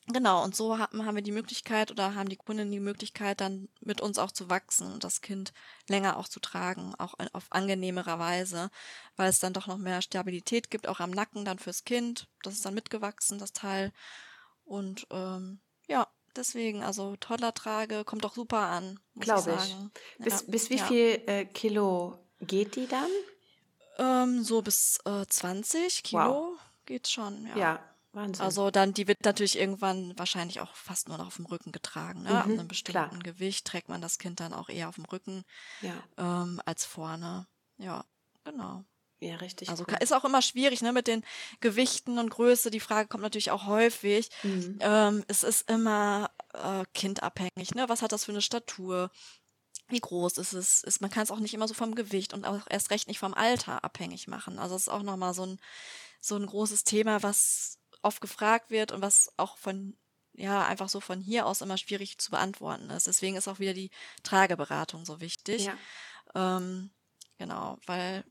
Genau, 0.09 0.41
und 0.43 0.55
so 0.55 0.77
haben, 0.77 1.15
wir 1.15 1.21
die 1.21 1.33
Möglichkeit 1.33 1.91
oder 1.91 2.15
haben 2.15 2.29
die 2.29 2.37
Kunden 2.37 2.71
die 2.71 2.79
Möglichkeit, 2.79 3.41
dann 3.41 3.67
mit 3.81 3.99
uns 3.99 4.17
auch 4.17 4.31
zu 4.31 4.49
wachsen 4.49 4.93
und 4.93 5.03
das 5.03 5.19
Kind 5.19 5.51
länger 5.89 6.15
auch 6.15 6.29
zu 6.29 6.39
tragen, 6.39 6.95
auch 6.97 7.15
auf 7.33 7.47
angenehmerer 7.49 8.17
Weise, 8.17 8.69
weil 9.17 9.29
es 9.29 9.39
dann 9.39 9.51
doch 9.51 9.67
noch 9.67 9.77
mehr 9.77 10.01
Stabilität 10.01 10.71
gibt, 10.71 10.87
auch 10.87 11.01
am 11.01 11.11
Nacken 11.11 11.43
dann 11.43 11.59
fürs 11.59 11.83
Kind. 11.83 12.29
Das 12.43 12.53
ist 12.53 12.65
dann 12.65 12.73
mitgewachsen, 12.73 13.37
das 13.37 13.51
Teil. 13.51 13.91
Und 14.63 15.07
ähm, 15.11 15.59
ja, 15.87 16.07
Deswegen, 16.37 16.83
also 16.83 17.15
Toddlertrage 17.15 18.05
kommt 18.05 18.23
doch 18.23 18.35
super 18.35 18.59
an. 18.59 18.99
Glaube 19.15 19.51
ich. 19.53 19.59
Sagen. 19.59 19.91
Bis, 20.19 20.41
ja. 20.41 20.45
bis 20.47 20.69
wie 20.69 20.75
ja. 20.75 20.85
viel 20.85 21.23
äh, 21.25 21.45
Kilo 21.45 22.19
geht 22.41 22.75
die 22.75 22.87
dann? 22.87 23.09
Ähm, 23.97 24.43
so 24.43 24.61
bis 24.61 24.99
äh, 25.05 25.25
20 25.27 26.03
Kilo 26.03 26.21
wow. 26.21 26.59
geht 26.85 27.07
schon, 27.07 27.47
ja. 27.47 27.57
Ja, 27.57 27.79
Wahnsinn. 28.17 28.43
Also 28.43 28.71
dann, 28.71 28.93
die 28.93 29.07
wird 29.07 29.23
natürlich 29.23 29.57
irgendwann 29.57 30.17
wahrscheinlich 30.17 30.59
auch 30.59 30.75
fast 30.75 31.07
nur 31.07 31.17
noch 31.17 31.27
auf 31.27 31.37
dem 31.37 31.45
Rücken 31.45 31.71
getragen. 31.71 32.23
Ne? 32.23 32.31
Mhm, 32.31 32.35
Ab 32.35 32.45
einem 32.45 32.67
bestimmten 32.67 33.09
klar. 33.09 33.23
Gewicht 33.23 33.65
trägt 33.65 33.87
man 33.87 34.01
das 34.01 34.17
Kind 34.17 34.39
dann 34.39 34.53
auch 34.53 34.69
eher 34.69 34.89
auf 34.89 34.95
dem 34.95 35.05
Rücken 35.05 35.43
ja. 35.81 35.93
ähm, 36.17 36.61
als 36.65 36.83
vorne. 36.83 37.47
Ja, 37.77 38.03
genau. 38.43 38.83
Ja, 39.19 39.37
richtig. 39.37 39.69
Also 39.69 39.85
cool. 39.87 39.97
ist 39.99 40.13
auch 40.13 40.25
immer 40.25 40.41
schwierig, 40.41 40.81
ne, 40.81 40.91
mit 40.91 41.07
den 41.07 41.23
Gewichten 41.59 42.19
und 42.19 42.29
Größe. 42.29 42.69
Die 42.69 42.79
Frage 42.79 43.07
kommt 43.07 43.23
natürlich 43.23 43.51
auch 43.51 43.65
häufig. 43.65 44.29
Mhm. 44.43 44.77
Ähm, 44.79 45.23
es 45.27 45.43
ist 45.43 45.69
immer 45.69 46.29
äh, 46.53 46.83
kindabhängig, 46.93 47.73
ne? 47.73 47.89
Was 47.89 48.01
hat 48.01 48.11
das 48.11 48.25
für 48.25 48.31
eine 48.31 48.41
Statur? 48.41 49.09
Wie 49.87 49.99
groß 49.99 50.37
ist 50.37 50.53
es? 50.53 50.83
Ist, 50.83 51.01
man 51.01 51.09
kann 51.09 51.23
es 51.23 51.31
auch 51.31 51.39
nicht 51.39 51.53
immer 51.53 51.67
so 51.67 51.73
vom 51.73 51.95
Gewicht 51.95 52.33
und 52.33 52.45
auch 52.45 52.67
erst 52.69 52.91
recht 52.91 53.07
nicht 53.07 53.19
vom 53.19 53.33
Alter 53.33 53.83
abhängig 53.83 54.27
machen. 54.27 54.59
Also 54.59 54.75
es 54.75 54.83
ist 54.83 54.89
auch 54.89 55.03
nochmal 55.03 55.33
so 55.33 55.45
ein, 55.45 55.59
so 56.19 56.35
ein 56.35 56.45
großes 56.45 56.83
Thema, 56.83 57.23
was 57.23 57.79
oft 58.01 58.21
gefragt 58.21 58.71
wird 58.71 58.91
und 58.91 59.01
was 59.01 59.31
auch 59.37 59.57
von, 59.57 59.95
ja, 60.33 60.65
einfach 60.65 60.89
so 60.89 60.99
von 60.99 61.21
hier 61.21 61.45
aus 61.45 61.61
immer 61.61 61.77
schwierig 61.77 62.17
zu 62.17 62.31
beantworten 62.31 62.89
ist. 62.89 63.07
Deswegen 63.07 63.35
ist 63.35 63.47
auch 63.47 63.59
wieder 63.59 63.73
die 63.73 63.91
Trageberatung 64.23 65.05
so 65.05 65.19
wichtig. 65.19 65.65
Ja. 65.65 66.57
Ähm, 66.57 66.91
genau, 67.37 67.77
weil 67.85 68.23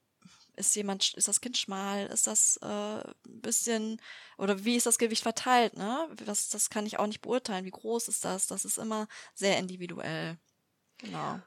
ist 0.56 0.74
jemand, 0.74 1.14
ist 1.14 1.28
das 1.28 1.40
Kind 1.40 1.56
schmal? 1.56 2.06
Ist 2.06 2.26
das 2.26 2.58
äh, 2.62 2.66
ein 2.66 3.14
bisschen, 3.24 4.00
oder 4.38 4.64
wie 4.64 4.76
ist 4.76 4.86
das 4.86 4.98
Gewicht 4.98 5.22
verteilt? 5.22 5.76
Ne? 5.76 6.08
Das, 6.24 6.48
das 6.48 6.70
kann 6.70 6.86
ich 6.86 6.98
auch 6.98 7.06
nicht 7.06 7.20
beurteilen. 7.20 7.64
Wie 7.64 7.70
groß 7.70 8.08
ist 8.08 8.24
das? 8.24 8.46
Das 8.46 8.64
ist 8.64 8.78
immer 8.78 9.06
sehr 9.34 9.58
individuell. 9.58 10.38
Genau. 10.98 11.40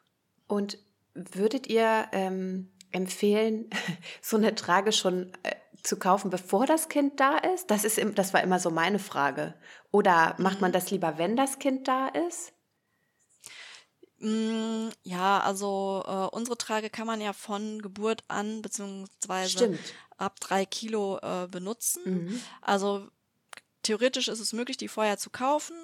Und 0.48 0.78
würdet 1.14 1.68
ihr 1.68 2.08
ähm, 2.12 2.72
empfehlen, 2.92 3.70
so 4.22 4.38
eine 4.38 4.56
Trage 4.56 4.92
schon 4.92 5.34
äh, 5.44 5.56
zu 5.84 5.98
kaufen, 5.98 6.30
bevor 6.30 6.66
das 6.66 6.90
Kind 6.90 7.20
da 7.20 7.38
ist? 7.38 7.70
Das, 7.72 7.84
ist? 7.84 8.00
das 8.16 8.34
war 8.34 8.44
immer 8.44 8.60
so 8.60 8.70
meine 8.70 9.00
Frage. 9.00 9.54
Oder 9.92 10.36
macht 10.38 10.62
man 10.62 10.72
mhm. 10.72 10.74
das 10.74 10.92
lieber, 10.92 11.18
wenn 11.18 11.36
das 11.36 11.60
Kind 11.60 11.88
da 11.88 12.08
ist? 12.08 12.54
Mm, 14.20 14.90
ja, 15.04 15.40
also 15.40 16.04
äh, 16.06 16.36
unsere 16.36 16.58
Trage 16.58 16.90
kann 16.90 17.08
man 17.08 17.22
ja 17.22 17.34
von 17.34 17.82
Geburt 17.82 18.24
an 18.28 18.62
beziehungsweise 18.62 19.50
Stimmt. 19.50 19.80
ab 20.18 20.40
drei 20.40 20.66
Kilo 20.66 21.20
äh, 21.22 21.48
benutzen. 21.48 22.02
Mhm. 22.06 22.42
Also 22.62 23.08
theoretisch 23.84 24.28
ist 24.28 24.40
es 24.40 24.54
möglich, 24.54 24.78
die 24.78 24.90
vorher 24.90 25.18
zu 25.18 25.30
kaufen. 25.30 25.76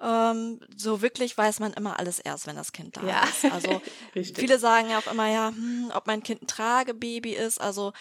Ähm, 0.00 0.60
so 0.76 1.02
wirklich 1.02 1.36
weiß 1.36 1.60
man 1.60 1.72
immer 1.74 1.98
alles 1.98 2.18
erst, 2.18 2.46
wenn 2.46 2.56
das 2.56 2.72
Kind 2.72 2.96
da 2.96 3.06
ja. 3.06 3.24
ist. 3.24 3.44
Also 3.52 3.82
viele 4.12 4.58
sagen 4.58 4.90
ja 4.90 4.98
auch 4.98 5.10
immer, 5.10 5.28
ja, 5.28 5.48
hm, 5.48 5.92
ob 5.94 6.06
mein 6.06 6.22
Kind 6.22 6.42
ein 6.42 6.46
Tragebaby 6.46 7.32
ist. 7.32 7.60
Also 7.60 7.92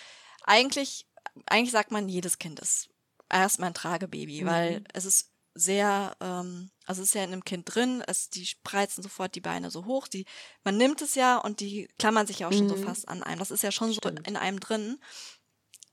eigentlich, 0.44 1.06
eigentlich 1.46 1.72
sagt 1.72 1.92
man, 1.92 2.10
jedes 2.10 2.38
Kind 2.40 2.60
ist 2.60 2.90
erstmal 3.30 3.70
ein 3.70 3.74
Tragebaby, 3.74 4.44
mhm. 4.44 4.48
weil 4.48 4.84
es 4.94 5.06
ist 5.06 5.32
sehr, 5.54 6.16
ähm, 6.22 6.72
also 6.86 7.02
es 7.02 7.10
ist 7.10 7.16
ja 7.16 7.24
in 7.24 7.34
einem 7.34 7.44
Kind 7.44 7.74
drin, 7.74 8.04
es, 8.08 8.30
die 8.30 8.46
spreizen 8.46 9.04
sofort 9.04 9.36
die 9.36 9.42
Beine 9.42 9.70
so 9.70 9.86
hoch, 9.86 10.08
die, 10.08 10.26
man 10.64 10.78
nimmt 10.78 11.02
es 11.02 11.16
ja 11.16 11.38
und 11.38 11.60
die 11.60 11.90
klammern 12.00 12.28
sich 12.28 12.40
ja 12.40 12.48
auch 12.48 12.54
schon 12.54 12.66
mhm. 12.66 12.70
so 12.70 12.78
fast 12.78 13.08
an 13.10 13.24
einem. 13.24 13.40
Das 13.40 13.52
ist 13.52 13.64
ja 13.64 13.72
schon 13.72 13.94
Stimmt. 13.94 14.20
so 14.20 14.24
in 14.30 14.38
einem 14.38 14.60
drin. 14.60 15.00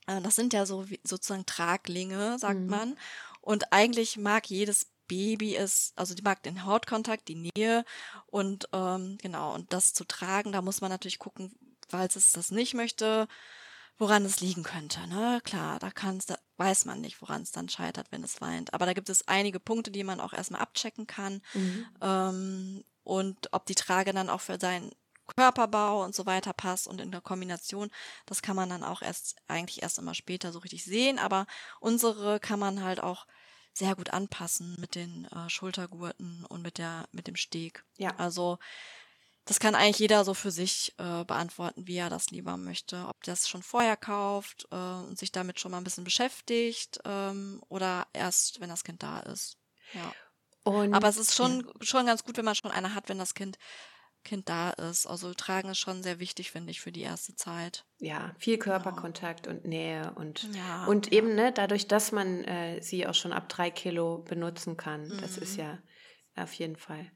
Äh, 0.07 0.21
das 0.21 0.37
sind 0.37 0.53
ja 0.53 0.67
so 0.67 0.89
wie, 0.91 1.01
sozusagen 1.05 1.47
Traglinge, 1.47 2.39
sagt 2.39 2.61
mhm. 2.61 2.67
man. 2.67 2.99
Und 3.41 3.73
eigentlich 3.73 4.17
mag 4.17 4.49
jedes 4.49 4.87
Baby 5.09 5.57
es, 5.57 5.93
also 5.97 6.15
die 6.15 6.23
mag 6.23 6.43
den 6.43 6.65
Hautkontakt, 6.65 7.29
die 7.29 7.51
Nähe 7.57 7.85
und 8.27 8.69
ähm, 8.73 9.17
genau, 9.21 9.55
und 9.55 9.73
das 9.73 9.95
zu 9.95 10.05
tragen, 10.05 10.53
da 10.53 10.61
muss 10.61 10.83
man 10.83 10.91
natürlich 10.91 11.19
gucken, 11.19 11.57
falls 11.89 12.15
es 12.15 12.33
das 12.33 12.51
nicht 12.51 12.75
möchte, 12.75 13.27
woran 13.99 14.25
es 14.25 14.41
liegen 14.41 14.63
könnte. 14.63 15.07
Ne? 15.09 15.41
Klar, 15.45 15.79
da 15.79 15.91
kann's, 15.91 16.27
da 16.27 16.39
weiß 16.57 16.85
man 16.85 17.01
nicht, 17.01 17.21
woran 17.21 17.43
es 17.43 17.51
dann 17.51 17.69
scheitert, 17.69 18.11
wenn 18.11 18.23
es 18.23 18.41
weint. 18.41 18.73
Aber 18.73 18.87
da 18.87 18.93
gibt 18.93 19.09
es 19.09 19.27
einige 19.27 19.61
Punkte, 19.61 19.91
die 19.91 20.05
man 20.05 20.21
auch 20.21 20.33
erstmal 20.33 20.61
abchecken 20.61 21.07
kann. 21.07 21.43
Mhm. 21.55 21.87
Ähm, 22.01 22.85
und 23.03 23.53
ob 23.53 23.67
die 23.67 23.75
Trage 23.75 24.13
dann 24.13 24.31
auch 24.31 24.41
für 24.41 24.59
seinen 24.61 24.93
Körperbau 25.27 26.05
und 26.05 26.15
so 26.15 26.27
weiter 26.27 26.53
passt 26.53 26.89
und 26.89 27.01
in 27.01 27.11
der 27.11 27.21
Kombination, 27.21 27.91
das 28.25 28.41
kann 28.41 28.57
man 28.57 28.71
dann 28.71 28.83
auch 28.83 29.03
erst 29.03 29.37
eigentlich 29.47 29.83
erst 29.83 29.99
immer 29.99 30.15
später 30.15 30.53
so 30.53 30.61
richtig 30.61 30.85
sehen. 30.85 31.19
Aber 31.19 31.47
unsere 31.81 32.41
kann 32.41 32.59
man 32.59 32.83
halt 32.83 33.03
auch 33.03 33.27
sehr 33.73 33.95
gut 33.95 34.11
anpassen 34.11 34.77
mit 34.79 34.95
den 34.95 35.27
äh, 35.27 35.49
Schultergurten 35.49 36.45
und 36.47 36.63
mit 36.63 36.79
der 36.79 37.09
mit 37.13 37.27
dem 37.27 37.37
Steg. 37.37 37.85
Ja. 37.97 38.15
Also 38.17 38.59
das 39.49 39.61
kann 39.61 39.75
eigentlich 39.75 39.99
jeder 39.99 40.27
so 40.27 40.35
für 40.35 40.51
sich 40.51 40.93
äh, 40.99 41.25
beantworten, 41.25 41.87
wie 41.87 41.97
er 41.97 42.11
das 42.11 42.31
lieber 42.31 42.59
möchte. 42.59 43.07
Ob 43.09 43.25
das 43.25 43.49
schon 43.49 43.63
vorher 43.63 43.97
kauft 43.97 44.69
äh, 44.71 44.77
und 44.77 45.19
sich 45.19 45.33
damit 45.33 45.59
schon 45.59 45.71
mal 45.71 45.79
ein 45.79 45.85
bisschen 45.85 46.05
beschäftigt 46.05 47.01
ähm, 47.07 47.63
oder 47.71 48.07
erst, 48.13 48.61
wenn 48.61 48.69
das 48.69 48.85
Kind 48.85 49.03
da 49.03 49.21
ist. 49.21 49.57
Ja. 49.95 50.13
Und, 50.65 50.93
Aber 50.93 51.09
es 51.09 51.17
ist 51.17 51.35
schon, 51.35 51.61
ja. 51.67 51.73
schon 51.81 52.05
ganz 52.05 52.25
gut, 52.25 52.37
wenn 52.37 52.45
man 52.45 52.57
schon 52.57 52.71
eine 52.71 52.95
hat, 52.95 53.09
wenn 53.09 53.19
das 53.19 53.33
Kind 53.33 53.57
Kind 54.25 54.51
da 54.51 54.71
ist. 54.71 55.07
Also 55.07 55.33
tragen 55.33 55.71
ist 55.71 55.79
schon 55.79 56.03
sehr 56.03 56.19
wichtig, 56.19 56.51
finde 56.51 56.71
ich, 56.71 56.83
für 56.83 56.93
die 56.93 57.01
erste 57.01 57.35
Zeit. 57.35 57.87
Ja, 57.99 58.35
viel 58.37 58.59
genau. 58.59 58.73
Körperkontakt 58.73 59.45
genau. 59.45 59.57
und 59.57 59.65
Nähe 59.65 60.13
und, 60.17 60.55
ja, 60.55 60.85
und 60.85 61.13
eben, 61.13 61.35
ne, 61.35 61.53
dadurch, 61.53 61.87
dass 61.87 62.13
man 62.13 62.45
äh, 62.45 62.83
sie 62.83 63.07
auch 63.07 63.15
schon 63.15 63.33
ab 63.33 63.49
drei 63.49 63.71
Kilo 63.71 64.19
benutzen 64.19 64.77
kann, 64.77 65.09
mhm. 65.09 65.19
das 65.23 65.39
ist 65.39 65.55
mhm. 65.55 65.61
ja 65.61 65.79
auf 66.43 66.53
jeden 66.55 66.77
Fall. 66.77 67.11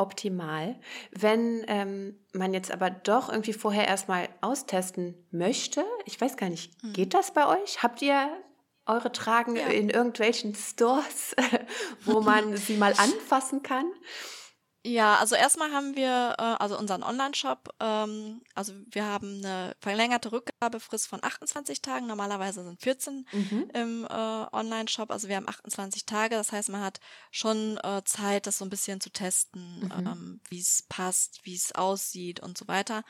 Optimal. 0.00 0.80
Wenn 1.12 1.62
ähm, 1.68 2.18
man 2.32 2.54
jetzt 2.54 2.72
aber 2.72 2.88
doch 2.88 3.28
irgendwie 3.28 3.52
vorher 3.52 3.86
erstmal 3.86 4.28
austesten 4.40 5.14
möchte, 5.30 5.84
ich 6.06 6.18
weiß 6.18 6.36
gar 6.38 6.48
nicht, 6.48 6.82
mhm. 6.82 6.94
geht 6.94 7.12
das 7.12 7.32
bei 7.32 7.46
euch? 7.46 7.82
Habt 7.82 8.00
ihr 8.00 8.28
eure 8.86 9.12
Tragen 9.12 9.56
ja. 9.56 9.66
in 9.66 9.90
irgendwelchen 9.90 10.54
Stores, 10.54 11.36
wo 12.04 12.20
man 12.22 12.56
sie 12.56 12.76
mal 12.76 12.94
anfassen 12.96 13.62
kann? 13.62 13.86
Ja, 14.82 15.16
also 15.16 15.34
erstmal 15.34 15.72
haben 15.72 15.94
wir 15.94 16.36
äh, 16.38 16.42
also 16.42 16.78
unseren 16.78 17.02
Online-Shop. 17.02 17.68
Ähm, 17.80 18.40
also 18.54 18.72
wir 18.90 19.04
haben 19.04 19.44
eine 19.44 19.76
verlängerte 19.80 20.32
Rückgabefrist 20.32 21.06
von 21.06 21.22
28 21.22 21.82
Tagen. 21.82 22.06
Normalerweise 22.06 22.64
sind 22.64 22.80
14 22.80 23.26
mhm. 23.30 23.70
im 23.74 24.04
äh, 24.06 24.08
Online-Shop. 24.08 25.10
Also 25.10 25.28
wir 25.28 25.36
haben 25.36 25.48
28 25.48 26.06
Tage. 26.06 26.34
Das 26.34 26.52
heißt, 26.52 26.70
man 26.70 26.80
hat 26.80 27.00
schon 27.30 27.78
äh, 27.82 28.02
Zeit, 28.04 28.46
das 28.46 28.56
so 28.56 28.64
ein 28.64 28.70
bisschen 28.70 29.02
zu 29.02 29.10
testen, 29.10 29.80
mhm. 29.80 30.06
ähm, 30.06 30.40
wie 30.48 30.60
es 30.60 30.86
passt, 30.88 31.40
wie 31.44 31.54
es 31.54 31.72
aussieht 31.72 32.40
und 32.40 32.56
so 32.56 32.66
weiter. 32.66 33.04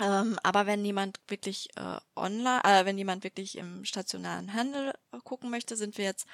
Ähm, 0.00 0.40
aber 0.42 0.66
wenn 0.66 0.84
jemand 0.84 1.20
wirklich 1.28 1.68
äh, 1.76 1.98
online, 2.16 2.64
äh, 2.64 2.84
wenn 2.84 2.98
jemand 2.98 3.22
wirklich 3.22 3.56
im 3.56 3.84
stationären 3.84 4.52
Handel 4.52 4.92
äh, 5.12 5.18
gucken 5.22 5.50
möchte, 5.50 5.76
sind 5.76 5.98
wir 5.98 6.04
jetzt 6.04 6.26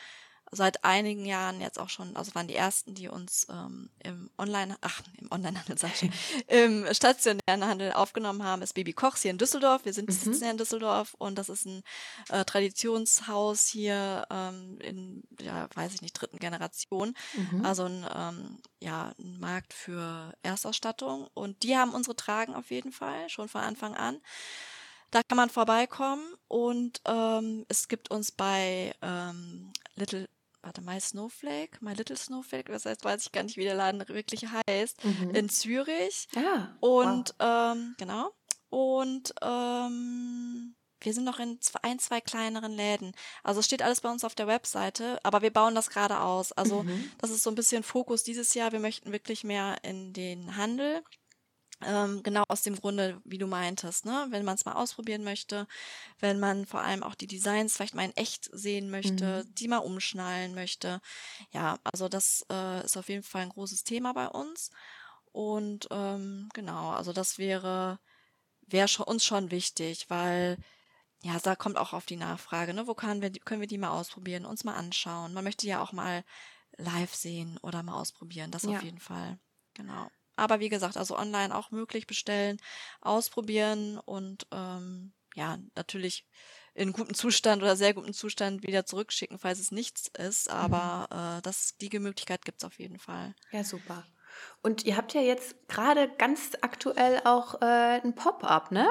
seit 0.52 0.84
einigen 0.84 1.24
Jahren 1.24 1.60
jetzt 1.60 1.78
auch 1.78 1.88
schon, 1.88 2.16
also 2.16 2.34
waren 2.34 2.48
die 2.48 2.56
ersten, 2.56 2.94
die 2.94 3.08
uns 3.08 3.46
ähm, 3.50 3.88
im 4.02 4.30
Online, 4.36 4.76
ach, 4.80 5.00
im 5.18 5.30
Onlinehandel 5.30 5.78
sag 5.78 6.02
ich, 6.02 6.10
im 6.48 6.86
stationären 6.92 7.64
Handel 7.64 7.92
aufgenommen 7.92 8.42
haben, 8.42 8.62
ist 8.62 8.74
Baby 8.74 8.92
Kochs 8.92 9.22
hier 9.22 9.30
in 9.30 9.38
Düsseldorf. 9.38 9.84
Wir 9.84 9.92
sind 9.92 10.08
mhm. 10.08 10.12
sitzen 10.12 10.42
hier 10.42 10.50
in 10.50 10.58
Düsseldorf 10.58 11.14
und 11.18 11.38
das 11.38 11.48
ist 11.48 11.66
ein 11.66 11.82
äh, 12.30 12.44
Traditionshaus 12.44 13.66
hier 13.66 14.26
ähm, 14.30 14.78
in, 14.80 15.22
ja, 15.40 15.68
weiß 15.74 15.94
ich 15.94 16.02
nicht, 16.02 16.14
dritten 16.14 16.38
Generation. 16.38 17.14
Mhm. 17.34 17.64
Also 17.64 17.84
ein, 17.84 18.04
ähm, 18.12 18.58
ja, 18.80 19.12
ein 19.20 19.38
Markt 19.38 19.72
für 19.72 20.32
Erstausstattung. 20.42 21.28
Und 21.34 21.62
die 21.62 21.76
haben 21.76 21.94
unsere 21.94 22.16
Tragen 22.16 22.54
auf 22.54 22.70
jeden 22.70 22.92
Fall, 22.92 23.28
schon 23.28 23.48
von 23.48 23.60
Anfang 23.60 23.94
an. 23.94 24.20
Da 25.12 25.22
kann 25.22 25.36
man 25.36 25.50
vorbeikommen 25.50 26.24
und 26.46 27.00
ähm, 27.04 27.66
es 27.68 27.88
gibt 27.88 28.10
uns 28.12 28.30
bei 28.30 28.94
ähm, 29.02 29.72
Little 29.96 30.28
warte, 30.62 30.82
My 30.82 31.00
Snowflake, 31.00 31.78
My 31.80 31.92
Little 31.94 32.16
Snowflake, 32.16 32.70
das 32.72 32.86
heißt, 32.86 33.04
weiß 33.04 33.26
ich 33.26 33.32
gar 33.32 33.42
nicht, 33.42 33.56
wie 33.56 33.64
der 33.64 33.74
Laden 33.74 34.06
wirklich 34.08 34.46
heißt, 34.68 35.04
mhm. 35.04 35.30
in 35.34 35.48
Zürich. 35.48 36.28
Ja. 36.34 36.76
Und 36.80 37.34
wow. 37.38 37.74
ähm, 37.74 37.94
genau. 37.98 38.32
Und 38.68 39.34
ähm, 39.42 40.76
wir 41.00 41.14
sind 41.14 41.24
noch 41.24 41.38
in 41.38 41.60
zwei, 41.60 41.80
ein, 41.82 41.98
zwei 41.98 42.20
kleineren 42.20 42.72
Läden. 42.72 43.12
Also 43.42 43.60
es 43.60 43.66
steht 43.66 43.82
alles 43.82 44.00
bei 44.00 44.10
uns 44.10 44.22
auf 44.22 44.34
der 44.34 44.46
Webseite, 44.46 45.18
aber 45.22 45.42
wir 45.42 45.52
bauen 45.52 45.74
das 45.74 45.90
gerade 45.90 46.20
aus. 46.20 46.52
Also 46.52 46.82
mhm. 46.82 47.10
das 47.18 47.30
ist 47.30 47.42
so 47.42 47.50
ein 47.50 47.56
bisschen 47.56 47.82
Fokus 47.82 48.22
dieses 48.22 48.54
Jahr. 48.54 48.72
Wir 48.72 48.80
möchten 48.80 49.12
wirklich 49.12 49.42
mehr 49.42 49.78
in 49.82 50.12
den 50.12 50.56
Handel 50.56 51.02
ähm, 51.82 52.22
genau 52.22 52.44
aus 52.48 52.62
dem 52.62 52.76
Grunde, 52.76 53.20
wie 53.24 53.38
du 53.38 53.46
meintest, 53.46 54.04
ne? 54.04 54.26
wenn 54.30 54.44
man 54.44 54.54
es 54.54 54.64
mal 54.64 54.74
ausprobieren 54.74 55.24
möchte, 55.24 55.66
wenn 56.18 56.38
man 56.38 56.66
vor 56.66 56.80
allem 56.80 57.02
auch 57.02 57.14
die 57.14 57.26
Designs 57.26 57.74
vielleicht 57.74 57.94
mal 57.94 58.04
in 58.04 58.16
echt 58.16 58.50
sehen 58.52 58.90
möchte, 58.90 59.44
mhm. 59.44 59.54
die 59.54 59.68
mal 59.68 59.78
umschnallen 59.78 60.54
möchte. 60.54 61.00
Ja, 61.52 61.78
also 61.84 62.08
das 62.08 62.44
äh, 62.50 62.84
ist 62.84 62.96
auf 62.96 63.08
jeden 63.08 63.22
Fall 63.22 63.42
ein 63.42 63.48
großes 63.50 63.84
Thema 63.84 64.12
bei 64.12 64.28
uns. 64.28 64.70
Und 65.32 65.88
ähm, 65.90 66.48
genau, 66.54 66.90
also 66.90 67.12
das 67.12 67.38
wäre, 67.38 67.98
wäre 68.66 68.88
schon, 68.88 69.06
uns 69.06 69.24
schon 69.24 69.50
wichtig, 69.50 70.10
weil 70.10 70.58
ja, 71.22 71.38
da 71.38 71.54
kommt 71.54 71.76
auch 71.76 71.92
auf 71.92 72.06
die 72.06 72.16
Nachfrage, 72.16 72.72
ne? 72.72 72.86
Wo 72.86 72.94
können 72.94 73.20
wir, 73.20 73.30
können 73.30 73.60
wir 73.60 73.68
die 73.68 73.78
mal 73.78 73.90
ausprobieren, 73.90 74.46
uns 74.46 74.64
mal 74.64 74.74
anschauen? 74.74 75.34
Man 75.34 75.44
möchte 75.44 75.66
ja 75.66 75.82
auch 75.82 75.92
mal 75.92 76.24
live 76.78 77.14
sehen 77.14 77.58
oder 77.62 77.82
mal 77.82 78.00
ausprobieren, 78.00 78.50
das 78.50 78.62
ja. 78.62 78.70
auf 78.70 78.82
jeden 78.82 79.00
Fall. 79.00 79.38
Genau. 79.74 80.10
Aber 80.40 80.58
wie 80.58 80.70
gesagt, 80.70 80.96
also 80.96 81.18
online 81.18 81.54
auch 81.54 81.70
möglich 81.70 82.06
bestellen, 82.06 82.56
ausprobieren 83.02 83.98
und 83.98 84.46
ähm, 84.52 85.12
ja, 85.34 85.58
natürlich 85.76 86.26
in 86.74 86.92
gutem 86.92 87.14
Zustand 87.14 87.62
oder 87.62 87.76
sehr 87.76 87.92
gutem 87.92 88.14
Zustand 88.14 88.62
wieder 88.62 88.86
zurückschicken, 88.86 89.38
falls 89.38 89.58
es 89.58 89.70
nichts 89.70 90.10
ist. 90.18 90.48
Aber 90.50 91.08
mhm. 91.10 91.38
äh, 91.38 91.42
das, 91.42 91.76
die 91.78 91.98
Möglichkeit 91.98 92.44
gibt 92.44 92.62
es 92.62 92.66
auf 92.66 92.78
jeden 92.78 92.98
Fall. 92.98 93.34
Ja, 93.52 93.64
super. 93.64 94.06
Und 94.62 94.84
ihr 94.84 94.96
habt 94.96 95.12
ja 95.12 95.20
jetzt 95.20 95.56
gerade 95.68 96.08
ganz 96.16 96.52
aktuell 96.62 97.20
auch 97.24 97.60
äh, 97.60 98.00
ein 98.02 98.14
Pop-up, 98.14 98.70
ne? 98.70 98.88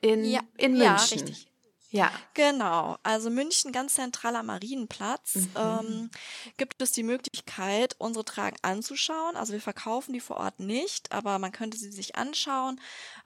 In, 0.00 0.24
ja, 0.24 0.40
in 0.56 0.72
München. 0.72 0.86
Ja, 0.86 0.94
richtig. 0.94 1.49
Ja. 1.90 2.12
Genau. 2.34 2.96
Also 3.02 3.30
München, 3.30 3.72
ganz 3.72 3.94
zentraler 3.94 4.42
Marienplatz, 4.42 5.34
mhm. 5.34 5.50
ähm, 5.56 6.10
gibt 6.56 6.80
es 6.80 6.92
die 6.92 7.02
Möglichkeit, 7.02 7.96
unsere 7.98 8.24
Tragen 8.24 8.56
anzuschauen. 8.62 9.36
Also 9.36 9.52
wir 9.52 9.60
verkaufen 9.60 10.12
die 10.12 10.20
vor 10.20 10.36
Ort 10.36 10.60
nicht, 10.60 11.12
aber 11.12 11.38
man 11.38 11.52
könnte 11.52 11.76
sie 11.76 11.90
sich 11.90 12.16
anschauen, 12.16 12.80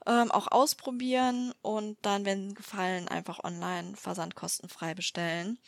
ähm, 0.07 0.31
auch 0.31 0.47
ausprobieren 0.51 1.53
und 1.61 1.97
dann, 2.01 2.25
wenn 2.25 2.55
gefallen, 2.55 3.07
einfach 3.07 3.43
online 3.43 3.95
versandkostenfrei 3.95 4.95
bestellen. 4.95 5.59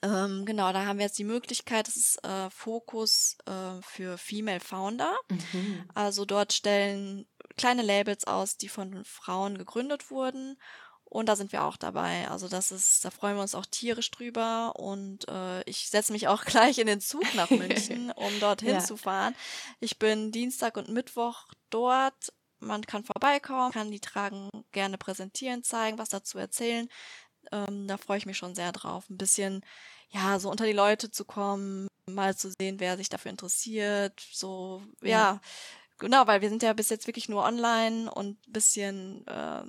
Ähm, 0.00 0.46
genau, 0.46 0.72
da 0.72 0.86
haben 0.86 0.98
wir 0.98 1.06
jetzt 1.06 1.18
die 1.18 1.24
Möglichkeit, 1.24 1.88
das 1.88 1.96
ist 1.96 2.24
äh, 2.24 2.48
Fokus 2.50 3.36
äh, 3.46 3.82
für 3.82 4.16
Female 4.16 4.60
Founder. 4.60 5.12
Mhm. 5.28 5.84
Also 5.92 6.24
dort 6.24 6.52
stellen 6.52 7.26
kleine 7.56 7.82
Labels 7.82 8.24
aus, 8.24 8.56
die 8.56 8.68
von 8.68 9.04
Frauen 9.04 9.58
gegründet 9.58 10.10
wurden 10.10 10.56
und 11.10 11.26
da 11.26 11.36
sind 11.36 11.52
wir 11.52 11.64
auch 11.64 11.76
dabei. 11.76 12.28
Also 12.28 12.48
das 12.48 12.70
ist, 12.70 13.04
da 13.04 13.10
freuen 13.10 13.36
wir 13.36 13.42
uns 13.42 13.54
auch 13.54 13.64
tierisch 13.64 14.10
drüber. 14.10 14.74
Und 14.76 15.26
äh, 15.28 15.62
ich 15.62 15.88
setze 15.88 16.12
mich 16.12 16.28
auch 16.28 16.44
gleich 16.44 16.78
in 16.78 16.86
den 16.86 17.00
Zug 17.00 17.34
nach 17.34 17.50
München, 17.50 18.10
um 18.16 18.40
dorthin 18.40 18.74
ja. 18.74 18.80
zu 18.80 18.96
fahren. 18.96 19.34
Ich 19.80 19.98
bin 19.98 20.32
Dienstag 20.32 20.76
und 20.76 20.88
Mittwoch 20.88 21.46
dort. 21.70 22.32
Man 22.60 22.82
kann 22.82 23.04
vorbeikommen, 23.04 23.72
kann 23.72 23.90
die 23.90 24.00
Tragen 24.00 24.50
gerne 24.72 24.98
präsentieren, 24.98 25.62
zeigen, 25.62 25.98
was 25.98 26.08
dazu 26.08 26.38
erzählen. 26.38 26.88
Ähm, 27.52 27.86
da 27.86 27.96
freue 27.96 28.18
ich 28.18 28.26
mich 28.26 28.36
schon 28.36 28.54
sehr 28.54 28.72
drauf. 28.72 29.08
Ein 29.08 29.16
bisschen, 29.16 29.64
ja, 30.10 30.38
so 30.38 30.50
unter 30.50 30.66
die 30.66 30.72
Leute 30.72 31.10
zu 31.10 31.24
kommen, 31.24 31.88
mal 32.06 32.36
zu 32.36 32.50
sehen, 32.50 32.80
wer 32.80 32.96
sich 32.96 33.08
dafür 33.08 33.30
interessiert. 33.30 34.20
So, 34.32 34.82
ja, 35.02 35.08
ja 35.08 35.40
genau, 35.98 36.26
weil 36.26 36.40
wir 36.40 36.48
sind 36.48 36.62
ja 36.62 36.72
bis 36.72 36.90
jetzt 36.90 37.06
wirklich 37.06 37.28
nur 37.28 37.44
online 37.44 38.10
und 38.10 38.38
bisschen 38.50 39.26
äh, 39.26 39.62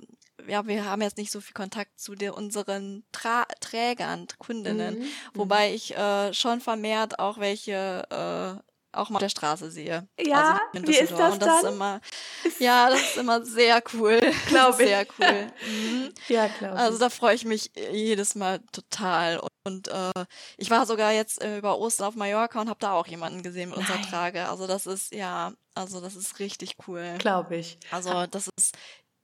ja, 0.48 0.66
wir 0.66 0.84
haben 0.84 1.02
jetzt 1.02 1.18
nicht 1.18 1.30
so 1.30 1.40
viel 1.40 1.54
Kontakt 1.54 2.00
zu 2.00 2.14
der, 2.14 2.36
unseren 2.36 3.04
Tra 3.12 3.44
Trägern, 3.60 4.26
Kundinnen, 4.38 5.00
mhm. 5.00 5.08
wobei 5.34 5.74
ich 5.74 5.96
äh, 5.96 6.32
schon 6.32 6.60
vermehrt 6.60 7.18
auch 7.18 7.38
welche 7.38 8.06
äh, 8.10 8.70
auch 8.92 9.08
mal 9.10 9.16
auf 9.16 9.22
der 9.22 9.28
Straße 9.28 9.70
sehe. 9.70 10.08
Ja, 10.18 10.60
also 10.72 10.86
wie 10.86 10.96
ist 10.96 11.12
das, 11.12 11.34
und 11.34 11.42
das 11.42 11.62
dann? 11.62 11.64
Ist 11.64 11.76
immer, 11.76 12.00
ja, 12.58 12.90
das 12.90 13.00
ist 13.00 13.16
immer 13.18 13.44
sehr 13.44 13.82
cool. 13.94 14.20
Glaube 14.48 14.82
ich. 14.82 14.88
Sehr 14.88 15.06
cool. 15.18 15.52
Mhm. 15.70 16.12
Ja, 16.28 16.48
glaube 16.48 16.76
Also 16.76 16.98
da 16.98 17.10
freue 17.10 17.34
ich 17.34 17.44
mich 17.44 17.70
jedes 17.92 18.34
Mal 18.34 18.60
total. 18.72 19.40
Und, 19.64 19.88
äh, 19.88 20.24
ich 20.56 20.70
war 20.70 20.86
sogar 20.86 21.12
jetzt 21.12 21.42
äh, 21.42 21.58
über 21.58 21.78
Ostern 21.78 22.08
auf 22.08 22.16
Mallorca 22.16 22.60
und 22.60 22.68
habe 22.68 22.80
da 22.80 22.92
auch 22.92 23.06
jemanden 23.06 23.42
gesehen 23.42 23.70
mit 23.70 23.78
unserer 23.78 24.00
Trage. 24.02 24.48
Also 24.48 24.66
das 24.66 24.86
ist, 24.86 25.14
ja, 25.14 25.52
also 25.74 26.00
das 26.00 26.16
ist 26.16 26.38
richtig 26.38 26.76
cool. 26.86 27.16
Glaube 27.18 27.56
ich. 27.56 27.78
Also 27.90 28.26
das 28.26 28.48
ist 28.56 28.76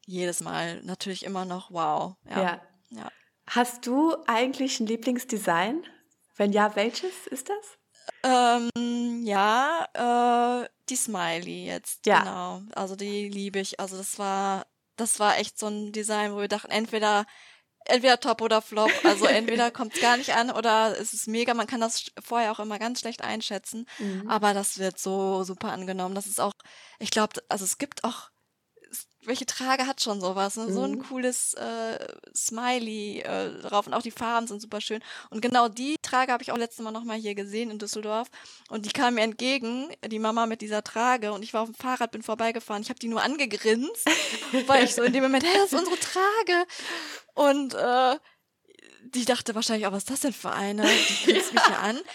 jedes 0.06 0.40
Mal 0.40 0.82
natürlich 0.82 1.24
immer 1.24 1.44
noch 1.44 1.70
wow. 1.70 2.16
Ja. 2.28 2.42
ja. 2.42 2.60
ja. 2.90 3.12
Hast 3.48 3.86
du 3.86 4.16
eigentlich 4.26 4.80
ein 4.80 4.86
Lieblingsdesign? 4.86 5.84
Wenn 6.36 6.52
ja, 6.52 6.74
welches 6.76 7.26
ist 7.26 7.48
das? 7.48 7.78
Ähm, 8.22 9.22
ja, 9.24 9.86
äh, 9.94 10.68
die 10.88 10.96
Smiley 10.96 11.66
jetzt. 11.66 12.06
Ja. 12.06 12.20
Genau. 12.20 12.62
Also 12.74 12.96
die 12.96 13.28
liebe 13.28 13.58
ich. 13.58 13.80
Also 13.80 13.96
das 13.96 14.18
war, 14.18 14.66
das 14.96 15.18
war 15.18 15.38
echt 15.38 15.58
so 15.58 15.66
ein 15.66 15.92
Design, 15.92 16.32
wo 16.32 16.40
wir 16.40 16.48
dachten, 16.48 16.70
entweder 16.70 17.26
entweder 17.88 18.20
top 18.20 18.40
oder 18.42 18.62
flop. 18.62 18.90
Also 19.04 19.26
entweder 19.26 19.70
kommt 19.70 19.94
es 19.94 20.00
gar 20.00 20.16
nicht 20.16 20.34
an 20.34 20.50
oder 20.50 20.98
es 20.98 21.12
ist 21.12 21.28
mega. 21.28 21.54
Man 21.54 21.66
kann 21.66 21.80
das 21.80 22.10
vorher 22.22 22.52
auch 22.52 22.60
immer 22.60 22.78
ganz 22.78 23.00
schlecht 23.00 23.22
einschätzen. 23.22 23.86
Mhm. 23.98 24.28
Aber 24.28 24.54
das 24.54 24.78
wird 24.78 24.98
so 24.98 25.44
super 25.44 25.72
angenommen. 25.72 26.14
Das 26.14 26.26
ist 26.26 26.40
auch, 26.40 26.54
ich 26.98 27.10
glaube, 27.10 27.42
also 27.48 27.64
es 27.64 27.78
gibt 27.78 28.04
auch 28.04 28.30
welche 29.26 29.46
Trage 29.46 29.86
hat 29.86 30.00
schon 30.00 30.20
sowas? 30.20 30.56
Ne? 30.56 30.72
So 30.72 30.82
ein 30.82 30.92
mhm. 30.92 31.02
cooles 31.02 31.54
äh, 31.54 31.98
Smiley 32.34 33.20
äh, 33.20 33.50
drauf 33.60 33.86
und 33.86 33.94
auch 33.94 34.02
die 34.02 34.10
Farben 34.10 34.46
sind 34.46 34.60
super 34.60 34.80
schön. 34.80 35.00
Und 35.30 35.40
genau 35.40 35.68
die 35.68 35.96
Trage 36.00 36.32
habe 36.32 36.42
ich 36.42 36.52
auch 36.52 36.56
letztes 36.56 36.84
Mal 36.84 36.92
nochmal 36.92 37.18
hier 37.18 37.34
gesehen 37.34 37.70
in 37.70 37.78
Düsseldorf 37.78 38.28
und 38.70 38.86
die 38.86 38.90
kam 38.90 39.14
mir 39.14 39.22
entgegen, 39.22 39.88
die 40.06 40.18
Mama 40.18 40.46
mit 40.46 40.60
dieser 40.60 40.82
Trage 40.84 41.32
und 41.32 41.42
ich 41.42 41.52
war 41.54 41.62
auf 41.62 41.70
dem 41.70 41.74
Fahrrad, 41.74 42.12
bin 42.12 42.22
vorbeigefahren. 42.22 42.82
Ich 42.82 42.88
habe 42.88 43.00
die 43.00 43.08
nur 43.08 43.22
angegrinst, 43.22 44.08
weil 44.66 44.84
ich 44.84 44.94
so 44.94 45.02
in 45.02 45.12
dem 45.12 45.24
Moment, 45.24 45.44
hey, 45.44 45.54
das 45.56 45.72
ist 45.72 45.78
unsere 45.78 45.98
Trage. 45.98 46.66
Und 47.34 47.74
äh, 47.74 48.18
die 49.02 49.24
dachte 49.24 49.54
wahrscheinlich, 49.54 49.86
auch, 49.86 49.92
was 49.92 50.04
ist 50.04 50.10
das 50.10 50.20
denn 50.20 50.32
für 50.32 50.52
eine? 50.52 50.84
Die 50.84 51.32
grinst 51.32 51.52
mich 51.52 51.64
hier 51.64 51.78
an. 51.78 51.98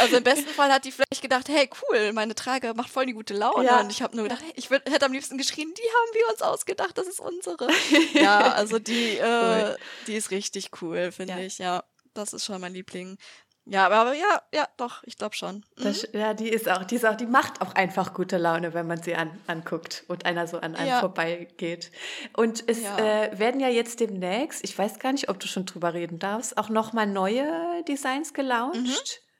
Also 0.00 0.16
im 0.16 0.24
besten 0.24 0.48
Fall 0.48 0.70
hat 0.72 0.84
die 0.84 0.92
vielleicht 0.92 1.22
gedacht, 1.22 1.48
hey, 1.48 1.68
cool, 1.82 2.12
meine 2.12 2.34
Trage 2.34 2.74
macht 2.74 2.90
voll 2.90 3.06
die 3.06 3.12
gute 3.12 3.34
Laune. 3.34 3.66
Ja. 3.66 3.80
Und 3.80 3.90
ich 3.90 4.02
habe 4.02 4.16
nur 4.16 4.24
gedacht, 4.24 4.42
hey, 4.42 4.52
ich 4.56 4.70
würd, 4.70 4.88
hätte 4.90 5.06
am 5.06 5.12
liebsten 5.12 5.38
geschrien, 5.38 5.72
die 5.76 5.82
haben 5.82 6.14
wir 6.14 6.32
uns 6.32 6.42
ausgedacht, 6.42 6.96
das 6.96 7.06
ist 7.06 7.20
unsere. 7.20 7.68
ja, 8.14 8.52
also 8.52 8.78
die, 8.78 9.18
äh, 9.18 9.76
die 10.06 10.14
ist 10.14 10.30
richtig 10.30 10.70
cool, 10.80 11.12
finde 11.12 11.34
ja. 11.34 11.38
ich, 11.40 11.58
ja. 11.58 11.84
Das 12.14 12.34
ist 12.34 12.44
schon 12.44 12.60
mein 12.60 12.74
Liebling. 12.74 13.16
Ja, 13.64 13.88
aber 13.88 14.12
ja, 14.14 14.42
ja, 14.52 14.66
doch, 14.76 15.04
ich 15.04 15.16
glaube 15.16 15.36
schon. 15.36 15.64
Mhm. 15.78 15.84
Das, 15.84 16.08
ja, 16.12 16.34
die 16.34 16.48
ist 16.48 16.68
auch, 16.68 16.84
die 16.84 16.96
ist 16.96 17.06
auch, 17.06 17.14
die 17.14 17.26
macht 17.26 17.60
auch 17.60 17.74
einfach 17.74 18.12
gute 18.12 18.36
Laune, 18.36 18.74
wenn 18.74 18.88
man 18.88 19.00
sie 19.00 19.14
an, 19.14 19.38
anguckt 19.46 20.04
und 20.08 20.26
einer 20.26 20.48
so 20.48 20.58
an 20.58 20.74
einem 20.74 20.88
ja. 20.88 21.00
vorbeigeht. 21.00 21.92
Und 22.36 22.68
es 22.68 22.82
ja. 22.82 22.98
äh, 22.98 23.38
werden 23.38 23.60
ja 23.60 23.68
jetzt 23.68 24.00
demnächst, 24.00 24.64
ich 24.64 24.76
weiß 24.76 24.98
gar 24.98 25.12
nicht, 25.12 25.28
ob 25.28 25.38
du 25.38 25.46
schon 25.46 25.64
drüber 25.64 25.94
reden 25.94 26.18
darfst, 26.18 26.58
auch 26.58 26.70
nochmal 26.70 27.06
neue 27.06 27.84
Designs 27.86 28.34
gelauncht. 28.34 28.76
Mhm. 28.76 29.31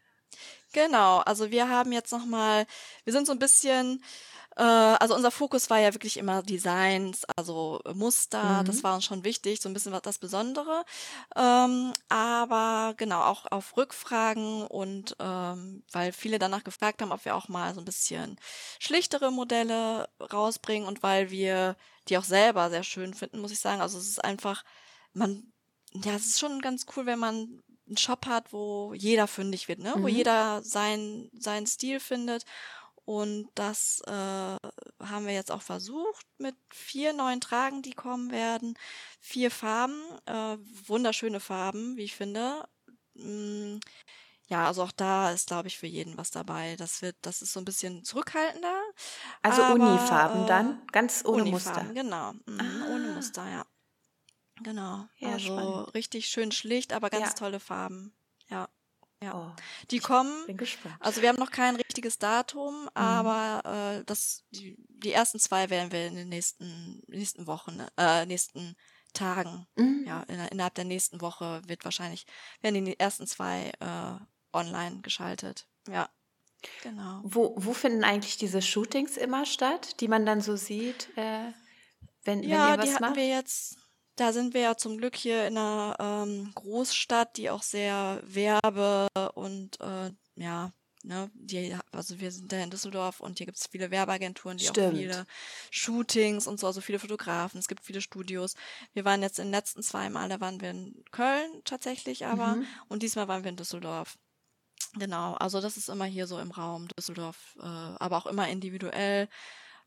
Genau, 0.72 1.18
also 1.18 1.50
wir 1.50 1.68
haben 1.68 1.92
jetzt 1.92 2.12
nochmal, 2.12 2.66
wir 3.04 3.12
sind 3.12 3.26
so 3.26 3.32
ein 3.32 3.38
bisschen 3.38 4.02
äh, 4.56 4.62
also 4.62 5.14
unser 5.14 5.30
Fokus 5.30 5.70
war 5.70 5.78
ja 5.78 5.94
wirklich 5.94 6.16
immer 6.16 6.42
Designs, 6.42 7.24
also 7.36 7.80
Muster, 7.94 8.62
mhm. 8.62 8.64
das 8.66 8.82
war 8.82 8.94
uns 8.94 9.04
schon 9.04 9.24
wichtig, 9.24 9.60
so 9.60 9.68
ein 9.68 9.72
bisschen 9.72 9.92
was 9.92 10.02
das 10.02 10.18
Besondere. 10.18 10.84
Ähm, 11.36 11.92
aber 12.08 12.94
genau, 12.96 13.22
auch 13.22 13.50
auf 13.50 13.76
Rückfragen 13.76 14.66
und 14.66 15.16
ähm, 15.20 15.82
weil 15.92 16.12
viele 16.12 16.38
danach 16.38 16.64
gefragt 16.64 17.00
haben, 17.02 17.12
ob 17.12 17.24
wir 17.24 17.36
auch 17.36 17.48
mal 17.48 17.74
so 17.74 17.80
ein 17.80 17.86
bisschen 17.86 18.38
schlichtere 18.78 19.30
Modelle 19.32 20.08
rausbringen 20.20 20.86
und 20.86 21.02
weil 21.02 21.30
wir 21.30 21.76
die 22.08 22.18
auch 22.18 22.24
selber 22.24 22.68
sehr 22.70 22.84
schön 22.84 23.14
finden, 23.14 23.40
muss 23.40 23.52
ich 23.52 23.60
sagen. 23.60 23.80
Also 23.80 23.98
es 23.98 24.08
ist 24.08 24.24
einfach, 24.24 24.64
man, 25.14 25.52
ja, 25.94 26.14
es 26.14 26.26
ist 26.26 26.40
schon 26.40 26.60
ganz 26.60 26.86
cool, 26.96 27.06
wenn 27.06 27.18
man 27.18 27.62
einen 27.92 27.98
Shop 27.98 28.26
hat, 28.26 28.52
wo 28.52 28.94
jeder 28.94 29.26
fündig 29.26 29.68
wird, 29.68 29.78
ne? 29.78 29.94
Mhm. 29.96 30.02
Wo 30.02 30.08
jeder 30.08 30.62
sein, 30.62 31.30
seinen 31.38 31.66
Stil 31.66 32.00
findet 32.00 32.44
und 33.04 33.48
das 33.54 34.00
äh, 34.06 34.10
haben 34.10 35.26
wir 35.26 35.34
jetzt 35.34 35.50
auch 35.50 35.62
versucht 35.62 36.26
mit 36.38 36.54
vier 36.70 37.12
neuen 37.12 37.40
Tragen, 37.40 37.82
die 37.82 37.94
kommen 37.94 38.30
werden. 38.30 38.78
Vier 39.20 39.50
Farben, 39.50 40.00
äh, 40.26 40.56
wunderschöne 40.86 41.40
Farben, 41.40 41.96
wie 41.96 42.04
ich 42.04 42.14
finde. 42.14 42.64
Mm, 43.14 43.78
ja, 44.46 44.66
also 44.66 44.84
auch 44.84 44.92
da 44.92 45.32
ist, 45.32 45.48
glaube 45.48 45.66
ich, 45.66 45.78
für 45.78 45.88
jeden 45.88 46.16
was 46.16 46.30
dabei. 46.30 46.76
Das 46.76 47.02
wird, 47.02 47.16
das 47.22 47.42
ist 47.42 47.52
so 47.52 47.60
ein 47.60 47.64
bisschen 47.64 48.04
zurückhaltender. 48.04 48.80
Also 49.42 49.62
aber, 49.62 49.74
Unifarben 49.74 50.44
äh, 50.44 50.46
dann, 50.46 50.86
ganz 50.92 51.24
ohne 51.24 51.42
Unifarben, 51.42 51.88
Muster. 51.88 52.02
Genau, 52.02 52.32
mhm, 52.46 52.60
ah. 52.60 52.94
ohne 52.94 53.08
Muster, 53.14 53.48
ja. 53.48 53.66
Genau. 54.62 55.06
Ja, 55.18 55.32
also 55.32 55.46
spannend. 55.46 55.94
richtig 55.94 56.28
schön 56.28 56.52
schlicht, 56.52 56.92
aber 56.92 57.10
ganz 57.10 57.30
ja. 57.30 57.34
tolle 57.34 57.60
Farben. 57.60 58.14
Ja. 58.48 58.68
Ja, 59.22 59.36
oh, 59.36 59.62
die 59.92 60.00
kommen. 60.00 60.46
Bin 60.46 60.56
gespannt. 60.56 60.96
Also 60.98 61.22
wir 61.22 61.28
haben 61.28 61.38
noch 61.38 61.52
kein 61.52 61.76
richtiges 61.76 62.18
Datum, 62.18 62.82
mhm. 62.82 62.88
aber 62.94 64.00
äh, 64.00 64.04
das, 64.04 64.44
die, 64.50 64.76
die 64.88 65.12
ersten 65.12 65.38
zwei 65.38 65.70
werden 65.70 65.92
wir 65.92 66.08
in 66.08 66.16
den 66.16 66.28
nächsten, 66.28 67.02
nächsten 67.06 67.46
Wochen, 67.46 67.86
äh, 67.96 68.26
nächsten 68.26 68.74
Tagen, 69.12 69.68
mhm. 69.76 70.04
ja, 70.06 70.22
in, 70.24 70.40
innerhalb 70.40 70.74
der 70.74 70.84
nächsten 70.84 71.20
Woche 71.20 71.62
wird 71.66 71.84
wahrscheinlich, 71.84 72.26
werden 72.62 72.84
die 72.84 72.98
ersten 72.98 73.28
zwei 73.28 73.70
äh, 73.78 74.56
online 74.56 75.02
geschaltet. 75.02 75.68
Ja. 75.88 76.08
Genau. 76.82 77.20
Wo, 77.24 77.54
wo 77.56 77.72
finden 77.72 78.04
eigentlich 78.04 78.36
diese 78.36 78.62
Shootings 78.62 79.16
immer 79.16 79.46
statt, 79.46 80.00
die 80.00 80.08
man 80.08 80.24
dann 80.24 80.40
so 80.40 80.56
sieht, 80.56 81.08
äh, 81.16 81.52
wenn, 82.24 82.42
ja, 82.42 82.72
wenn 82.72 82.72
ihr 82.72 82.78
was 82.78 82.94
die 82.96 83.00
macht? 83.00 83.16
wir 83.16 83.26
jetzt 83.26 83.78
da 84.22 84.32
sind 84.32 84.54
wir 84.54 84.60
ja 84.60 84.76
zum 84.76 84.98
Glück 84.98 85.16
hier 85.16 85.48
in 85.48 85.58
einer 85.58 85.96
ähm, 85.98 86.52
Großstadt, 86.54 87.36
die 87.36 87.50
auch 87.50 87.62
sehr 87.62 88.22
Werbe 88.24 89.08
und 89.34 89.80
äh, 89.80 90.12
ja, 90.36 90.72
ne, 91.02 91.28
die, 91.34 91.76
also 91.90 92.20
wir 92.20 92.30
sind 92.30 92.52
da 92.52 92.62
in 92.62 92.70
Düsseldorf 92.70 93.18
und 93.18 93.38
hier 93.38 93.46
gibt 93.46 93.58
es 93.58 93.66
viele 93.66 93.90
Werbeagenturen, 93.90 94.58
die 94.58 94.66
Stimmt. 94.66 94.94
auch 94.94 94.98
viele 94.98 95.26
Shootings 95.72 96.46
und 96.46 96.60
so, 96.60 96.68
also 96.68 96.80
viele 96.80 97.00
Fotografen, 97.00 97.58
es 97.58 97.66
gibt 97.66 97.84
viele 97.84 98.00
Studios. 98.00 98.54
Wir 98.92 99.04
waren 99.04 99.22
jetzt 99.22 99.40
in 99.40 99.46
den 99.46 99.54
letzten 99.54 99.82
zwei 99.82 100.08
Mal, 100.08 100.28
da 100.28 100.40
waren 100.40 100.60
wir 100.60 100.70
in 100.70 101.04
Köln 101.10 101.50
tatsächlich 101.64 102.24
aber 102.24 102.56
mhm. 102.56 102.66
und 102.88 103.02
diesmal 103.02 103.26
waren 103.26 103.42
wir 103.42 103.50
in 103.50 103.56
Düsseldorf. 103.56 104.18
Genau, 104.94 105.34
also 105.34 105.60
das 105.60 105.76
ist 105.76 105.88
immer 105.88 106.04
hier 106.04 106.28
so 106.28 106.38
im 106.38 106.52
Raum 106.52 106.86
Düsseldorf, 106.96 107.56
äh, 107.58 107.66
aber 107.66 108.18
auch 108.18 108.26
immer 108.26 108.48
individuell 108.48 109.28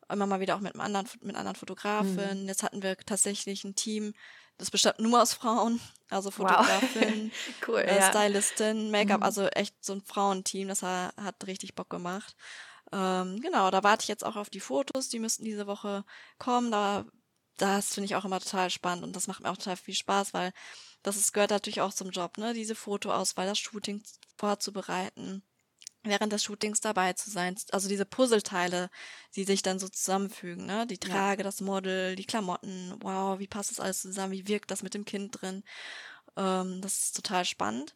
immer 0.10 0.28
mal 0.28 0.40
wieder 0.40 0.56
auch 0.56 0.60
mit 0.62 0.74
einem 0.74 0.82
anderen, 0.82 1.08
mit 1.22 1.36
anderen 1.36 1.56
Fotografen. 1.56 2.44
Mhm. 2.44 2.48
Jetzt 2.48 2.64
hatten 2.64 2.84
wir 2.84 2.98
tatsächlich 2.98 3.64
ein 3.64 3.76
Team, 3.76 4.14
das 4.58 4.72
bestand 4.72 5.00
nur 5.00 5.22
aus 5.22 5.34
Frauen, 5.34 5.82
also 6.10 6.32
Fotografin, 6.32 7.32
wow. 7.32 7.56
cool, 7.68 7.80
äh, 7.80 7.98
ja. 7.98 8.10
Stylistin, 8.10 8.90
Make-up, 8.90 9.20
mhm. 9.20 9.26
also 9.26 9.48
echt 9.48 9.76
so 9.84 9.94
ein 9.94 10.02
Frauenteam, 10.02 10.68
das 10.68 10.82
hat, 10.82 11.16
hat 11.18 11.48
richtig 11.48 11.76
Bock 11.76 11.90
gemacht. 11.90 12.36
Ähm, 12.92 13.42
genau, 13.42 13.70
da 13.72 13.84
warte 13.84 14.04
ich 14.04 14.08
jetzt 14.08 14.26
auch 14.26 14.36
auf 14.36 14.50
die 14.50 14.60
Fotos, 14.60 15.10
die 15.10 15.20
müssten 15.20 15.44
diese 15.44 15.68
Woche 15.68 16.06
kommen. 16.38 16.72
Da, 16.72 17.06
das 17.58 17.94
finde 17.94 18.06
ich 18.06 18.16
auch 18.16 18.26
immer 18.26 18.40
total 18.40 18.70
spannend 18.70 19.04
und 19.04 19.16
das 19.16 19.28
macht 19.28 19.42
mir 19.42 19.50
auch 19.50 19.58
total 19.58 19.78
viel 19.78 19.96
Spaß, 19.96 20.34
weil 20.34 20.54
das 21.04 21.18
ist, 21.18 21.34
gehört 21.34 21.52
natürlich 21.52 21.82
auch 21.82 21.94
zum 21.94 22.12
Job, 22.12 22.38
ne? 22.38 22.54
Diese 22.54 22.76
Fotoauswahl, 22.76 23.48
das 23.48 23.60
Shooting 23.60 24.04
vorzubereiten 24.38 25.44
während 26.06 26.34
des 26.34 26.44
Shootings 26.44 26.82
dabei 26.82 27.14
zu 27.14 27.30
sein. 27.30 27.56
Also 27.72 27.90
diese 27.90 28.06
Puzzleteile, 28.06 28.90
die 29.36 29.44
sich 29.44 29.62
dann 29.62 29.80
so 29.80 29.88
zusammenfügen, 29.88 30.66
ne? 30.66 30.88
Die 30.88 30.98
Trage, 30.98 31.42
ja. 31.42 31.44
das 31.44 31.62
Model, 31.62 32.16
die 32.16 32.26
Klamotten. 32.26 32.96
Wow, 33.02 33.40
wie 33.40 33.48
passt 33.48 33.72
das 33.72 33.80
alles 33.80 34.02
zusammen? 34.02 34.34
Wie 34.34 34.48
wirkt 34.48 34.72
das 34.72 34.84
mit 34.84 34.94
dem 34.94 35.06
Kind 35.06 35.42
drin? 35.42 35.64
Ähm, 36.38 36.82
das 36.82 37.00
ist 37.00 37.16
total 37.16 37.46
spannend. 37.46 37.96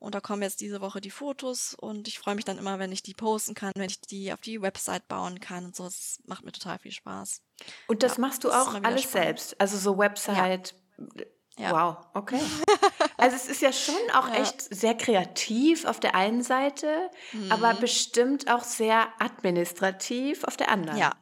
Und 0.00 0.14
da 0.14 0.20
kommen 0.20 0.40
jetzt 0.40 0.62
diese 0.62 0.80
Woche 0.80 1.02
die 1.02 1.10
Fotos 1.10 1.74
und 1.74 2.08
ich 2.08 2.18
freue 2.18 2.34
mich 2.34 2.46
dann 2.46 2.56
immer, 2.56 2.78
wenn 2.78 2.90
ich 2.90 3.02
die 3.02 3.12
posten 3.12 3.52
kann, 3.52 3.72
wenn 3.76 3.90
ich 3.90 4.00
die 4.00 4.32
auf 4.32 4.40
die 4.40 4.62
Website 4.62 5.06
bauen 5.08 5.40
kann 5.40 5.66
und 5.66 5.76
so. 5.76 5.84
Das 5.84 6.20
macht 6.24 6.42
mir 6.42 6.52
total 6.52 6.78
viel 6.78 6.90
Spaß. 6.90 7.42
Und 7.86 8.02
das 8.02 8.16
ja, 8.16 8.22
machst 8.22 8.42
du 8.44 8.50
auch 8.50 8.72
alles 8.82 9.02
spannend. 9.02 9.26
selbst? 9.26 9.60
Also 9.60 9.76
so 9.76 9.98
Website, 9.98 10.74
ja. 10.98 11.24
Ja. 11.60 11.72
Wow, 11.72 11.96
okay. 12.14 12.40
Also 13.16 13.36
es 13.36 13.48
ist 13.48 13.60
ja 13.60 13.70
schon 13.70 13.94
auch 14.14 14.28
ja. 14.28 14.36
echt 14.36 14.62
sehr 14.74 14.94
kreativ 14.94 15.84
auf 15.84 16.00
der 16.00 16.14
einen 16.14 16.42
Seite, 16.42 17.10
mhm. 17.32 17.52
aber 17.52 17.74
bestimmt 17.74 18.50
auch 18.50 18.64
sehr 18.64 19.08
administrativ 19.18 20.42
auf 20.44 20.56
der 20.56 20.70
anderen. 20.70 20.96
Ja. 20.96 21.12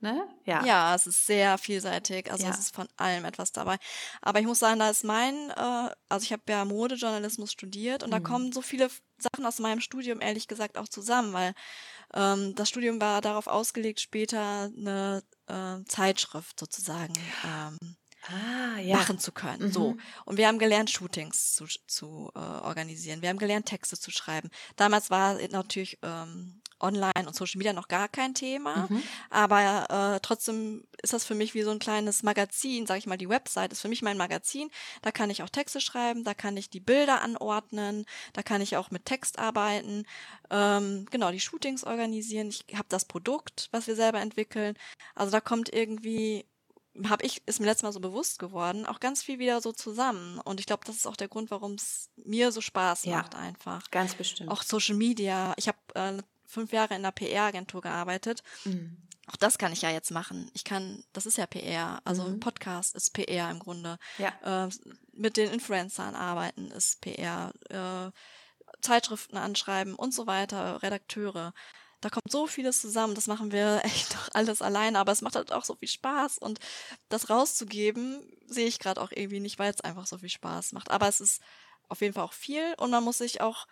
Ne? 0.00 0.26
Ja. 0.46 0.64
ja, 0.64 0.94
es 0.94 1.06
ist 1.06 1.26
sehr 1.26 1.58
vielseitig, 1.58 2.32
also 2.32 2.44
ja. 2.44 2.50
es 2.50 2.58
ist 2.58 2.74
von 2.74 2.88
allem 2.96 3.26
etwas 3.26 3.52
dabei. 3.52 3.76
Aber 4.22 4.40
ich 4.40 4.46
muss 4.46 4.58
sagen, 4.60 4.80
da 4.80 4.90
ist 4.90 5.04
mein, 5.04 5.50
äh, 5.50 5.90
also 6.08 6.24
ich 6.24 6.32
habe 6.32 6.42
ja 6.48 6.64
Modejournalismus 6.64 7.52
studiert 7.52 8.02
und 8.02 8.08
mhm. 8.08 8.12
da 8.12 8.20
kommen 8.20 8.50
so 8.50 8.62
viele 8.62 8.88
Sachen 9.18 9.46
aus 9.46 9.58
meinem 9.58 9.80
Studium 9.80 10.20
ehrlich 10.20 10.48
gesagt 10.48 10.78
auch 10.78 10.88
zusammen, 10.88 11.34
weil 11.34 11.52
ähm, 12.14 12.54
das 12.56 12.70
Studium 12.70 13.00
war 13.00 13.20
darauf 13.20 13.46
ausgelegt, 13.46 14.00
später 14.00 14.70
eine 14.76 15.22
äh, 15.46 15.84
Zeitschrift 15.86 16.58
sozusagen 16.58 17.12
ähm, 17.44 17.96
ah, 18.28 18.78
ja. 18.78 18.96
machen 18.96 19.18
zu 19.18 19.32
können. 19.32 19.66
Mhm. 19.66 19.72
So. 19.72 19.96
Und 20.24 20.36
wir 20.36 20.48
haben 20.48 20.58
gelernt, 20.58 20.90
Shootings 20.90 21.54
zu, 21.54 21.66
zu 21.86 22.30
äh, 22.34 22.38
organisieren. 22.38 23.22
Wir 23.22 23.28
haben 23.28 23.38
gelernt, 23.38 23.66
Texte 23.66 23.98
zu 23.98 24.10
schreiben. 24.10 24.50
Damals 24.76 25.10
war 25.10 25.34
natürlich 25.50 25.98
ähm, 26.02 26.62
Online 26.82 27.26
und 27.26 27.34
Social 27.34 27.58
Media 27.58 27.72
noch 27.72 27.88
gar 27.88 28.08
kein 28.08 28.34
Thema, 28.34 28.88
mhm. 28.90 29.02
aber 29.30 30.16
äh, 30.16 30.20
trotzdem 30.20 30.84
ist 31.00 31.12
das 31.12 31.24
für 31.24 31.34
mich 31.34 31.54
wie 31.54 31.62
so 31.62 31.70
ein 31.70 31.78
kleines 31.78 32.22
Magazin, 32.22 32.86
sage 32.86 32.98
ich 32.98 33.06
mal, 33.06 33.16
die 33.16 33.28
Website 33.28 33.72
ist 33.72 33.80
für 33.80 33.88
mich 33.88 34.02
mein 34.02 34.16
Magazin. 34.16 34.68
Da 35.00 35.12
kann 35.12 35.30
ich 35.30 35.42
auch 35.42 35.48
Texte 35.48 35.80
schreiben, 35.80 36.24
da 36.24 36.34
kann 36.34 36.56
ich 36.56 36.70
die 36.70 36.80
Bilder 36.80 37.22
anordnen, 37.22 38.04
da 38.32 38.42
kann 38.42 38.60
ich 38.60 38.76
auch 38.76 38.90
mit 38.90 39.04
Text 39.04 39.38
arbeiten, 39.38 40.04
ähm, 40.50 41.06
genau, 41.10 41.30
die 41.30 41.40
Shootings 41.40 41.84
organisieren. 41.84 42.48
Ich 42.48 42.64
habe 42.74 42.88
das 42.88 43.04
Produkt, 43.04 43.68
was 43.70 43.86
wir 43.86 43.94
selber 43.94 44.20
entwickeln. 44.20 44.76
Also 45.14 45.30
da 45.30 45.40
kommt 45.40 45.72
irgendwie 45.72 46.44
habe 47.08 47.24
ich, 47.24 47.42
ist 47.46 47.60
mir 47.60 47.66
letztes 47.66 47.84
Mal 47.84 47.92
so 47.92 48.00
bewusst 48.00 48.38
geworden, 48.38 48.86
auch 48.86 49.00
ganz 49.00 49.22
viel 49.22 49.38
wieder 49.38 49.60
so 49.60 49.72
zusammen. 49.72 50.38
Und 50.40 50.60
ich 50.60 50.66
glaube, 50.66 50.84
das 50.86 50.96
ist 50.96 51.06
auch 51.06 51.16
der 51.16 51.28
Grund, 51.28 51.50
warum 51.50 51.72
es 51.72 52.10
mir 52.16 52.52
so 52.52 52.60
Spaß 52.60 53.04
ja, 53.04 53.16
macht 53.16 53.34
einfach. 53.34 53.90
Ganz 53.90 54.14
bestimmt. 54.14 54.50
Auch 54.50 54.62
Social 54.62 54.96
Media. 54.96 55.54
Ich 55.56 55.68
habe 55.68 55.78
äh, 55.94 56.22
fünf 56.46 56.72
Jahre 56.72 56.94
in 56.94 57.00
einer 57.00 57.12
PR-Agentur 57.12 57.80
gearbeitet. 57.80 58.42
Mhm. 58.64 58.98
Auch 59.26 59.36
das 59.36 59.56
kann 59.56 59.72
ich 59.72 59.82
ja 59.82 59.90
jetzt 59.90 60.10
machen. 60.10 60.50
Ich 60.52 60.64
kann, 60.64 61.04
das 61.12 61.26
ist 61.26 61.38
ja 61.38 61.46
PR. 61.46 62.00
Also 62.04 62.24
mhm. 62.24 62.34
ein 62.34 62.40
Podcast 62.40 62.94
ist 62.94 63.14
PR 63.14 63.50
im 63.50 63.58
Grunde. 63.58 63.98
Ja. 64.18 64.66
Äh, 64.66 64.70
mit 65.12 65.36
den 65.36 65.50
Influencern 65.50 66.14
arbeiten 66.14 66.70
ist 66.70 67.00
PR. 67.00 67.52
Äh, 67.70 68.10
Zeitschriften 68.80 69.36
anschreiben 69.36 69.94
und 69.94 70.12
so 70.12 70.26
weiter, 70.26 70.82
Redakteure 70.82 71.54
da 72.02 72.10
kommt 72.10 72.30
so 72.30 72.46
vieles 72.46 72.80
zusammen. 72.80 73.14
Das 73.14 73.26
machen 73.26 73.52
wir 73.52 73.80
echt 73.84 74.14
doch 74.14 74.28
alles 74.34 74.60
alleine, 74.60 74.98
aber 74.98 75.12
es 75.12 75.22
macht 75.22 75.36
halt 75.36 75.52
auch 75.52 75.64
so 75.64 75.74
viel 75.76 75.88
Spaß 75.88 76.38
und 76.38 76.58
das 77.08 77.30
rauszugeben 77.30 78.20
sehe 78.46 78.66
ich 78.66 78.78
gerade 78.78 79.00
auch 79.00 79.12
irgendwie 79.12 79.40
nicht, 79.40 79.58
weil 79.58 79.72
es 79.72 79.80
einfach 79.80 80.06
so 80.06 80.18
viel 80.18 80.28
Spaß 80.28 80.72
macht. 80.72 80.90
Aber 80.90 81.08
es 81.08 81.20
ist 81.20 81.42
auf 81.88 82.00
jeden 82.00 82.12
Fall 82.14 82.24
auch 82.24 82.32
viel 82.32 82.74
und 82.78 82.90
man 82.90 83.04
muss 83.04 83.18
sich 83.18 83.40
auch, 83.40 83.66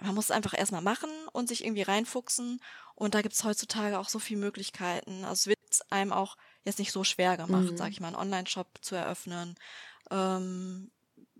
man 0.00 0.14
muss 0.14 0.26
es 0.26 0.30
einfach 0.30 0.56
erstmal 0.56 0.82
machen 0.82 1.10
und 1.32 1.48
sich 1.48 1.64
irgendwie 1.64 1.82
reinfuchsen 1.82 2.60
und 2.94 3.14
da 3.14 3.22
gibt 3.22 3.34
es 3.34 3.44
heutzutage 3.44 3.98
auch 3.98 4.08
so 4.08 4.18
viele 4.18 4.40
Möglichkeiten. 4.40 5.24
Also 5.24 5.32
es 5.32 5.46
wird 5.48 5.58
einem 5.90 6.12
auch 6.12 6.36
jetzt 6.64 6.78
nicht 6.78 6.92
so 6.92 7.04
schwer 7.04 7.36
gemacht, 7.36 7.72
mhm. 7.72 7.76
sag 7.76 7.90
ich 7.90 8.00
mal, 8.00 8.08
einen 8.08 8.16
Online-Shop 8.16 8.68
zu 8.80 8.94
eröffnen. 8.94 9.56
Ähm, 10.10 10.90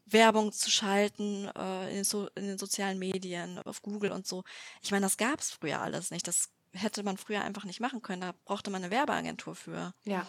Werbung 0.06 0.52
zu 0.52 0.70
schalten 0.70 1.50
äh, 1.56 1.98
in, 1.98 2.04
so, 2.04 2.28
in, 2.34 2.46
den 2.46 2.58
sozialen 2.58 2.98
Medien, 2.98 3.58
auf 3.58 3.82
Google 3.82 4.12
und 4.12 4.26
so. 4.26 4.44
Ich 4.82 4.90
meine, 4.92 5.04
das 5.04 5.16
gab 5.16 5.40
es 5.40 5.50
früher 5.50 5.80
alles 5.80 6.10
nicht. 6.10 6.26
Das 6.26 6.50
hätte 6.72 7.02
man 7.02 7.16
früher 7.16 7.42
einfach 7.42 7.64
nicht 7.64 7.80
machen 7.80 8.02
können. 8.02 8.20
Da 8.20 8.34
brauchte 8.44 8.70
man 8.70 8.82
eine 8.82 8.92
Werbeagentur 8.92 9.54
für. 9.54 9.92
Ja. 10.04 10.26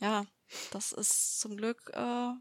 Ja, 0.00 0.26
das 0.70 0.92
ist 0.92 1.40
zum 1.40 1.56
Glück 1.56 1.90
äh, 1.92 2.32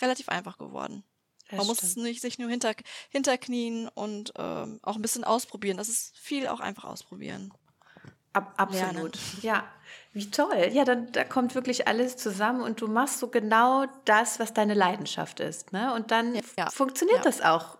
relativ 0.00 0.28
einfach 0.30 0.56
geworden. 0.58 1.04
Das 1.50 1.58
Man 1.66 1.76
stimmt. 1.76 1.96
muss 1.96 1.96
nicht 1.96 2.20
sich 2.22 2.38
nur 2.38 2.48
hinter, 2.48 2.74
hinterknien 3.10 3.88
und 3.88 4.32
ähm, 4.36 4.80
auch 4.82 4.96
ein 4.96 5.02
bisschen 5.02 5.24
ausprobieren. 5.24 5.76
Das 5.76 5.90
ist 5.90 6.16
viel 6.16 6.46
auch 6.48 6.60
einfach 6.60 6.84
ausprobieren. 6.84 7.52
Ab, 8.34 8.52
absolut. 8.56 8.94
Lernen. 8.94 9.12
Ja, 9.42 9.64
wie 10.12 10.30
toll. 10.30 10.68
Ja, 10.72 10.84
dann 10.84 11.10
da 11.12 11.24
kommt 11.24 11.54
wirklich 11.54 11.88
alles 11.88 12.16
zusammen 12.16 12.62
und 12.62 12.80
du 12.80 12.88
machst 12.88 13.18
so 13.18 13.28
genau 13.28 13.86
das, 14.04 14.38
was 14.38 14.52
deine 14.52 14.74
Leidenschaft 14.74 15.40
ist. 15.40 15.72
Ne? 15.72 15.94
Und 15.94 16.10
dann 16.10 16.34
ja. 16.58 16.68
funktioniert 16.70 17.18
ja. 17.18 17.24
das 17.24 17.40
auch 17.40 17.78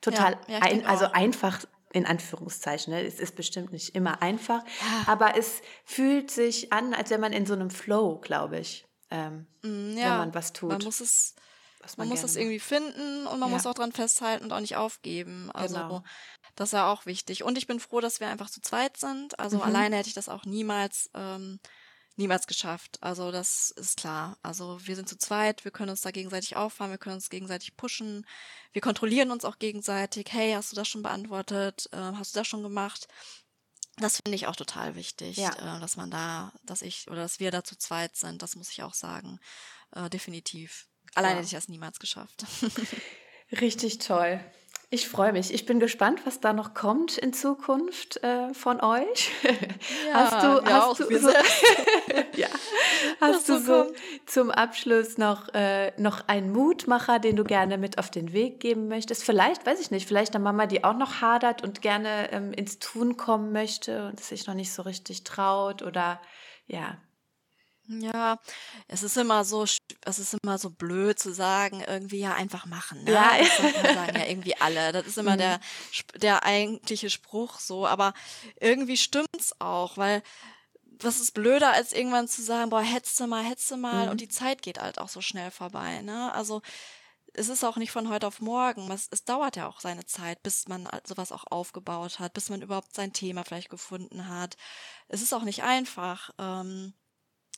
total 0.00 0.36
ja, 0.48 0.58
ein, 0.60 0.84
also 0.84 1.06
auch. 1.06 1.12
einfach 1.12 1.60
in 1.92 2.06
Anführungszeichen. 2.06 2.92
Ne? 2.92 3.02
Es 3.02 3.20
ist 3.20 3.36
bestimmt 3.36 3.72
nicht 3.72 3.94
immer 3.94 4.20
einfach, 4.20 4.64
aber 5.06 5.38
es 5.38 5.62
fühlt 5.84 6.30
sich 6.30 6.72
an, 6.72 6.92
als 6.92 7.10
wenn 7.10 7.20
man 7.20 7.32
in 7.32 7.46
so 7.46 7.54
einem 7.54 7.70
Flow, 7.70 8.18
glaube 8.18 8.58
ich, 8.58 8.86
ähm, 9.10 9.46
mm, 9.62 9.96
wenn 9.96 10.08
man 10.08 10.34
was 10.34 10.52
tut. 10.52 10.70
Man 10.70 10.82
muss 10.82 11.00
es 11.00 11.34
man, 11.96 12.08
man 12.08 12.08
muss 12.08 12.24
es 12.24 12.36
irgendwie 12.36 12.60
finden 12.60 13.26
und 13.26 13.38
man 13.38 13.50
muss 13.50 13.66
auch 13.66 13.74
dran 13.74 13.92
festhalten 13.92 14.44
und 14.44 14.52
auch 14.52 14.60
nicht 14.60 14.76
aufgeben. 14.76 15.50
Also 15.52 15.74
genau. 15.74 16.02
Das 16.56 16.68
ist 16.68 16.72
ja 16.72 16.90
auch 16.90 17.06
wichtig. 17.06 17.42
Und 17.42 17.58
ich 17.58 17.66
bin 17.66 17.80
froh, 17.80 18.00
dass 18.00 18.20
wir 18.20 18.28
einfach 18.28 18.50
zu 18.50 18.60
zweit 18.60 18.96
sind. 18.96 19.38
Also 19.38 19.56
mhm. 19.56 19.62
alleine 19.62 19.96
hätte 19.96 20.08
ich 20.08 20.14
das 20.14 20.28
auch 20.28 20.44
niemals, 20.44 21.10
ähm, 21.14 21.58
niemals 22.16 22.46
geschafft. 22.46 22.98
Also 23.00 23.32
das 23.32 23.70
ist 23.70 23.98
klar. 23.98 24.38
Also 24.42 24.78
wir 24.86 24.96
sind 24.96 25.08
zu 25.08 25.18
zweit, 25.18 25.64
wir 25.64 25.72
können 25.72 25.90
uns 25.90 26.02
da 26.02 26.10
gegenseitig 26.10 26.56
auffahren, 26.56 26.90
wir 26.90 26.98
können 26.98 27.16
uns 27.16 27.30
gegenseitig 27.30 27.76
pushen, 27.76 28.26
wir 28.72 28.82
kontrollieren 28.82 29.30
uns 29.30 29.44
auch 29.44 29.58
gegenseitig. 29.58 30.26
Hey, 30.30 30.52
hast 30.52 30.72
du 30.72 30.76
das 30.76 30.88
schon 30.88 31.02
beantwortet? 31.02 31.88
Äh, 31.92 31.96
hast 31.96 32.34
du 32.34 32.40
das 32.40 32.46
schon 32.46 32.62
gemacht? 32.62 33.08
Das 33.98 34.20
finde 34.24 34.34
ich 34.34 34.46
auch 34.46 34.56
total 34.56 34.96
wichtig, 34.96 35.36
ja. 35.36 35.52
äh, 35.52 35.80
dass 35.80 35.96
man 35.96 36.10
da, 36.10 36.52
dass 36.64 36.82
ich 36.82 37.08
oder 37.08 37.22
dass 37.22 37.38
wir 37.38 37.50
da 37.50 37.62
zu 37.62 37.76
zweit 37.76 38.16
sind. 38.16 38.42
Das 38.42 38.56
muss 38.56 38.70
ich 38.70 38.82
auch 38.82 38.94
sagen, 38.94 39.38
äh, 39.92 40.10
definitiv. 40.10 40.88
Alleine 41.14 41.36
hätte 41.36 41.46
ich 41.46 41.52
das 41.52 41.68
niemals 41.68 42.00
geschafft. 42.00 42.44
Richtig 43.60 43.98
toll. 43.98 44.40
Ich 44.94 45.08
freue 45.08 45.32
mich. 45.32 45.52
Ich 45.52 45.66
bin 45.66 45.80
gespannt, 45.80 46.20
was 46.24 46.38
da 46.38 46.52
noch 46.52 46.72
kommt 46.72 47.18
in 47.18 47.32
Zukunft 47.32 48.22
äh, 48.22 48.54
von 48.54 48.80
euch. 48.80 49.32
Ja, 50.06 50.14
hast 50.14 50.44
du, 50.44 50.64
hast 50.64 51.00
du 51.00 51.18
so, 51.18 51.28
ja, 52.36 52.46
hast 53.20 53.48
du 53.48 53.58
so 53.58 53.84
kommt. 53.84 53.96
zum 54.26 54.52
Abschluss 54.52 55.18
noch, 55.18 55.52
äh, 55.52 55.90
noch 56.00 56.28
einen 56.28 56.52
Mutmacher, 56.52 57.18
den 57.18 57.34
du 57.34 57.42
gerne 57.42 57.76
mit 57.76 57.98
auf 57.98 58.08
den 58.08 58.32
Weg 58.32 58.60
geben 58.60 58.86
möchtest? 58.86 59.24
Vielleicht, 59.24 59.66
weiß 59.66 59.80
ich 59.80 59.90
nicht, 59.90 60.06
vielleicht 60.06 60.36
eine 60.36 60.44
Mama, 60.44 60.66
die 60.66 60.84
auch 60.84 60.96
noch 60.96 61.20
hadert 61.20 61.64
und 61.64 61.82
gerne 61.82 62.30
ähm, 62.30 62.52
ins 62.52 62.78
Tun 62.78 63.16
kommen 63.16 63.50
möchte 63.50 64.06
und 64.06 64.20
sich 64.20 64.46
noch 64.46 64.54
nicht 64.54 64.72
so 64.72 64.82
richtig 64.82 65.24
traut 65.24 65.82
oder 65.82 66.20
ja, 66.68 66.98
ja, 67.86 68.38
es 68.88 69.02
ist 69.02 69.16
immer 69.16 69.44
so, 69.44 69.64
es 69.64 70.18
ist 70.18 70.36
immer 70.42 70.58
so 70.58 70.70
blöd 70.70 71.18
zu 71.18 71.32
sagen, 71.34 71.82
irgendwie 71.86 72.20
ja 72.20 72.34
einfach 72.34 72.66
machen. 72.66 73.04
Ne? 73.04 73.12
Ja, 73.12 73.32
das 73.38 73.94
sagen 73.94 74.18
ja 74.18 74.26
irgendwie 74.28 74.56
alle. 74.56 74.92
Das 74.92 75.06
ist 75.06 75.18
immer 75.18 75.36
der, 75.36 75.58
mhm. 75.58 76.20
der 76.20 76.44
eigentliche 76.44 77.10
Spruch 77.10 77.58
so, 77.58 77.86
aber 77.86 78.14
irgendwie 78.60 78.96
stimmt's 78.96 79.54
auch, 79.60 79.98
weil 79.98 80.22
was 81.00 81.20
ist 81.20 81.32
blöder, 81.32 81.72
als 81.72 81.92
irgendwann 81.92 82.28
zu 82.28 82.42
sagen, 82.42 82.70
boah, 82.70 82.80
hetze 82.80 83.26
mal, 83.26 83.44
hetze 83.44 83.76
mal 83.76 84.06
mhm. 84.06 84.12
und 84.12 84.20
die 84.20 84.28
Zeit 84.28 84.62
geht 84.62 84.78
halt 84.80 84.98
auch 84.98 85.08
so 85.08 85.20
schnell 85.20 85.50
vorbei. 85.50 86.00
Ne? 86.02 86.32
Also 86.32 86.62
es 87.34 87.48
ist 87.48 87.64
auch 87.64 87.76
nicht 87.76 87.90
von 87.90 88.08
heute 88.08 88.26
auf 88.26 88.40
morgen. 88.40 88.90
Es, 88.90 89.08
es 89.10 89.24
dauert 89.24 89.56
ja 89.56 89.66
auch 89.68 89.80
seine 89.80 90.06
Zeit, 90.06 90.42
bis 90.42 90.68
man 90.68 90.88
sowas 91.04 91.32
auch 91.32 91.44
aufgebaut 91.50 92.20
hat, 92.20 92.32
bis 92.32 92.48
man 92.48 92.62
überhaupt 92.62 92.94
sein 92.94 93.12
Thema 93.12 93.44
vielleicht 93.44 93.70
gefunden 93.70 94.28
hat. 94.28 94.56
Es 95.08 95.20
ist 95.20 95.34
auch 95.34 95.42
nicht 95.42 95.64
einfach. 95.64 96.30
Ähm, 96.38 96.94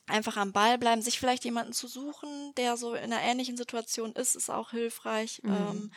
einfach 0.07 0.37
am 0.37 0.53
Ball 0.53 0.77
bleiben, 0.77 1.01
sich 1.01 1.19
vielleicht 1.19 1.43
jemanden 1.45 1.73
zu 1.73 1.87
suchen, 1.87 2.53
der 2.55 2.77
so 2.77 2.93
in 2.93 3.11
einer 3.11 3.21
ähnlichen 3.21 3.57
Situation 3.57 4.13
ist, 4.13 4.35
ist 4.35 4.49
auch 4.49 4.71
hilfreich. 4.71 5.41
Mhm. 5.43 5.53
Ähm, 5.53 5.91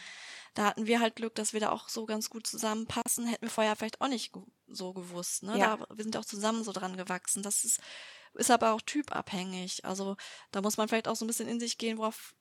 da 0.55 0.65
hatten 0.65 0.87
wir 0.87 1.01
halt 1.01 1.17
Glück, 1.17 1.35
dass 1.37 1.53
wir 1.53 1.61
da 1.61 1.71
auch 1.71 1.89
so 1.89 2.07
ganz 2.07 2.29
gut 2.29 2.47
zusammenpassen. 2.47 3.27
Hätten 3.27 3.47
wir 3.47 3.51
vorher 3.51 3.77
vielleicht 3.77 4.01
auch 4.01 4.09
nicht 4.09 4.33
so 4.67 4.93
gewusst. 4.93 5.45
Ne? 5.45 5.59
Ja. 5.59 5.77
Da, 5.77 5.87
wir 5.95 6.03
sind 6.03 6.17
auch 6.17 6.25
zusammen 6.25 6.65
so 6.65 6.73
dran 6.73 6.97
gewachsen. 6.97 7.43
Das 7.43 7.65
ist, 7.65 7.81
ist 8.35 8.51
aber 8.51 8.73
auch 8.73 8.81
typabhängig. 8.81 9.85
Also 9.85 10.17
da 10.51 10.61
muss 10.61 10.77
man 10.77 10.89
vielleicht 10.89 11.07
auch 11.07 11.17
so 11.17 11.25
ein 11.25 11.29
bisschen 11.29 11.49
in 11.49 11.61
sich 11.61 11.79
gehen, 11.79 11.99
worauf 11.99 12.35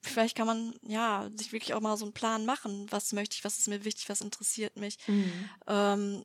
vielleicht 0.00 0.36
kann 0.36 0.46
man 0.46 0.74
ja 0.82 1.28
sich 1.34 1.52
wirklich 1.52 1.74
auch 1.74 1.80
mal 1.80 1.98
so 1.98 2.06
einen 2.06 2.14
Plan 2.14 2.46
machen. 2.46 2.86
Was 2.90 3.12
möchte 3.12 3.36
ich, 3.36 3.44
was 3.44 3.58
ist 3.58 3.68
mir 3.68 3.84
wichtig, 3.84 4.08
was 4.08 4.22
interessiert 4.22 4.76
mich. 4.76 4.96
Mhm. 5.06 5.50
Ähm, 5.66 6.24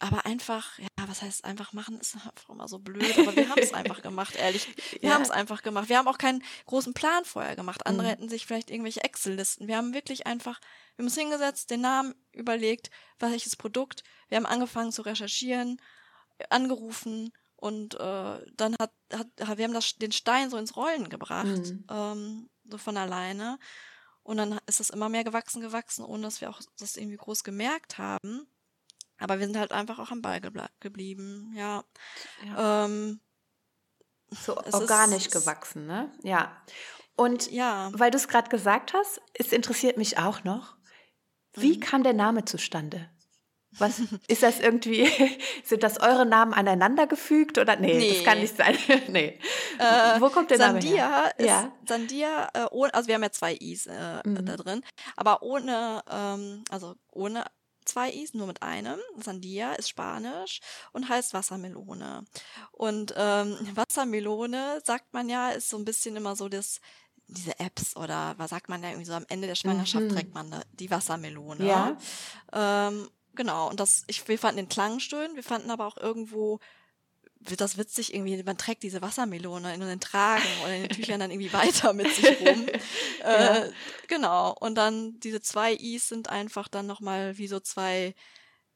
aber 0.00 0.26
einfach, 0.26 0.78
ja, 0.78 0.86
was 1.06 1.22
heißt 1.22 1.44
einfach 1.44 1.72
machen, 1.72 1.98
ist 1.98 2.14
einfach 2.14 2.48
immer 2.48 2.68
so 2.68 2.78
blöd, 2.78 3.18
aber 3.18 3.34
wir 3.34 3.48
haben 3.48 3.60
es 3.60 3.72
einfach 3.74 4.02
gemacht, 4.02 4.36
ehrlich. 4.36 4.68
Wir 5.00 5.08
ja. 5.08 5.14
haben 5.14 5.22
es 5.22 5.30
einfach 5.30 5.62
gemacht. 5.62 5.88
Wir 5.88 5.98
haben 5.98 6.08
auch 6.08 6.18
keinen 6.18 6.42
großen 6.66 6.94
Plan 6.94 7.24
vorher 7.24 7.56
gemacht. 7.56 7.86
Andere 7.86 8.06
mhm. 8.06 8.10
hätten 8.10 8.28
sich 8.28 8.46
vielleicht 8.46 8.70
irgendwelche 8.70 9.02
Excel-Listen. 9.02 9.66
Wir 9.66 9.76
haben 9.76 9.94
wirklich 9.94 10.26
einfach, 10.26 10.60
wir 10.96 11.02
haben 11.02 11.06
uns 11.06 11.16
hingesetzt, 11.16 11.70
den 11.70 11.80
Namen 11.80 12.14
überlegt, 12.32 12.90
welches 13.18 13.56
Produkt. 13.56 14.04
Wir 14.28 14.36
haben 14.36 14.46
angefangen 14.46 14.92
zu 14.92 15.02
recherchieren, 15.02 15.80
angerufen 16.50 17.32
und 17.56 17.94
äh, 17.94 18.38
dann 18.54 18.76
hat, 18.80 18.92
hat, 19.12 19.58
wir 19.58 19.64
haben 19.64 19.74
das, 19.74 19.96
den 19.96 20.12
Stein 20.12 20.48
so 20.48 20.56
ins 20.58 20.76
Rollen 20.76 21.08
gebracht, 21.08 21.46
mhm. 21.46 21.84
ähm, 21.90 22.50
so 22.64 22.78
von 22.78 22.96
alleine. 22.96 23.58
Und 24.22 24.36
dann 24.36 24.60
ist 24.66 24.78
es 24.78 24.90
immer 24.90 25.08
mehr 25.08 25.24
gewachsen, 25.24 25.60
gewachsen, 25.60 26.04
ohne 26.04 26.22
dass 26.22 26.40
wir 26.40 26.50
auch 26.50 26.60
das 26.78 26.96
irgendwie 26.96 27.16
groß 27.16 27.42
gemerkt 27.42 27.98
haben. 27.98 28.46
Aber 29.18 29.38
wir 29.38 29.46
sind 29.46 29.58
halt 29.58 29.72
einfach 29.72 29.98
auch 29.98 30.10
am 30.10 30.22
Ball 30.22 30.40
geblieben, 30.80 31.52
ja. 31.54 31.84
ja. 32.46 32.84
Ähm, 32.84 33.20
so 34.30 34.56
organisch 34.56 35.26
ist, 35.26 35.32
gewachsen, 35.32 35.86
ne? 35.86 36.12
Ja. 36.22 36.62
Und 37.16 37.50
ja. 37.50 37.90
weil 37.94 38.10
du 38.10 38.16
es 38.16 38.28
gerade 38.28 38.48
gesagt 38.48 38.92
hast, 38.94 39.20
es 39.34 39.52
interessiert 39.52 39.96
mich 39.96 40.18
auch 40.18 40.44
noch, 40.44 40.76
wie 41.54 41.76
mhm. 41.76 41.80
kam 41.80 42.02
der 42.04 42.12
Name 42.12 42.44
zustande? 42.44 43.10
Was 43.72 44.00
ist 44.28 44.42
das 44.42 44.60
irgendwie? 44.60 45.08
Sind 45.64 45.82
das 45.82 45.98
eure 46.00 46.26
Namen 46.26 46.52
aneinander 46.52 47.06
gefügt 47.06 47.58
oder 47.58 47.76
nee, 47.76 47.98
nee. 47.98 48.14
das 48.14 48.24
kann 48.24 48.38
nicht 48.38 48.56
sein. 48.56 48.76
nee. 49.08 49.38
Äh, 49.78 50.20
Wo 50.20 50.30
kommt 50.30 50.50
der 50.50 50.58
Sandia 50.58 51.08
Name 51.08 51.22
her? 51.22 51.34
Ist, 51.38 51.46
ja. 51.46 51.72
Sandia, 51.86 52.48
äh, 52.54 52.66
ohne, 52.70 52.94
also 52.94 53.08
wir 53.08 53.14
haben 53.16 53.22
ja 53.22 53.32
zwei 53.32 53.56
I's 53.60 53.86
äh, 53.86 54.20
mhm. 54.24 54.46
da 54.46 54.56
drin, 54.56 54.82
aber 55.16 55.42
ohne, 55.42 56.02
ähm, 56.10 56.64
also 56.70 56.94
ohne 57.12 57.44
zwei 57.88 58.12
I's, 58.12 58.34
nur 58.34 58.46
mit 58.46 58.62
einem. 58.62 58.98
Sandia 59.16 59.72
ist 59.74 59.88
Spanisch 59.88 60.60
und 60.92 61.08
heißt 61.08 61.34
Wassermelone. 61.34 62.24
Und 62.72 63.14
ähm, 63.16 63.56
Wassermelone, 63.74 64.80
sagt 64.84 65.12
man 65.12 65.28
ja, 65.28 65.50
ist 65.50 65.68
so 65.68 65.76
ein 65.78 65.84
bisschen 65.84 66.16
immer 66.16 66.36
so 66.36 66.48
das 66.48 66.80
diese 67.28 67.60
Apps 67.60 67.94
oder 67.94 68.34
was 68.38 68.50
sagt 68.50 68.70
man 68.70 68.82
ja 68.82 68.88
irgendwie 68.88 69.04
so 69.04 69.12
am 69.12 69.26
Ende 69.28 69.46
der 69.46 69.54
Schwangerschaft 69.54 70.06
mhm. 70.06 70.08
trägt 70.08 70.34
man 70.34 70.62
die 70.72 70.90
Wassermelone. 70.90 71.66
Ja. 71.66 71.98
Ähm, 72.52 73.08
genau. 73.34 73.68
Und 73.68 73.80
das, 73.80 74.04
ich, 74.06 74.26
wir 74.26 74.38
fanden 74.38 74.56
den 74.56 74.68
Klang 74.68 74.98
schön, 74.98 75.36
wir 75.36 75.42
fanden 75.42 75.70
aber 75.70 75.86
auch 75.86 75.98
irgendwo 75.98 76.58
wird 77.40 77.60
das 77.60 77.78
witzig 77.78 78.14
irgendwie, 78.14 78.42
man 78.42 78.58
trägt 78.58 78.82
diese 78.82 79.02
Wassermelone 79.02 79.72
in 79.74 79.80
den 79.80 80.00
Tragen 80.00 80.44
oder 80.64 80.74
in 80.74 80.82
den 80.82 80.90
Tüchern 80.90 81.20
dann 81.20 81.30
irgendwie 81.30 81.52
weiter 81.52 81.92
mit 81.92 82.12
sich 82.12 82.40
rum. 82.40 82.66
ja. 83.20 83.64
äh, 83.64 83.72
genau. 84.08 84.54
Und 84.58 84.74
dann 84.74 85.18
diese 85.20 85.40
zwei 85.40 85.74
Is 85.74 86.08
sind 86.08 86.28
einfach 86.28 86.68
dann 86.68 86.86
nochmal 86.86 87.38
wie 87.38 87.48
so 87.48 87.60
zwei, 87.60 88.14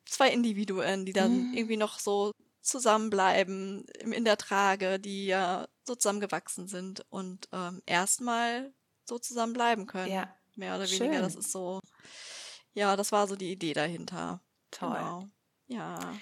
zwei 0.07 0.31
Individuen, 0.31 1.05
die 1.05 1.13
dann 1.13 1.49
mhm. 1.49 1.55
irgendwie 1.55 1.77
noch 1.77 1.99
so 1.99 2.33
zusammenbleiben 2.61 3.85
in 4.01 4.25
der 4.25 4.37
Trage, 4.37 5.01
die 5.01 5.27
ja 5.27 5.67
so 5.85 5.95
zusammengewachsen 5.97 6.69
sind 6.69 7.05
und 7.11 7.49
ähm, 7.53 7.83
erstmal 7.87 8.73
so 9.05 9.19
zusammenbleiben 9.19 9.87
können. 9.87 10.13
Ja. 10.13 10.35
Mehr 10.55 10.77
oder 10.77 10.87
Schön. 10.87 11.01
weniger. 11.01 11.23
Das 11.23 11.35
ist 11.35 11.51
so, 11.51 11.81
ja, 12.75 12.95
das 12.95 13.11
war 13.11 13.27
so 13.27 13.37
die 13.37 13.51
Idee 13.51 13.73
dahinter. 13.73 14.41
Toll. 14.71 14.91
Genau. 14.91 15.29
Ja. 15.67 16.15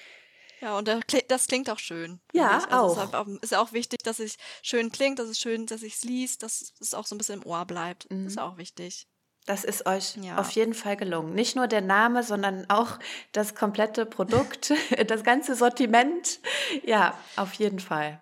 Ja, 0.61 0.77
und 0.77 0.88
das 1.29 1.46
klingt 1.46 1.70
auch 1.70 1.79
schön. 1.79 2.20
Ja, 2.33 2.59
also 2.68 3.01
auch. 3.01 3.27
Es 3.40 3.51
ist, 3.51 3.55
auch. 3.55 3.73
wichtig, 3.73 4.03
dass 4.03 4.18
es 4.18 4.37
schön 4.62 4.92
klingt, 4.92 5.18
dass 5.18 5.29
es 5.29 5.38
schön, 5.38 5.66
dass 5.66 5.83
ich 5.83 5.94
es 5.94 6.05
liest, 6.05 6.42
dass 6.42 6.75
es 6.81 6.92
auch 6.92 7.07
so 7.07 7.14
ein 7.14 7.18
bisschen 7.18 7.40
im 7.40 7.46
Ohr 7.46 7.64
bleibt. 7.64 8.11
Mhm. 8.11 8.25
Das 8.25 8.35
ist 8.35 8.38
auch 8.38 8.59
wichtig. 8.59 9.07
Das 9.46 9.64
ist 9.64 9.87
euch 9.87 10.16
ja. 10.16 10.37
auf 10.37 10.51
jeden 10.51 10.75
Fall 10.75 10.96
gelungen. 10.96 11.35
Nicht 11.35 11.57
nur 11.57 11.66
der 11.66 11.81
Name, 11.81 12.23
sondern 12.23 12.68
auch 12.68 12.99
das 13.32 13.55
komplette 13.55 14.05
Produkt, 14.05 14.72
das 15.07 15.24
ganze 15.24 15.55
Sortiment. 15.55 16.41
Ja, 16.84 17.18
auf 17.37 17.55
jeden 17.55 17.80
Fall. 17.80 18.20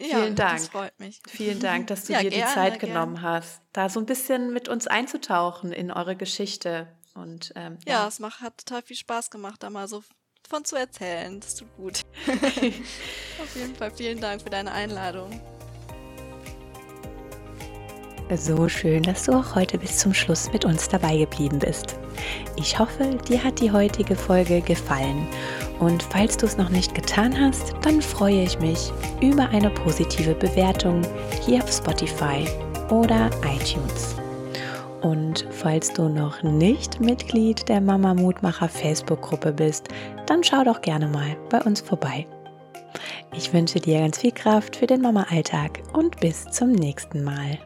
Ja, 0.00 0.20
Vielen 0.20 0.36
Dank. 0.36 0.58
Das 0.58 0.68
freut 0.68 0.98
mich. 1.00 1.20
Vielen 1.26 1.60
Dank, 1.60 1.88
dass 1.88 2.04
du 2.04 2.12
ja, 2.12 2.20
dir 2.20 2.30
gerne, 2.30 2.46
die 2.46 2.54
Zeit 2.54 2.80
genommen 2.80 3.14
gerne. 3.14 3.28
hast, 3.28 3.62
da 3.72 3.88
so 3.88 4.00
ein 4.00 4.06
bisschen 4.06 4.52
mit 4.52 4.68
uns 4.68 4.86
einzutauchen 4.86 5.72
in 5.72 5.90
eure 5.90 6.16
Geschichte. 6.16 6.88
Und, 7.14 7.52
ähm, 7.56 7.78
ja. 7.84 7.94
ja, 8.02 8.08
es 8.08 8.20
macht, 8.20 8.40
hat 8.40 8.58
total 8.58 8.82
viel 8.82 8.96
Spaß 8.96 9.30
gemacht, 9.30 9.62
da 9.62 9.70
mal 9.70 9.88
so 9.88 10.04
von 10.48 10.64
zu 10.64 10.76
erzählen. 10.76 11.38
Das 11.40 11.56
tut 11.56 11.68
gut. 11.76 12.00
Auf 12.26 13.54
jeden 13.54 13.76
Fall 13.76 13.90
vielen 13.90 14.20
Dank 14.20 14.42
für 14.42 14.50
deine 14.50 14.72
Einladung. 14.72 15.40
So 18.36 18.68
schön, 18.68 19.02
dass 19.04 19.24
du 19.24 19.32
auch 19.32 19.54
heute 19.54 19.78
bis 19.78 19.98
zum 19.98 20.12
Schluss 20.12 20.52
mit 20.52 20.66
uns 20.66 20.88
dabei 20.88 21.16
geblieben 21.16 21.58
bist. 21.58 21.96
Ich 22.56 22.78
hoffe, 22.78 23.16
dir 23.26 23.42
hat 23.42 23.58
die 23.60 23.70
heutige 23.70 24.16
Folge 24.16 24.60
gefallen. 24.60 25.26
Und 25.78 26.02
falls 26.02 26.36
du 26.36 26.44
es 26.44 26.58
noch 26.58 26.68
nicht 26.68 26.94
getan 26.94 27.38
hast, 27.38 27.72
dann 27.82 28.02
freue 28.02 28.42
ich 28.42 28.58
mich 28.58 28.92
über 29.22 29.48
eine 29.48 29.70
positive 29.70 30.34
Bewertung 30.34 31.02
hier 31.46 31.62
auf 31.62 31.72
Spotify 31.72 32.46
oder 32.90 33.30
iTunes. 33.46 34.16
Und 35.02 35.46
falls 35.50 35.92
du 35.92 36.08
noch 36.08 36.42
nicht 36.42 37.00
Mitglied 37.00 37.68
der 37.68 37.80
Mama 37.80 38.14
Mutmacher 38.14 38.68
Facebook-Gruppe 38.68 39.52
bist, 39.52 39.88
dann 40.26 40.42
schau 40.42 40.64
doch 40.64 40.80
gerne 40.80 41.06
mal 41.06 41.36
bei 41.50 41.60
uns 41.62 41.80
vorbei. 41.80 42.26
Ich 43.36 43.52
wünsche 43.52 43.78
dir 43.78 44.00
ganz 44.00 44.18
viel 44.18 44.32
Kraft 44.32 44.76
für 44.76 44.86
den 44.86 45.02
Mama-Alltag 45.02 45.82
und 45.92 46.18
bis 46.20 46.44
zum 46.46 46.72
nächsten 46.72 47.22
Mal. 47.22 47.58